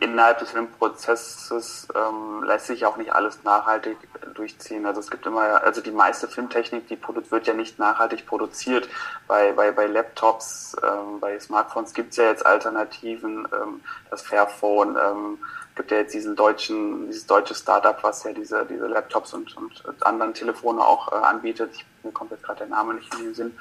innerhalb 0.00 0.38
des 0.38 0.50
Filmprozesses 0.50 1.88
ähm, 1.94 2.42
lässt 2.44 2.66
sich 2.66 2.84
auch 2.86 2.96
nicht 2.96 3.12
alles 3.12 3.42
nachhaltig 3.44 3.96
durchziehen. 4.34 4.86
Also 4.86 5.00
es 5.00 5.10
gibt 5.10 5.26
immer, 5.26 5.62
also 5.62 5.80
die 5.80 5.90
meiste 5.90 6.28
Filmtechnik, 6.28 6.88
die 6.88 6.98
wird 7.30 7.46
ja 7.46 7.54
nicht 7.54 7.78
nachhaltig 7.78 8.26
produziert. 8.26 8.88
Bei, 9.26 9.52
bei, 9.52 9.72
bei 9.72 9.86
Laptops, 9.86 10.76
ähm, 10.82 11.20
bei 11.20 11.38
Smartphones 11.38 11.94
gibt 11.94 12.10
es 12.10 12.16
ja 12.16 12.24
jetzt 12.24 12.44
Alternativen, 12.44 13.46
ähm, 13.52 13.80
das 14.10 14.22
Fairphone, 14.22 14.96
ähm, 14.96 15.38
gibt 15.76 15.90
ja 15.90 15.98
jetzt 15.98 16.14
diesen 16.14 16.34
deutschen, 16.34 17.06
dieses 17.06 17.26
deutsche 17.26 17.54
Startup, 17.54 17.96
was 18.02 18.24
ja 18.24 18.32
diese, 18.32 18.64
diese 18.66 18.86
Laptops 18.86 19.34
und, 19.34 19.54
und 19.56 20.06
anderen 20.06 20.32
Telefone 20.34 20.80
auch 20.80 21.12
äh, 21.12 21.16
anbietet. 21.16 21.70
Ich, 21.74 21.84
mir 22.02 22.12
kommt 22.12 22.30
jetzt 22.30 22.42
gerade 22.42 22.60
der 22.60 22.68
Name 22.68 22.94
nicht 22.94 23.12
in 23.14 23.24
den 23.24 23.34
Sinn. 23.34 23.58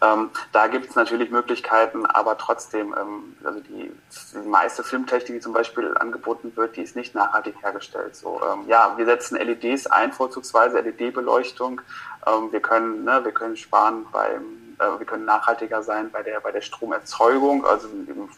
Ähm, 0.00 0.30
da 0.52 0.66
gibt 0.66 0.88
es 0.88 0.96
natürlich 0.96 1.30
Möglichkeiten, 1.30 2.06
aber 2.06 2.38
trotzdem, 2.38 2.94
ähm, 2.98 3.36
also 3.44 3.60
die, 3.60 3.92
die 4.32 4.48
meiste 4.48 4.82
Filmtechnik, 4.82 5.36
die 5.36 5.40
zum 5.40 5.52
Beispiel 5.52 5.94
angeboten 5.98 6.52
wird, 6.56 6.76
die 6.76 6.82
ist 6.82 6.96
nicht 6.96 7.14
nachhaltig 7.14 7.54
hergestellt. 7.62 8.16
So, 8.16 8.40
ähm, 8.42 8.66
ja, 8.66 8.94
wir 8.96 9.04
setzen 9.04 9.36
LEDs 9.36 9.86
ein, 9.86 10.12
vorzugsweise 10.12 10.80
LED-Beleuchtung. 10.80 11.82
Ähm, 12.26 12.50
wir 12.50 12.60
können, 12.60 13.04
ne, 13.04 13.20
wir 13.24 13.32
können 13.32 13.56
sparen 13.56 14.06
beim 14.10 14.61
wir 14.98 15.06
können 15.06 15.24
nachhaltiger 15.24 15.82
sein 15.82 16.10
bei 16.10 16.22
der, 16.22 16.40
bei 16.40 16.52
der 16.52 16.60
Stromerzeugung. 16.60 17.64
Also 17.66 17.88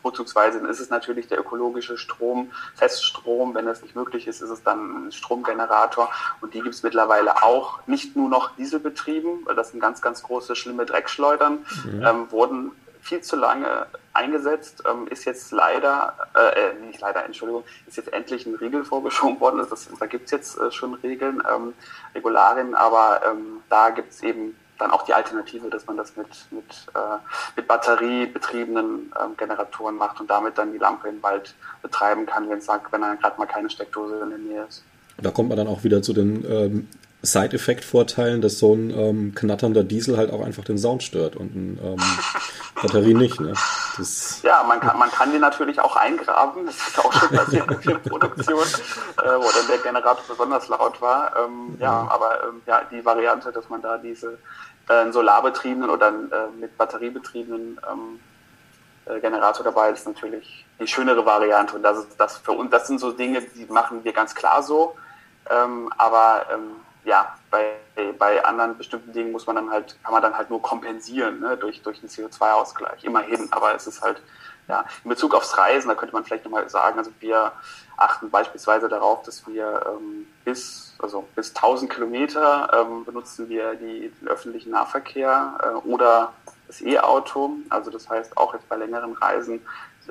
vorzugsweise 0.03 0.59
ist 0.59 0.81
es 0.81 0.91
natürlich 0.91 1.29
der 1.29 1.39
ökologische 1.41 1.97
Strom, 1.97 2.53
Feststrom. 2.75 3.55
Wenn 3.55 3.67
das 3.67 3.83
nicht 3.83 3.97
möglich 3.97 4.27
ist, 4.27 4.41
ist 4.41 4.51
es 4.51 4.63
dann 4.63 5.07
ein 5.07 5.13
Stromgenerator. 5.13 6.11
Und 6.41 6.55
die 6.55 6.61
gibt 6.61 6.75
es 6.75 6.83
mittlerweile 6.83 7.43
auch 7.43 7.87
nicht 7.87 8.17
nur 8.17 8.29
noch 8.29 8.57
dieselbetrieben, 8.57 9.45
weil 9.45 9.55
das 9.55 9.71
sind 9.71 9.81
ganz, 9.81 10.01
ganz 10.01 10.23
große, 10.23 10.57
schlimme 10.57 10.87
Dreckschleudern, 10.87 11.65
mhm. 11.85 12.03
ähm, 12.03 12.31
wurden 12.31 12.73
viel 13.05 13.21
zu 13.21 13.37
lange 13.37 13.87
eingesetzt, 14.15 14.83
ähm, 14.89 15.07
ist 15.09 15.27
jetzt 15.27 15.53
leider, 15.53 16.15
äh, 16.35 16.71
äh, 16.71 16.75
nicht 16.87 17.01
leider, 17.01 17.25
Entschuldigung, 17.25 17.65
ist 17.87 17.99
jetzt 17.99 18.13
endlich 18.13 18.47
ein 18.47 18.55
Riegel 18.55 18.85
vorgeschoben 18.85 19.39
worden. 19.41 19.65
Das, 19.69 19.89
da 19.99 20.07
gibt 20.07 20.27
es 20.27 20.31
jetzt 20.31 20.59
äh, 20.59 20.71
schon 20.71 20.95
Regeln, 20.95 21.43
ähm, 21.55 21.75
Regularien, 22.15 22.75
aber 22.75 23.21
ähm, 23.31 23.63
da 23.69 23.91
gibt 23.91 24.13
es 24.13 24.23
eben 24.23 24.57
dann 24.79 24.91
auch 24.91 25.03
die 25.03 25.15
Alternative, 25.15 25.69
dass 25.71 25.87
man 25.87 25.97
das 25.97 26.17
mit, 26.17 26.29
mit, 26.51 26.65
äh, 26.95 27.19
mit 27.57 27.69
batteriebetriebenen 27.69 29.13
ähm, 29.21 29.37
Generatoren 29.37 29.97
macht 29.97 30.21
und 30.21 30.29
damit 30.29 30.59
dann 30.59 30.73
die 30.73 30.79
Lampe 30.79 31.09
im 31.09 31.23
Wald 31.23 31.55
betreiben 31.83 32.27
kann, 32.27 32.49
wenn 32.51 32.59
es 32.59 32.67
sagt, 32.67 32.93
wenn 32.93 33.03
dann 33.03 33.19
gerade 33.19 33.39
mal 33.39 33.47
keine 33.47 33.71
Steckdose 33.71 34.19
in 34.21 34.31
der 34.31 34.39
Nähe 34.39 34.65
ist. 34.69 34.83
Da 35.19 35.31
kommt 35.31 35.49
man 35.49 35.59
dann 35.59 35.69
auch 35.69 35.85
wieder 35.85 36.03
zu 36.03 36.13
den 36.13 36.45
ähm, 36.51 36.89
Side-Effekt-Vorteilen, 37.23 38.41
dass 38.41 38.59
so 38.59 38.75
ein 38.75 38.91
ähm, 38.91 39.35
knatternder 39.35 39.85
Diesel 39.85 40.17
halt 40.17 40.33
auch 40.33 40.45
einfach 40.45 40.65
den 40.65 40.79
Sound 40.79 41.03
stört 41.03 41.37
und 41.37 41.55
ein 41.55 41.79
ähm, 41.83 41.97
Batterie 42.83 43.15
nicht. 43.15 43.41
Ne? 43.41 43.55
Das, 43.97 44.43
ja, 44.43 44.63
man 44.65 44.81
kann, 44.81 44.99
man 44.99 45.11
kann 45.11 45.33
die 45.33 45.39
natürlich 45.39 45.81
auch 45.81 45.97
eingraben. 45.97 46.67
Das 46.67 46.77
ist 46.77 46.99
auch 46.99 47.13
schon 47.13 47.29
passiert 47.31 47.71
in 47.71 47.81
vielen 47.81 48.03
Produktionen, 48.03 48.71
äh, 49.23 49.37
wo 49.37 49.51
dann 49.51 49.67
der 49.69 49.79
Generator 49.79 50.25
besonders 50.29 50.69
laut 50.69 51.01
war. 51.01 51.35
Ähm, 51.37 51.77
ja, 51.79 52.03
mhm. 52.03 52.09
aber 52.09 52.45
ähm, 52.45 52.63
ja, 52.67 52.83
die 52.91 53.05
Variante, 53.05 53.53
dass 53.53 53.69
man 53.69 53.83
da 53.83 53.99
diese 53.99 54.39
äh, 54.89 55.11
solarbetriebenen 55.11 55.91
oder 55.91 56.09
äh, 56.09 56.59
mit 56.59 56.77
batteriebetriebenen 56.77 57.81
ähm, 57.91 58.21
äh, 59.07 59.21
Generator 59.21 59.65
dabei 59.65 59.91
ist 59.91 60.07
natürlich 60.07 60.67
die 60.81 60.87
schönere 60.87 61.25
Variante. 61.25 61.77
Und 61.77 61.83
das 61.83 61.99
ist 61.99 62.19
das 62.19 62.39
für 62.39 62.53
uns, 62.53 62.71
das 62.71 62.87
sind 62.87 62.99
so 62.99 63.13
Dinge, 63.13 63.43
die 63.43 63.67
machen 63.67 64.03
wir 64.05 64.13
ganz 64.13 64.35
klar 64.35 64.63
so. 64.63 64.97
Ähm, 65.51 65.93
aber 65.99 66.47
ähm, 66.53 66.77
ja, 67.05 67.37
bei, 67.51 67.75
bei 68.19 68.45
anderen 68.45 68.77
bestimmten 68.77 69.13
Dingen 69.13 69.33
muss 69.33 69.47
man 69.47 69.57
dann 69.57 69.71
halt, 69.71 69.97
kann 70.03 70.13
man 70.13 70.23
dann 70.23 70.37
halt 70.37 70.51
nur 70.51 70.63
kompensieren, 70.63 71.41
ne, 71.41 71.57
durch, 71.57 71.83
durch 71.83 71.99
einen 72.01 72.09
CO2-Ausgleich. 72.09 73.05
Immerhin, 73.05 73.49
aber 73.53 73.75
es 73.75 73.87
ist 73.87 74.03
halt, 74.03 74.21
ja, 74.69 74.85
in 75.05 75.11
Bezug 75.11 75.35
aufs 75.35 75.57
Reisen, 75.59 75.89
da 75.89 75.95
könnte 75.95 76.15
man 76.15 76.25
vielleicht 76.25 76.45
nochmal 76.45 76.69
sagen, 76.71 76.99
also 76.99 77.11
wir 77.21 77.53
achten 77.97 78.31
beispielsweise 78.31 78.89
darauf, 78.89 79.23
dass 79.23 79.47
wir 79.47 79.85
ähm, 79.87 80.27
bis, 80.45 80.95
also 80.99 81.29
bis 81.35 81.55
1000 81.55 81.93
Kilometer 81.93 82.71
ähm, 82.73 83.05
benutzen 83.05 83.49
wir 83.49 83.75
die, 83.75 84.11
den 84.21 84.29
öffentlichen 84.29 84.71
Nahverkehr 84.71 85.59
äh, 85.63 85.89
oder 85.89 86.33
das 86.67 86.81
E-Auto. 86.81 87.51
Also 87.69 87.91
das 87.91 88.09
heißt, 88.09 88.37
auch 88.37 88.55
jetzt 88.55 88.69
bei 88.69 88.77
längeren 88.77 89.13
Reisen 89.13 89.61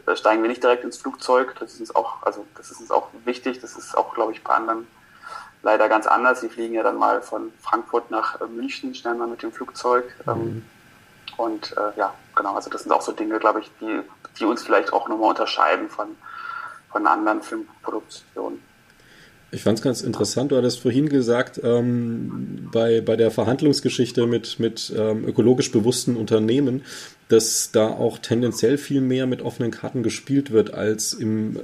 äh, 0.06 0.16
steigen 0.16 0.44
wir 0.44 0.50
nicht 0.50 0.64
direkt 0.64 0.84
ins 0.84 0.98
Flugzeug. 0.98 1.56
Das 1.60 1.74
ist 1.74 1.80
uns 1.80 1.96
auch, 1.96 2.22
also 2.24 2.46
das 2.56 2.72
ist 2.72 2.80
uns 2.80 2.92
auch 2.92 3.10
wichtig. 3.26 3.60
Das 3.60 3.76
ist 3.76 3.98
auch, 3.98 4.14
glaube 4.14 4.32
ich, 4.32 4.44
bei 4.44 4.54
anderen 4.54 4.88
leider 5.63 5.89
ganz 5.89 6.06
anders. 6.06 6.41
Sie 6.41 6.49
fliegen 6.49 6.76
ja 6.76 6.84
dann 6.84 6.97
mal 6.97 7.21
von 7.21 7.52
Frankfurt 7.62 8.12
nach 8.12 8.39
äh, 8.39 8.45
München 8.45 8.93
schnell 8.93 9.15
mal 9.15 9.28
mit 9.28 9.41
dem 9.41 9.52
Flugzeug. 9.52 10.06
Ähm, 10.28 10.34
mhm. 10.36 10.65
Und 11.38 11.76
äh, 11.78 11.97
ja, 11.97 12.13
genau, 12.36 12.54
also 12.56 12.69
das 12.69 12.84
sind 12.84 12.91
auch 12.91 13.02
so 13.02 13.12
Dinge, 13.12 13.39
glaube 13.39 13.62
ich, 13.62 13.71
die, 13.82 14.02
die 14.39 14.45
uns 14.45 14.62
vielleicht 14.62 14.93
auch 14.93 15.08
nochmal 15.08 15.32
unterscheiden 15.32 15.89
von, 15.89 16.10
von 16.91 17.08
anderen 17.08 17.41
Filmproduktionen. 17.41 18.62
Ich 19.54 19.62
fand 19.62 19.78
es 19.78 19.84
ganz 19.84 20.02
interessant, 20.02 20.52
du 20.52 20.58
hattest 20.58 20.80
vorhin 20.80 21.10
gesagt, 21.10 21.62
ähm, 21.63 22.69
bei, 22.71 23.02
bei 23.02 23.15
der 23.15 23.30
Verhandlungsgeschichte 23.30 24.26
mit, 24.26 24.60
mit 24.60 24.91
ähm, 24.97 25.28
ökologisch 25.28 25.71
bewussten 25.71 26.15
Unternehmen, 26.17 26.82
dass 27.28 27.69
da 27.71 27.88
auch 27.88 28.17
tendenziell 28.17 28.80
viel 28.80 28.99
mehr 28.99 29.28
mit 29.28 29.43
offenen 29.43 29.69
Karten 29.69 30.02
gespielt 30.02 30.49
wird 30.49 30.73
als 30.73 31.13
im, 31.13 31.56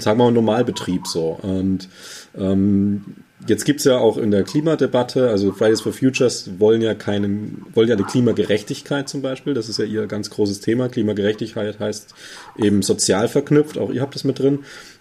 sagen 0.00 0.18
wir 0.18 0.24
mal, 0.24 0.32
Normalbetrieb 0.32 1.06
so. 1.06 1.38
Und 1.42 1.90
ähm, 2.38 3.16
jetzt 3.46 3.64
gibt's 3.64 3.84
ja 3.84 3.98
auch 3.98 4.16
in 4.16 4.30
der 4.30 4.44
Klimadebatte, 4.44 5.28
also 5.28 5.52
Fridays 5.52 5.80
for 5.80 5.92
Futures 5.92 6.50
wollen 6.58 6.82
ja 6.82 6.94
keinen, 6.94 7.66
wollen 7.74 7.88
ja 7.88 7.94
eine 7.94 8.04
Klimagerechtigkeit 8.04 9.08
zum 9.08 9.22
Beispiel, 9.22 9.54
das 9.54 9.68
ist 9.68 9.78
ja 9.78 9.84
ihr 9.84 10.06
ganz 10.06 10.30
großes 10.30 10.60
Thema. 10.60 10.88
Klimagerechtigkeit 10.88 11.78
heißt 11.78 12.14
eben 12.58 12.82
sozial 12.82 13.28
verknüpft, 13.28 13.78
auch 13.78 13.92
ihr 13.92 14.00
habt 14.00 14.14
das 14.14 14.24
mit 14.24 14.38
drin. 14.38 14.60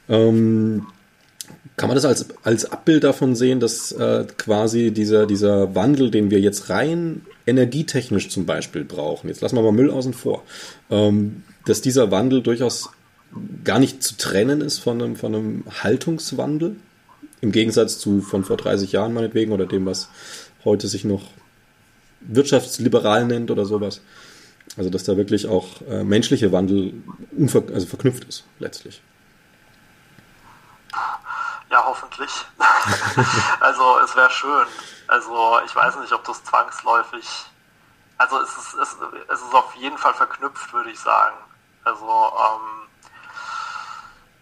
Ähm, 0.10 0.88
kann 1.78 1.90
man 1.90 1.96
das 1.96 2.06
als, 2.06 2.28
als 2.44 2.72
Abbild 2.72 3.04
davon 3.04 3.36
sehen, 3.36 3.60
dass 3.60 3.92
äh, 3.92 4.26
quasi 4.38 4.92
dieser, 4.92 5.26
dieser 5.26 5.76
Wandel, 5.76 6.10
den 6.10 6.32
wir 6.32 6.40
jetzt 6.40 6.70
rein 6.70 7.26
energietechnisch 7.46 8.30
zum 8.30 8.46
Beispiel 8.46 8.86
brauchen, 8.86 9.28
jetzt 9.28 9.42
lassen 9.42 9.56
wir 9.56 9.62
mal 9.62 9.72
Müll 9.72 9.92
außen 9.92 10.14
vor, 10.14 10.44
ähm, 10.90 11.44
dass 11.66 11.82
dieser 11.82 12.12
Wandel 12.12 12.42
durchaus 12.42 12.90
gar 13.64 13.80
nicht 13.80 14.02
zu 14.02 14.16
trennen 14.18 14.62
ist 14.62 14.80
von 14.80 15.02
einem, 15.02 15.16
von 15.16 15.36
einem 15.36 15.64
Haltungswandel, 15.84 16.78
im 17.46 17.52
Gegensatz 17.52 18.00
zu 18.00 18.22
von 18.22 18.44
vor 18.44 18.58
30 18.58 18.92
Jahren 18.92 19.14
meinetwegen 19.14 19.52
oder 19.52 19.68
dem, 19.68 19.86
was 19.86 20.10
heute 20.64 20.88
sich 20.88 21.06
noch 21.06 21.22
wirtschaftsliberal 22.22 23.26
nennt 23.26 23.52
oder 23.52 23.66
sowas. 23.66 24.02
Also 24.78 24.90
dass 24.90 25.04
da 25.04 25.16
wirklich 25.16 25.48
auch 25.48 25.82
äh, 25.88 26.04
menschliche 26.04 26.52
Wandel 26.52 26.94
also 27.72 27.86
verknüpft 27.86 28.26
ist, 28.26 28.46
letztlich. 28.60 29.02
Ja, 31.70 31.84
hoffentlich. 31.86 32.32
also 33.60 34.00
es 34.04 34.16
wäre 34.16 34.32
schön. 34.32 34.68
Also 35.08 35.60
ich 35.66 35.76
weiß 35.76 35.98
nicht, 36.00 36.14
ob 36.14 36.24
das 36.26 36.44
zwangsläufig. 36.44 37.28
Also 38.18 38.42
es 38.42 38.50
ist, 38.50 38.74
es, 38.82 38.98
es 39.32 39.42
ist 39.42 39.54
auf 39.54 39.76
jeden 39.76 39.98
Fall 39.98 40.14
verknüpft, 40.16 40.74
würde 40.74 40.90
ich 40.90 41.00
sagen. 41.00 41.36
Also, 41.84 42.06
ähm, 42.06 42.85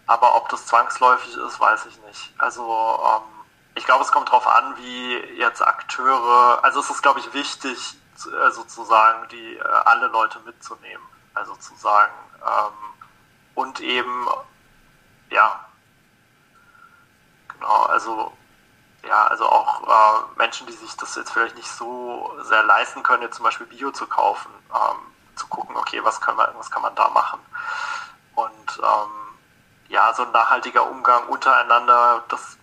aber 0.08 0.36
ob 0.36 0.50
das 0.50 0.66
zwangsläufig 0.66 1.36
ist, 1.38 1.60
weiß 1.60 1.86
ich 1.86 2.00
nicht. 2.02 2.34
Also 2.38 3.00
ähm, 3.06 3.46
ich 3.76 3.86
glaube, 3.86 4.04
es 4.04 4.12
kommt 4.12 4.30
darauf 4.30 4.48
an, 4.48 4.76
wie 4.78 5.16
jetzt 5.38 5.62
Akteure. 5.62 6.60
Also 6.64 6.80
es 6.80 6.90
ist, 6.90 7.02
glaube 7.02 7.20
ich, 7.20 7.34
wichtig, 7.34 7.98
äh, 8.18 8.52
sozusagen 8.52 9.28
die 9.30 9.58
äh, 9.58 9.64
alle 9.86 10.08
Leute 10.08 10.40
mitzunehmen. 10.42 11.04
Also 11.34 11.56
zu 11.56 11.74
sagen 11.76 12.14
ähm, 12.46 12.74
und 13.56 13.80
eben 13.80 14.28
ja 15.30 15.66
Genau, 17.64 17.84
also 17.84 18.34
ja, 19.08 19.28
also 19.28 19.46
auch 19.46 19.84
äh, 19.88 20.38
Menschen, 20.38 20.68
die 20.68 20.74
sich 20.74 20.98
das 20.98 21.16
jetzt 21.16 21.32
vielleicht 21.32 21.56
nicht 21.56 21.70
so 21.70 22.38
sehr 22.44 22.64
leisten 22.64 23.04
können, 23.04 23.24
jetzt 23.24 23.38
zum 23.38 23.44
Beispiel 23.44 23.68
Bio 23.68 23.92
zu 23.92 24.06
kaufen, 24.06 24.52
ähm, 24.74 24.98
zu 25.36 25.48
gucken, 25.48 25.76
okay, 25.78 26.04
was 26.04 26.20
kann 26.20 26.36
man, 26.36 26.50
was 26.58 26.70
kann 26.70 26.82
man 26.82 26.94
da 26.96 27.08
machen? 27.10 27.40
Und 28.36 28.80
ähm, 28.80 29.23
ja, 29.94 30.14
so 30.14 30.24
ein 30.24 30.32
nachhaltiger 30.32 30.90
Umgang 30.90 31.28
untereinander, 31.28 32.24
das 32.30 32.58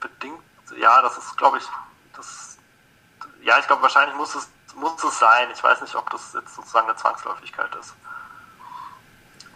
bedingt, 0.00 0.42
ja, 0.76 1.02
das 1.02 1.18
ist, 1.18 1.36
glaube 1.36 1.58
ich, 1.58 1.64
das, 2.14 2.58
ja, 3.42 3.58
ich 3.58 3.66
glaube, 3.66 3.82
wahrscheinlich 3.82 4.16
muss 4.16 4.34
es, 4.34 4.48
muss 4.76 5.02
es 5.02 5.18
sein. 5.18 5.48
Ich 5.52 5.62
weiß 5.62 5.80
nicht, 5.80 5.94
ob 5.96 6.08
das 6.10 6.32
jetzt 6.34 6.54
sozusagen 6.54 6.88
eine 6.88 6.96
Zwangsläufigkeit 6.96 7.74
ist 7.74 7.94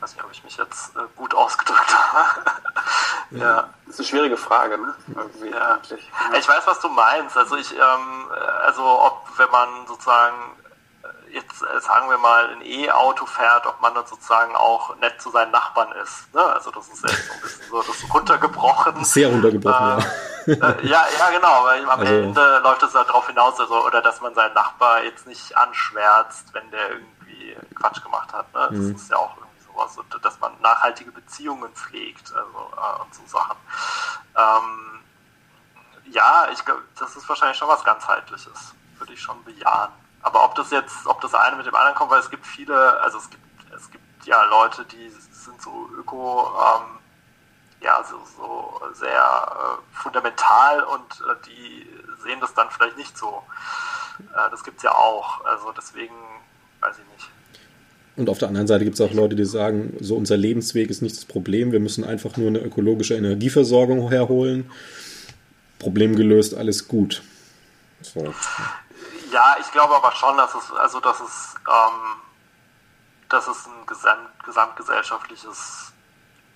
weiß 0.05 0.15
nicht, 0.15 0.25
ob 0.25 0.33
ich 0.33 0.45
mich 0.45 0.57
jetzt 0.59 0.95
äh, 0.97 1.01
gut 1.17 1.35
ausgedrückt 1.35 1.95
habe. 2.13 2.45
ja. 3.31 3.69
Das 3.87 3.95
ist 3.95 4.01
eine 4.01 4.09
schwierige 4.09 4.37
Frage, 4.37 4.77
ne? 4.79 4.95
Ja. 5.51 5.81
Ich 6.39 6.49
weiß, 6.49 6.67
was 6.67 6.81
du 6.81 6.89
meinst. 6.89 7.37
Also 7.37 7.57
ich, 7.57 7.73
ähm, 7.73 8.31
also 8.63 8.83
ob 8.85 9.27
wenn 9.39 9.51
man 9.51 9.87
sozusagen 9.87 10.37
äh, 10.37 10.64
äh, 10.64 10.64
sagen 11.81 12.11
wir 12.11 12.19
mal 12.19 12.51
ein 12.51 12.63
E-Auto 12.63 13.27
fährt, 13.27 13.67
ob 13.67 13.81
man 13.81 13.95
dann 13.95 14.07
sozusagen 14.07 14.55
auch 14.57 14.97
nett 14.97 15.21
zu 15.21 15.31
seinen 15.31 15.51
Nachbarn 15.51 15.93
ist. 16.03 16.33
Ne? 16.35 16.43
Also 16.43 16.71
das 16.71 16.89
ist 16.89 17.03
jetzt 17.03 17.27
so 17.27 17.33
ein 17.35 17.41
bisschen 17.41 17.71
so 17.71 17.83
das 17.83 17.97
ist 17.97 18.15
runtergebrochen. 18.15 19.05
Sehr 19.05 19.29
runtergebrochen, 19.29 20.05
äh, 20.47 20.53
ja. 20.53 20.69
Äh, 20.69 20.87
ja. 20.87 21.05
Ja, 21.19 21.31
genau, 21.31 21.65
weil 21.65 21.83
am 21.89 22.01
also. 22.01 22.13
Ende 22.13 22.59
läuft 22.59 22.83
es 22.83 22.93
ja 22.93 23.05
darauf 23.05 23.27
hinaus, 23.27 23.59
also, 23.59 23.87
oder 23.87 24.03
dass 24.03 24.21
man 24.21 24.35
seinen 24.35 24.55
Nachbar 24.55 25.05
jetzt 25.05 25.27
nicht 25.27 25.57
anschwärzt, 25.57 26.53
wenn 26.53 26.71
der 26.71 26.91
irgendwie 26.91 27.57
Quatsch 27.75 28.03
gemacht 28.03 28.33
hat. 28.33 28.53
Ne? 28.55 28.69
Das 28.71 28.79
mhm. 28.79 28.95
ist 28.95 29.11
ja 29.11 29.17
auch 29.17 29.37
sowas 29.67 29.97
und 29.99 30.25
dass 30.25 30.39
man 30.41 30.53
nachhaltige 30.61 31.11
Beziehungen 31.11 31.73
pflegt 31.75 32.33
also, 32.33 32.43
äh, 32.43 33.03
und 33.03 33.15
so 33.15 33.23
Sachen. 33.27 33.57
Ähm, 34.37 35.01
ja, 36.11 36.49
ich 36.53 36.65
glaube, 36.65 36.83
das 36.99 37.17
ist 37.17 37.29
wahrscheinlich 37.29 37.57
schon 37.57 37.69
was 37.69 37.85
ganzheitliches, 37.85 38.75
würde 38.99 39.13
ich 39.13 39.21
schon 39.21 39.43
bejahen. 39.45 39.93
Aber 40.25 40.43
ob 40.45 40.55
das 40.55 40.71
jetzt, 40.71 41.07
ob 41.07 41.21
das 41.21 41.35
eine 41.35 41.57
mit 41.57 41.67
dem 41.67 41.75
anderen 41.75 41.95
kommt, 41.95 42.11
weil 42.11 42.21
es 42.21 42.31
gibt 42.31 42.47
viele, 42.47 42.99
also 43.01 43.19
es 43.19 43.29
gibt, 43.29 43.43
es 43.77 43.91
gibt 43.91 44.27
ja 44.27 44.43
Leute, 44.47 44.85
die 44.87 45.11
sind 45.11 45.61
so 45.61 45.91
öko, 45.99 46.49
ähm, 46.49 46.99
ja, 47.83 48.03
so, 48.03 48.17
so 48.37 48.81
sehr 48.95 49.13
äh, 49.13 49.97
fundamental 50.03 50.83
und 50.85 51.03
äh, 51.03 51.35
die 51.47 51.87
sehen 52.23 52.41
das 52.41 52.55
dann 52.55 52.71
vielleicht 52.71 52.97
nicht 52.97 53.17
so. 53.19 53.43
Äh, 54.19 54.51
das 54.51 54.65
gibt 54.65 54.79
es 54.79 54.83
ja 54.83 54.93
auch. 54.93 55.45
Also 55.45 55.73
deswegen 55.77 56.15
weiß 56.81 56.97
ich 56.97 57.13
nicht. 57.13 57.31
Und 58.17 58.31
auf 58.31 58.39
der 58.39 58.49
anderen 58.49 58.67
Seite 58.67 58.85
gibt 58.85 58.99
es 58.99 59.01
auch 59.03 59.13
Leute, 59.13 59.37
die 59.37 59.45
sagen, 59.45 59.95
so 60.01 60.17
unser 60.17 60.39
Lebensweg 60.39 60.89
ist 60.89 61.03
nicht 61.03 61.17
das 61.17 61.27
Problem, 61.27 61.73
wir 61.73 61.81
müssen 61.81 62.05
einfach 62.05 62.39
nur 62.39 62.49
eine 62.49 62.61
ökologische 62.61 63.15
Energieversorgung 63.15 64.09
herholen. 64.09 64.71
Problem 65.79 66.17
gelöst, 66.17 66.55
alles 66.55 66.89
gut. 66.89 67.23
So. 68.01 68.33
Ja, 69.35 69.57
ich 69.59 69.69
glaube 69.73 69.97
aber 69.97 70.13
schon, 70.13 70.37
dass 70.37 70.55
es, 70.55 70.73
also 70.75 71.01
dass 71.01 71.19
es, 71.19 71.57
ähm, 71.69 72.21
dass 73.29 73.49
es 73.49 73.67
ein 73.67 73.85
gesamt, 73.85 74.45
gesamtgesellschaftliches 74.45 75.93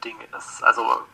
Ding 0.04 0.16
ist. 0.38 0.62
Also 0.62 1.04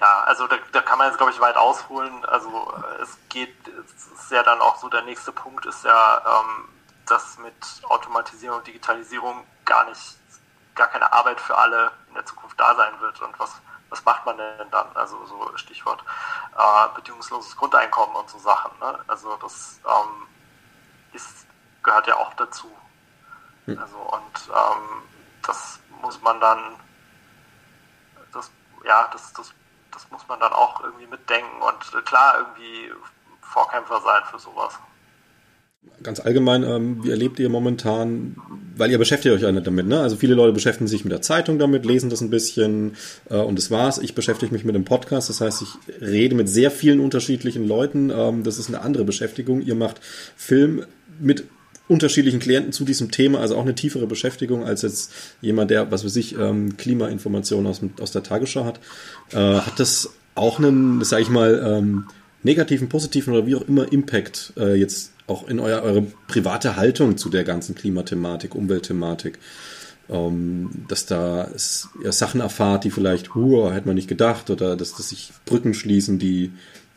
ja, 0.00 0.20
also 0.20 0.46
da, 0.46 0.56
da 0.72 0.80
kann 0.80 0.96
man 0.96 1.08
jetzt 1.08 1.18
glaube 1.18 1.32
ich 1.32 1.40
weit 1.40 1.58
ausholen. 1.58 2.24
Also 2.24 2.72
es 3.02 3.18
geht, 3.28 3.54
es 3.68 4.06
ist 4.06 4.30
ja 4.30 4.42
dann 4.42 4.62
auch 4.62 4.76
so 4.76 4.88
der 4.88 5.02
nächste 5.02 5.32
Punkt 5.32 5.66
ist 5.66 5.84
ja, 5.84 6.22
ähm, 6.24 6.66
dass 7.04 7.36
mit 7.40 7.54
Automatisierung 7.90 8.56
und 8.60 8.66
Digitalisierung 8.66 9.46
gar 9.66 9.84
nicht, 9.84 10.16
gar 10.74 10.88
keine 10.88 11.12
Arbeit 11.12 11.42
für 11.42 11.58
alle 11.58 11.92
in 12.08 12.14
der 12.14 12.24
Zukunft 12.24 12.58
da 12.58 12.74
sein 12.74 12.98
wird. 13.00 13.20
Und 13.20 13.38
was, 13.38 13.52
was 13.90 14.02
macht 14.06 14.24
man 14.24 14.38
denn 14.38 14.70
dann? 14.70 14.86
Also 14.94 15.26
so 15.26 15.54
Stichwort 15.58 16.02
äh, 16.56 16.94
bedingungsloses 16.94 17.54
Grundeinkommen 17.54 18.16
und 18.16 18.30
so 18.30 18.38
Sachen. 18.38 18.70
Ne? 18.80 18.98
Also 19.08 19.36
das 19.36 19.78
ähm, 19.84 20.26
ist, 21.12 21.46
gehört 21.82 22.06
ja 22.06 22.16
auch 22.16 22.34
dazu. 22.34 22.70
Hm. 23.66 23.78
Also 23.78 23.96
und 23.96 24.48
ähm, 24.48 25.02
das 25.42 25.80
muss 26.02 26.20
man 26.22 26.40
dann, 26.40 26.76
das, 28.32 28.50
ja, 28.84 29.08
das, 29.12 29.32
das, 29.32 29.52
das 29.92 30.10
muss 30.10 30.26
man 30.28 30.40
dann 30.40 30.52
auch 30.52 30.80
irgendwie 30.80 31.06
mitdenken. 31.06 31.62
Und 31.62 32.06
klar, 32.06 32.38
irgendwie 32.38 32.92
Vorkämpfer 33.40 34.00
sein 34.00 34.24
für 34.30 34.38
sowas. 34.38 34.78
Ganz 36.02 36.20
allgemein, 36.20 36.62
ähm, 36.62 37.04
wie 37.04 37.10
erlebt 37.10 37.38
ihr 37.38 37.48
momentan, 37.48 38.36
weil 38.76 38.90
ihr 38.90 38.98
beschäftigt 38.98 39.34
euch 39.34 39.42
ja 39.42 39.50
nicht 39.50 39.66
damit, 39.66 39.86
ne? 39.86 40.00
Also 40.00 40.16
viele 40.16 40.34
Leute 40.34 40.52
beschäftigen 40.52 40.86
sich 40.86 41.04
mit 41.04 41.12
der 41.12 41.22
Zeitung 41.22 41.58
damit, 41.58 41.86
lesen 41.86 42.10
das 42.10 42.20
ein 42.20 42.30
bisschen 42.30 42.92
äh, 43.30 43.36
und 43.36 43.58
das 43.58 43.70
war's. 43.70 43.98
Ich 43.98 44.14
beschäftige 44.14 44.52
mich 44.52 44.64
mit 44.64 44.74
dem 44.74 44.84
Podcast, 44.84 45.30
das 45.30 45.40
heißt, 45.40 45.62
ich 45.62 46.00
rede 46.00 46.34
mit 46.34 46.48
sehr 46.48 46.70
vielen 46.70 47.00
unterschiedlichen 47.00 47.66
Leuten. 47.66 48.10
Ähm, 48.14 48.44
das 48.44 48.58
ist 48.58 48.68
eine 48.68 48.82
andere 48.82 49.04
Beschäftigung. 49.04 49.62
Ihr 49.62 49.74
macht 49.74 50.00
Film 50.36 50.84
mit 51.18 51.44
unterschiedlichen 51.88 52.40
Klienten 52.40 52.72
zu 52.72 52.84
diesem 52.84 53.10
Thema, 53.10 53.40
also 53.40 53.56
auch 53.56 53.62
eine 53.62 53.74
tiefere 53.74 54.06
Beschäftigung 54.06 54.64
als 54.64 54.82
jetzt 54.82 55.12
jemand, 55.40 55.70
der, 55.70 55.90
was 55.90 56.04
weiß 56.04 56.16
ich, 56.16 56.36
ähm, 56.38 56.76
Klimainformationen 56.76 57.66
aus, 57.66 57.80
aus 58.00 58.12
der 58.12 58.22
Tagesschau 58.22 58.64
hat. 58.64 58.80
Äh, 59.32 59.60
hat 59.60 59.78
das 59.78 60.10
auch 60.34 60.58
einen, 60.58 61.02
sage 61.04 61.22
ich 61.22 61.30
mal, 61.30 61.62
ähm, 61.64 62.06
negativen, 62.42 62.88
positiven 62.88 63.32
oder 63.32 63.46
wie 63.46 63.54
auch 63.54 63.66
immer 63.66 63.92
Impact 63.92 64.52
äh, 64.56 64.74
jetzt 64.74 65.12
auch 65.26 65.48
in 65.48 65.58
euer, 65.60 65.82
eure 65.82 66.02
private 66.28 66.76
Haltung 66.76 67.16
zu 67.16 67.28
der 67.28 67.44
ganzen 67.44 67.74
Klimathematik, 67.74 68.54
Umweltthematik? 68.54 69.38
Ähm, 70.08 70.70
dass 70.88 71.06
da 71.06 71.48
es, 71.54 71.88
ja, 72.02 72.12
Sachen 72.12 72.40
erfahrt, 72.40 72.84
die 72.84 72.90
vielleicht, 72.90 73.34
huh, 73.34 73.72
hätte 73.72 73.88
man 73.88 73.96
nicht 73.96 74.08
gedacht, 74.08 74.50
oder 74.50 74.76
dass, 74.76 74.94
dass 74.94 75.08
sich 75.08 75.32
Brücken 75.44 75.74
schließen, 75.74 76.18
die 76.18 76.52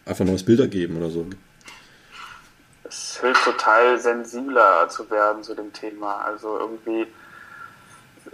einfach 0.05 0.25
neues 0.25 0.43
Bilder 0.43 0.67
geben 0.67 0.97
oder 0.97 1.09
so 1.09 1.25
es 2.89 3.19
hilft 3.21 3.43
total 3.43 3.99
sensibler 3.99 4.89
zu 4.89 5.09
werden 5.09 5.43
zu 5.43 5.53
dem 5.53 5.71
Thema. 5.71 6.21
Also 6.25 6.57
irgendwie, 6.57 7.07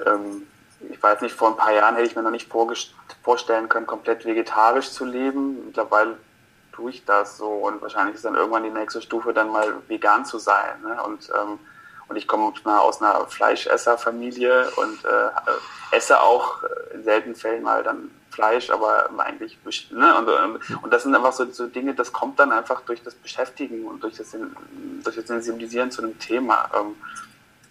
ähm, 0.06 0.44
ich 0.90 1.02
weiß 1.02 1.22
nicht, 1.22 1.36
vor 1.36 1.50
ein 1.50 1.58
paar 1.58 1.74
Jahren 1.74 1.96
hätte 1.96 2.08
ich 2.08 2.16
mir 2.16 2.24
noch 2.24 2.32
nicht 2.32 2.50
vorstellen 3.24 3.70
können, 3.70 3.86
komplett 3.86 4.26
vegetarisch 4.26 4.92
zu 4.92 5.06
leben. 5.06 5.66
Mittlerweile 5.68 6.18
tue 6.76 6.92
ich 6.92 7.06
das 7.06 7.38
so 7.38 7.48
und 7.48 7.82
wahrscheinlich 7.82 8.16
ist 8.16 8.26
dann 8.26 8.36
irgendwann 8.36 8.64
die 8.64 8.70
nächste 8.70 9.02
Stufe 9.02 9.34
dann 9.34 9.52
mal 9.52 9.76
vegan 9.88 10.26
zu 10.26 10.38
sein. 10.38 10.82
Ne? 10.84 11.02
Und, 11.04 11.30
ähm, 11.30 11.60
und 12.08 12.16
ich 12.18 12.28
komme 12.28 12.54
aus 12.66 13.02
einer 13.02 13.26
Fleischesserfamilie 13.28 14.70
und 14.76 15.06
äh, 15.06 15.96
esse 15.96 16.22
auch 16.22 16.62
in 16.94 17.04
seltenen 17.04 17.36
Fällen 17.36 17.64
mal 17.64 17.84
dann 17.84 18.12
Fleisch, 18.30 18.70
aber 18.70 19.10
eigentlich, 19.18 19.58
ne? 19.92 20.18
und, 20.18 20.84
und 20.84 20.94
das 20.94 21.04
sind 21.04 21.16
einfach 21.16 21.32
so, 21.32 21.50
so, 21.52 21.68
Dinge, 21.68 21.96
das 21.96 22.12
kommt 22.12 22.38
dann 22.38 22.52
einfach 22.52 22.82
durch 22.82 23.02
das 23.02 23.16
Beschäftigen 23.16 23.86
und 23.86 24.04
durch 24.04 24.16
das, 24.18 24.36
durch 25.04 25.16
das 25.16 25.28
Sensibilisieren 25.28 25.90
zu 25.90 26.02
einem 26.02 26.20
Thema. 26.20 26.70
Ähm, 26.76 26.96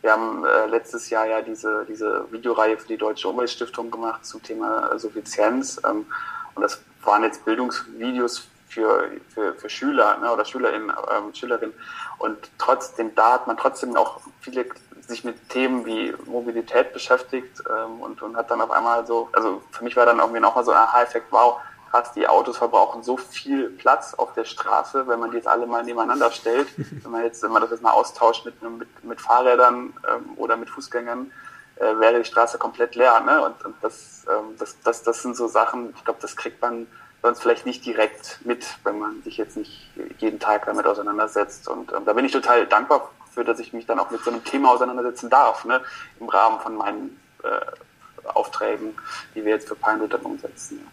wir 0.01 0.13
haben 0.13 0.45
äh, 0.45 0.67
letztes 0.67 1.11
Jahr 1.11 1.27
ja 1.27 1.43
diese, 1.43 1.85
diese 1.87 2.27
Videoreihe 2.31 2.79
für 2.79 2.89
die 2.89 2.97
Deutsche 2.97 3.29
Umweltstiftung 3.29 3.91
gemacht 3.91 4.25
zum 4.25 4.43
Thema 4.43 4.99
Suffizienz. 4.99 5.81
Ähm, 5.85 6.07
und 6.55 6.63
das 6.63 6.83
waren 7.03 7.25
jetzt 7.25 7.45
Bildungsvideos 7.45 8.49
für, 8.75 9.11
für, 9.33 9.55
für 9.55 9.71
Schüler 9.71 10.19
ne, 10.19 10.33
oder 10.33 10.45
Schülerinnen, 10.45 10.93
ähm, 11.11 11.35
Schülerinnen. 11.35 11.75
Und 12.19 12.39
trotzdem, 12.59 13.15
da 13.15 13.35
hat 13.35 13.47
man 13.47 13.57
trotzdem 13.57 13.97
auch 13.97 14.21
viele 14.41 14.67
sich 15.07 15.23
mit 15.23 15.49
Themen 15.51 15.85
wie 15.85 16.15
Mobilität 16.25 16.93
beschäftigt 16.93 17.63
ähm, 17.69 18.01
und, 18.01 18.23
und 18.23 18.37
hat 18.37 18.51
dann 18.51 18.61
auf 18.61 18.71
einmal 18.71 19.07
so, 19.07 19.29
also 19.33 19.63
für 19.71 19.85
mich 19.85 19.97
war 19.97 20.07
dann 20.07 20.19
irgendwie 20.19 20.41
nochmal 20.41 20.65
so 20.65 20.71
ein 20.71 20.79
Aha-Effekt, 20.79 21.27
wow, 21.31 21.61
krass, 21.91 22.13
die 22.13 22.27
Autos 22.27 22.57
verbrauchen 22.57 23.03
so 23.03 23.17
viel 23.19 23.69
Platz 23.69 24.15
auf 24.15 24.33
der 24.33 24.45
Straße, 24.45 25.07
wenn 25.07 25.21
man 25.21 25.31
die 25.31 25.37
jetzt 25.37 25.47
alle 25.47 25.67
mal 25.67 25.85
nebeneinander 25.85 26.31
stellt, 26.31 26.69
wenn 26.77 27.11
man 27.11 27.23
jetzt, 27.23 27.43
wenn 27.43 27.53
man 27.53 27.63
das 27.63 27.71
jetzt 27.71 27.83
mal 27.83 27.93
austauscht 27.93 28.47
mit, 28.47 28.61
mit, 28.63 29.05
mit 29.05 29.21
Fahrrädern 29.21 29.93
ähm, 30.09 30.31
oder 30.37 30.57
mit 30.57 30.71
Fußgängern, 30.71 31.31
äh, 31.77 31.99
wäre 31.99 32.19
die 32.19 32.25
Straße 32.25 32.57
komplett 32.57 32.95
leer. 32.95 33.21
Ne? 33.21 33.43
Und, 33.45 33.65
und 33.65 33.75
das, 33.83 34.25
ähm, 34.29 34.57
das, 34.59 34.81
das, 34.81 35.03
das 35.03 35.23
sind 35.23 35.37
so 35.37 35.49
Sachen, 35.49 35.93
ich 35.95 36.05
glaube, 36.05 36.21
das 36.23 36.35
kriegt 36.35 36.63
man 36.63 36.87
sonst 37.25 37.41
vielleicht 37.41 37.65
nicht 37.65 37.87
direkt 37.87 38.41
mit, 38.45 38.67
wenn 38.85 38.99
man 38.99 39.23
sich 39.23 39.39
jetzt 39.39 39.57
nicht 39.57 39.89
jeden 40.19 40.39
Tag 40.39 40.67
damit 40.67 40.85
auseinandersetzt. 40.85 41.67
Und 41.69 41.91
ähm, 41.91 42.05
da 42.05 42.13
bin 42.13 42.27
ich 42.27 42.33
total 42.33 42.67
dankbar 42.67 43.11
für, 43.33 43.45
dass 43.45 43.59
ich 43.61 43.73
mich 43.73 43.87
dann 43.87 43.99
auch 43.99 44.11
mit 44.11 44.23
so 44.23 44.31
einem 44.31 44.45
Thema 44.45 44.73
auseinandersetzen 44.73 45.31
darf, 45.31 45.65
ne? 45.65 45.81
im 46.21 46.29
Rahmen 46.29 46.61
von 46.61 46.77
meinen 46.77 47.19
äh, 47.43 48.29
Aufträgen, 48.29 48.95
die 49.35 49.43
wir 49.43 49.53
jetzt 49.53 49.69
für 49.69 49.75
Pinewood 49.75 50.13
dann 50.13 50.21
umsetzen. 50.21 50.87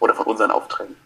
Oder 0.00 0.14
von 0.14 0.24
unseren 0.24 0.50
Aufträgen. 0.50 0.96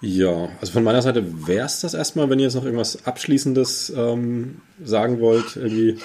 Ja, 0.00 0.48
also 0.62 0.72
von 0.72 0.82
meiner 0.82 1.02
Seite 1.02 1.46
wäre 1.46 1.66
es 1.66 1.82
das 1.82 1.92
erstmal, 1.92 2.30
wenn 2.30 2.38
ihr 2.38 2.46
jetzt 2.46 2.54
noch 2.54 2.64
irgendwas 2.64 3.06
Abschließendes 3.06 3.90
ähm, 3.90 4.62
sagen 4.82 5.20
wollt. 5.20 5.56
Irgendwie 5.56 6.00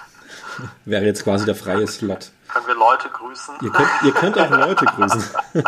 wäre 0.84 1.06
jetzt 1.06 1.24
quasi 1.24 1.46
der 1.46 1.54
freie 1.54 1.86
Slot. 1.86 2.30
Können 2.52 2.66
wir 2.66 2.74
Leute 2.74 3.08
grüßen? 3.08 3.54
Ihr 3.62 3.70
könnt, 3.70 3.90
ihr 4.04 4.12
könnt 4.12 4.38
auch 4.38 4.50
Leute 4.66 4.84
grüßen. 4.84 5.24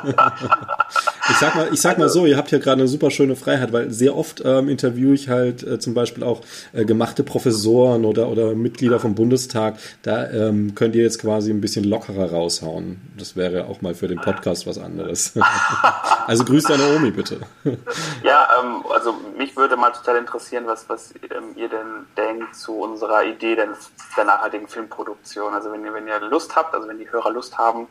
ich 1.33 1.39
sag 1.39 1.55
mal, 1.55 1.68
ich 1.72 1.80
sag 1.80 1.99
mal 1.99 2.09
so, 2.09 2.26
ihr 2.26 2.37
habt 2.37 2.51
hier 2.51 2.59
gerade 2.59 2.80
eine 2.83 2.89
super 2.89 3.11
schöne 3.11 3.37
Freiheit, 3.37 3.72
weil 3.72 3.91
sehr 3.91 4.14
oft 4.14 4.43
ähm, 4.45 4.68
interviewe 4.68 5.14
ich 5.14 5.28
halt 5.30 5.62
äh, 5.62 5.78
zum 5.78 5.95
Beispiel 5.95 6.22
auch 6.22 6.43
äh, 6.72 6.85
gemachte 6.85 7.24
Professoren 7.24 8.05
oder, 8.05 8.28
oder 8.28 8.55
Mitglieder 8.55 9.01
vom 9.01 9.14
Bundestag. 9.14 9.76
Da 10.03 10.30
ähm, 10.30 10.74
könnt 10.74 10.95
ihr 10.95 11.03
jetzt 11.03 11.20
quasi 11.20 11.51
ein 11.51 11.61
bisschen 11.61 11.85
lockerer 11.85 12.30
raushauen. 12.30 13.01
Das 13.16 13.35
wäre 13.35 13.66
auch 13.66 13.80
mal 13.80 13.95
für 13.95 14.09
den 14.09 14.20
Podcast 14.20 14.66
was 14.66 14.78
anderes. 14.78 15.33
also 16.26 16.45
grüßt 16.45 16.68
deine 16.68 16.95
Omi 16.97 17.11
bitte. 17.11 17.41
ja, 18.22 18.49
ähm, 18.61 18.85
also 18.93 19.14
mich 19.39 19.57
würde 19.57 19.76
mal 19.76 19.91
total 19.91 20.18
interessieren, 20.18 20.64
was, 20.66 20.89
was 20.89 21.14
ähm, 21.22 21.57
ihr 21.57 21.68
denn 21.68 22.07
denkt 22.16 22.55
zu 22.55 22.74
unserer 22.74 23.24
Idee 23.24 23.57
der, 23.57 23.68
der 24.16 24.24
nachhaltigen 24.24 24.68
Filmproduktion. 24.68 25.55
Also 25.55 25.72
wenn 25.72 25.85
ihr, 25.85 25.95
wenn 25.95 26.07
ihr 26.07 26.20
Lust 26.20 26.55
habt, 26.57 26.74
also 26.74 26.89
wenn 26.89 26.99
die 26.99 27.11
Hörer 27.11 27.30
Lust 27.30 27.57
haben, 27.57 27.89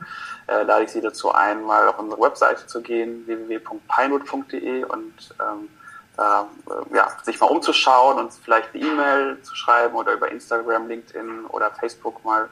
äh, 0.51 0.63
lade 0.63 0.83
ich 0.83 0.91
Sie 0.91 1.01
dazu 1.01 1.31
ein, 1.31 1.63
mal 1.63 1.87
auf 1.87 1.99
unsere 1.99 2.21
Webseite 2.21 2.67
zu 2.67 2.81
gehen, 2.81 3.25
www.pinewood.de 3.25 4.83
und 4.83 5.13
ähm, 5.39 5.69
da, 6.17 6.47
äh, 6.69 6.95
ja, 6.95 7.07
sich 7.23 7.39
mal 7.39 7.47
umzuschauen 7.47 8.19
und 8.19 8.33
vielleicht 8.33 8.73
eine 8.73 8.83
E-Mail 8.83 9.41
zu 9.43 9.55
schreiben 9.55 9.95
oder 9.95 10.13
über 10.13 10.29
Instagram, 10.29 10.87
LinkedIn 10.87 11.45
oder 11.45 11.71
Facebook 11.71 12.23
mal, 12.25 12.49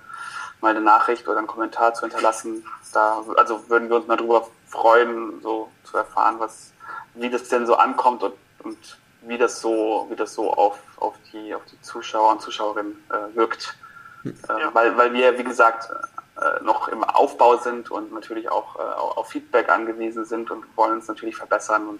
mal 0.61 0.69
eine 0.69 0.81
Nachricht 0.81 1.27
oder 1.27 1.39
einen 1.39 1.47
Kommentar 1.47 1.93
zu 1.93 2.01
hinterlassen. 2.01 2.65
Da, 2.93 3.23
also 3.37 3.69
würden 3.69 3.89
wir 3.89 3.97
uns 3.97 4.07
mal 4.07 4.15
drüber 4.15 4.47
freuen, 4.67 5.41
so 5.41 5.69
zu 5.83 5.97
erfahren, 5.97 6.35
was, 6.39 6.71
wie 7.15 7.29
das 7.29 7.49
denn 7.49 7.65
so 7.65 7.75
ankommt 7.75 8.23
und, 8.23 8.33
und 8.63 8.97
wie 9.21 9.37
das 9.37 9.59
so, 9.59 10.07
wie 10.09 10.15
das 10.15 10.33
so 10.33 10.53
auf, 10.53 10.79
auf 10.97 11.15
die, 11.33 11.53
auf 11.53 11.61
die 11.65 11.79
Zuschauer 11.81 12.31
und 12.31 12.41
Zuschauerinnen 12.41 13.03
äh, 13.09 13.35
wirkt. 13.35 13.75
Hm. 14.23 14.35
Ja. 14.47 14.73
weil, 14.73 14.97
weil 14.97 15.13
wir, 15.13 15.37
wie 15.37 15.43
gesagt, 15.43 15.89
noch 16.63 16.87
im 16.87 17.03
Aufbau 17.03 17.57
sind 17.57 17.91
und 17.91 18.13
natürlich 18.13 18.49
auch 18.49 18.77
äh, 18.77 18.81
auf 18.81 19.29
Feedback 19.29 19.69
angewiesen 19.69 20.25
sind 20.25 20.51
und 20.51 20.65
wollen 20.75 20.93
uns 20.93 21.07
natürlich 21.07 21.35
verbessern. 21.35 21.87
Und 21.87 21.99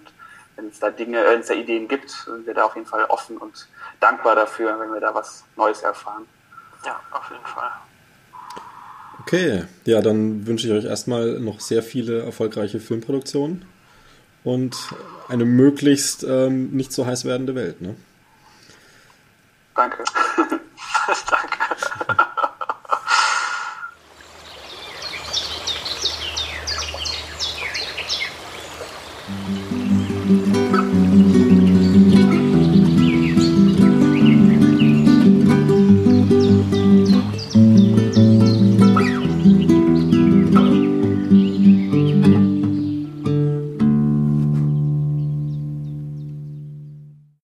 wenn 0.56 0.68
es 0.68 0.78
da 0.78 0.90
Dinge, 0.90 1.22
wenn 1.24 1.40
es 1.40 1.48
da 1.48 1.54
Ideen 1.54 1.88
gibt, 1.88 2.10
sind 2.10 2.46
wir 2.46 2.54
da 2.54 2.64
auf 2.64 2.74
jeden 2.74 2.86
Fall 2.86 3.04
offen 3.04 3.36
und 3.36 3.68
dankbar 4.00 4.34
dafür, 4.34 4.78
wenn 4.78 4.92
wir 4.92 5.00
da 5.00 5.14
was 5.14 5.44
Neues 5.56 5.82
erfahren. 5.82 6.26
Ja, 6.84 7.00
auf 7.10 7.30
jeden 7.30 7.44
Fall. 7.44 7.70
Okay, 9.20 9.64
ja, 9.84 10.00
dann 10.00 10.46
wünsche 10.46 10.66
ich 10.66 10.72
euch 10.72 10.84
erstmal 10.84 11.38
noch 11.40 11.60
sehr 11.60 11.82
viele 11.82 12.24
erfolgreiche 12.24 12.80
Filmproduktionen 12.80 13.66
und 14.44 14.76
eine 15.28 15.44
möglichst 15.44 16.24
ähm, 16.24 16.70
nicht 16.70 16.92
so 16.92 17.04
heiß 17.04 17.26
werdende 17.26 17.54
Welt. 17.54 17.80
Ne? 17.82 17.96
Danke. 19.74 20.04
Danke. 21.30 21.59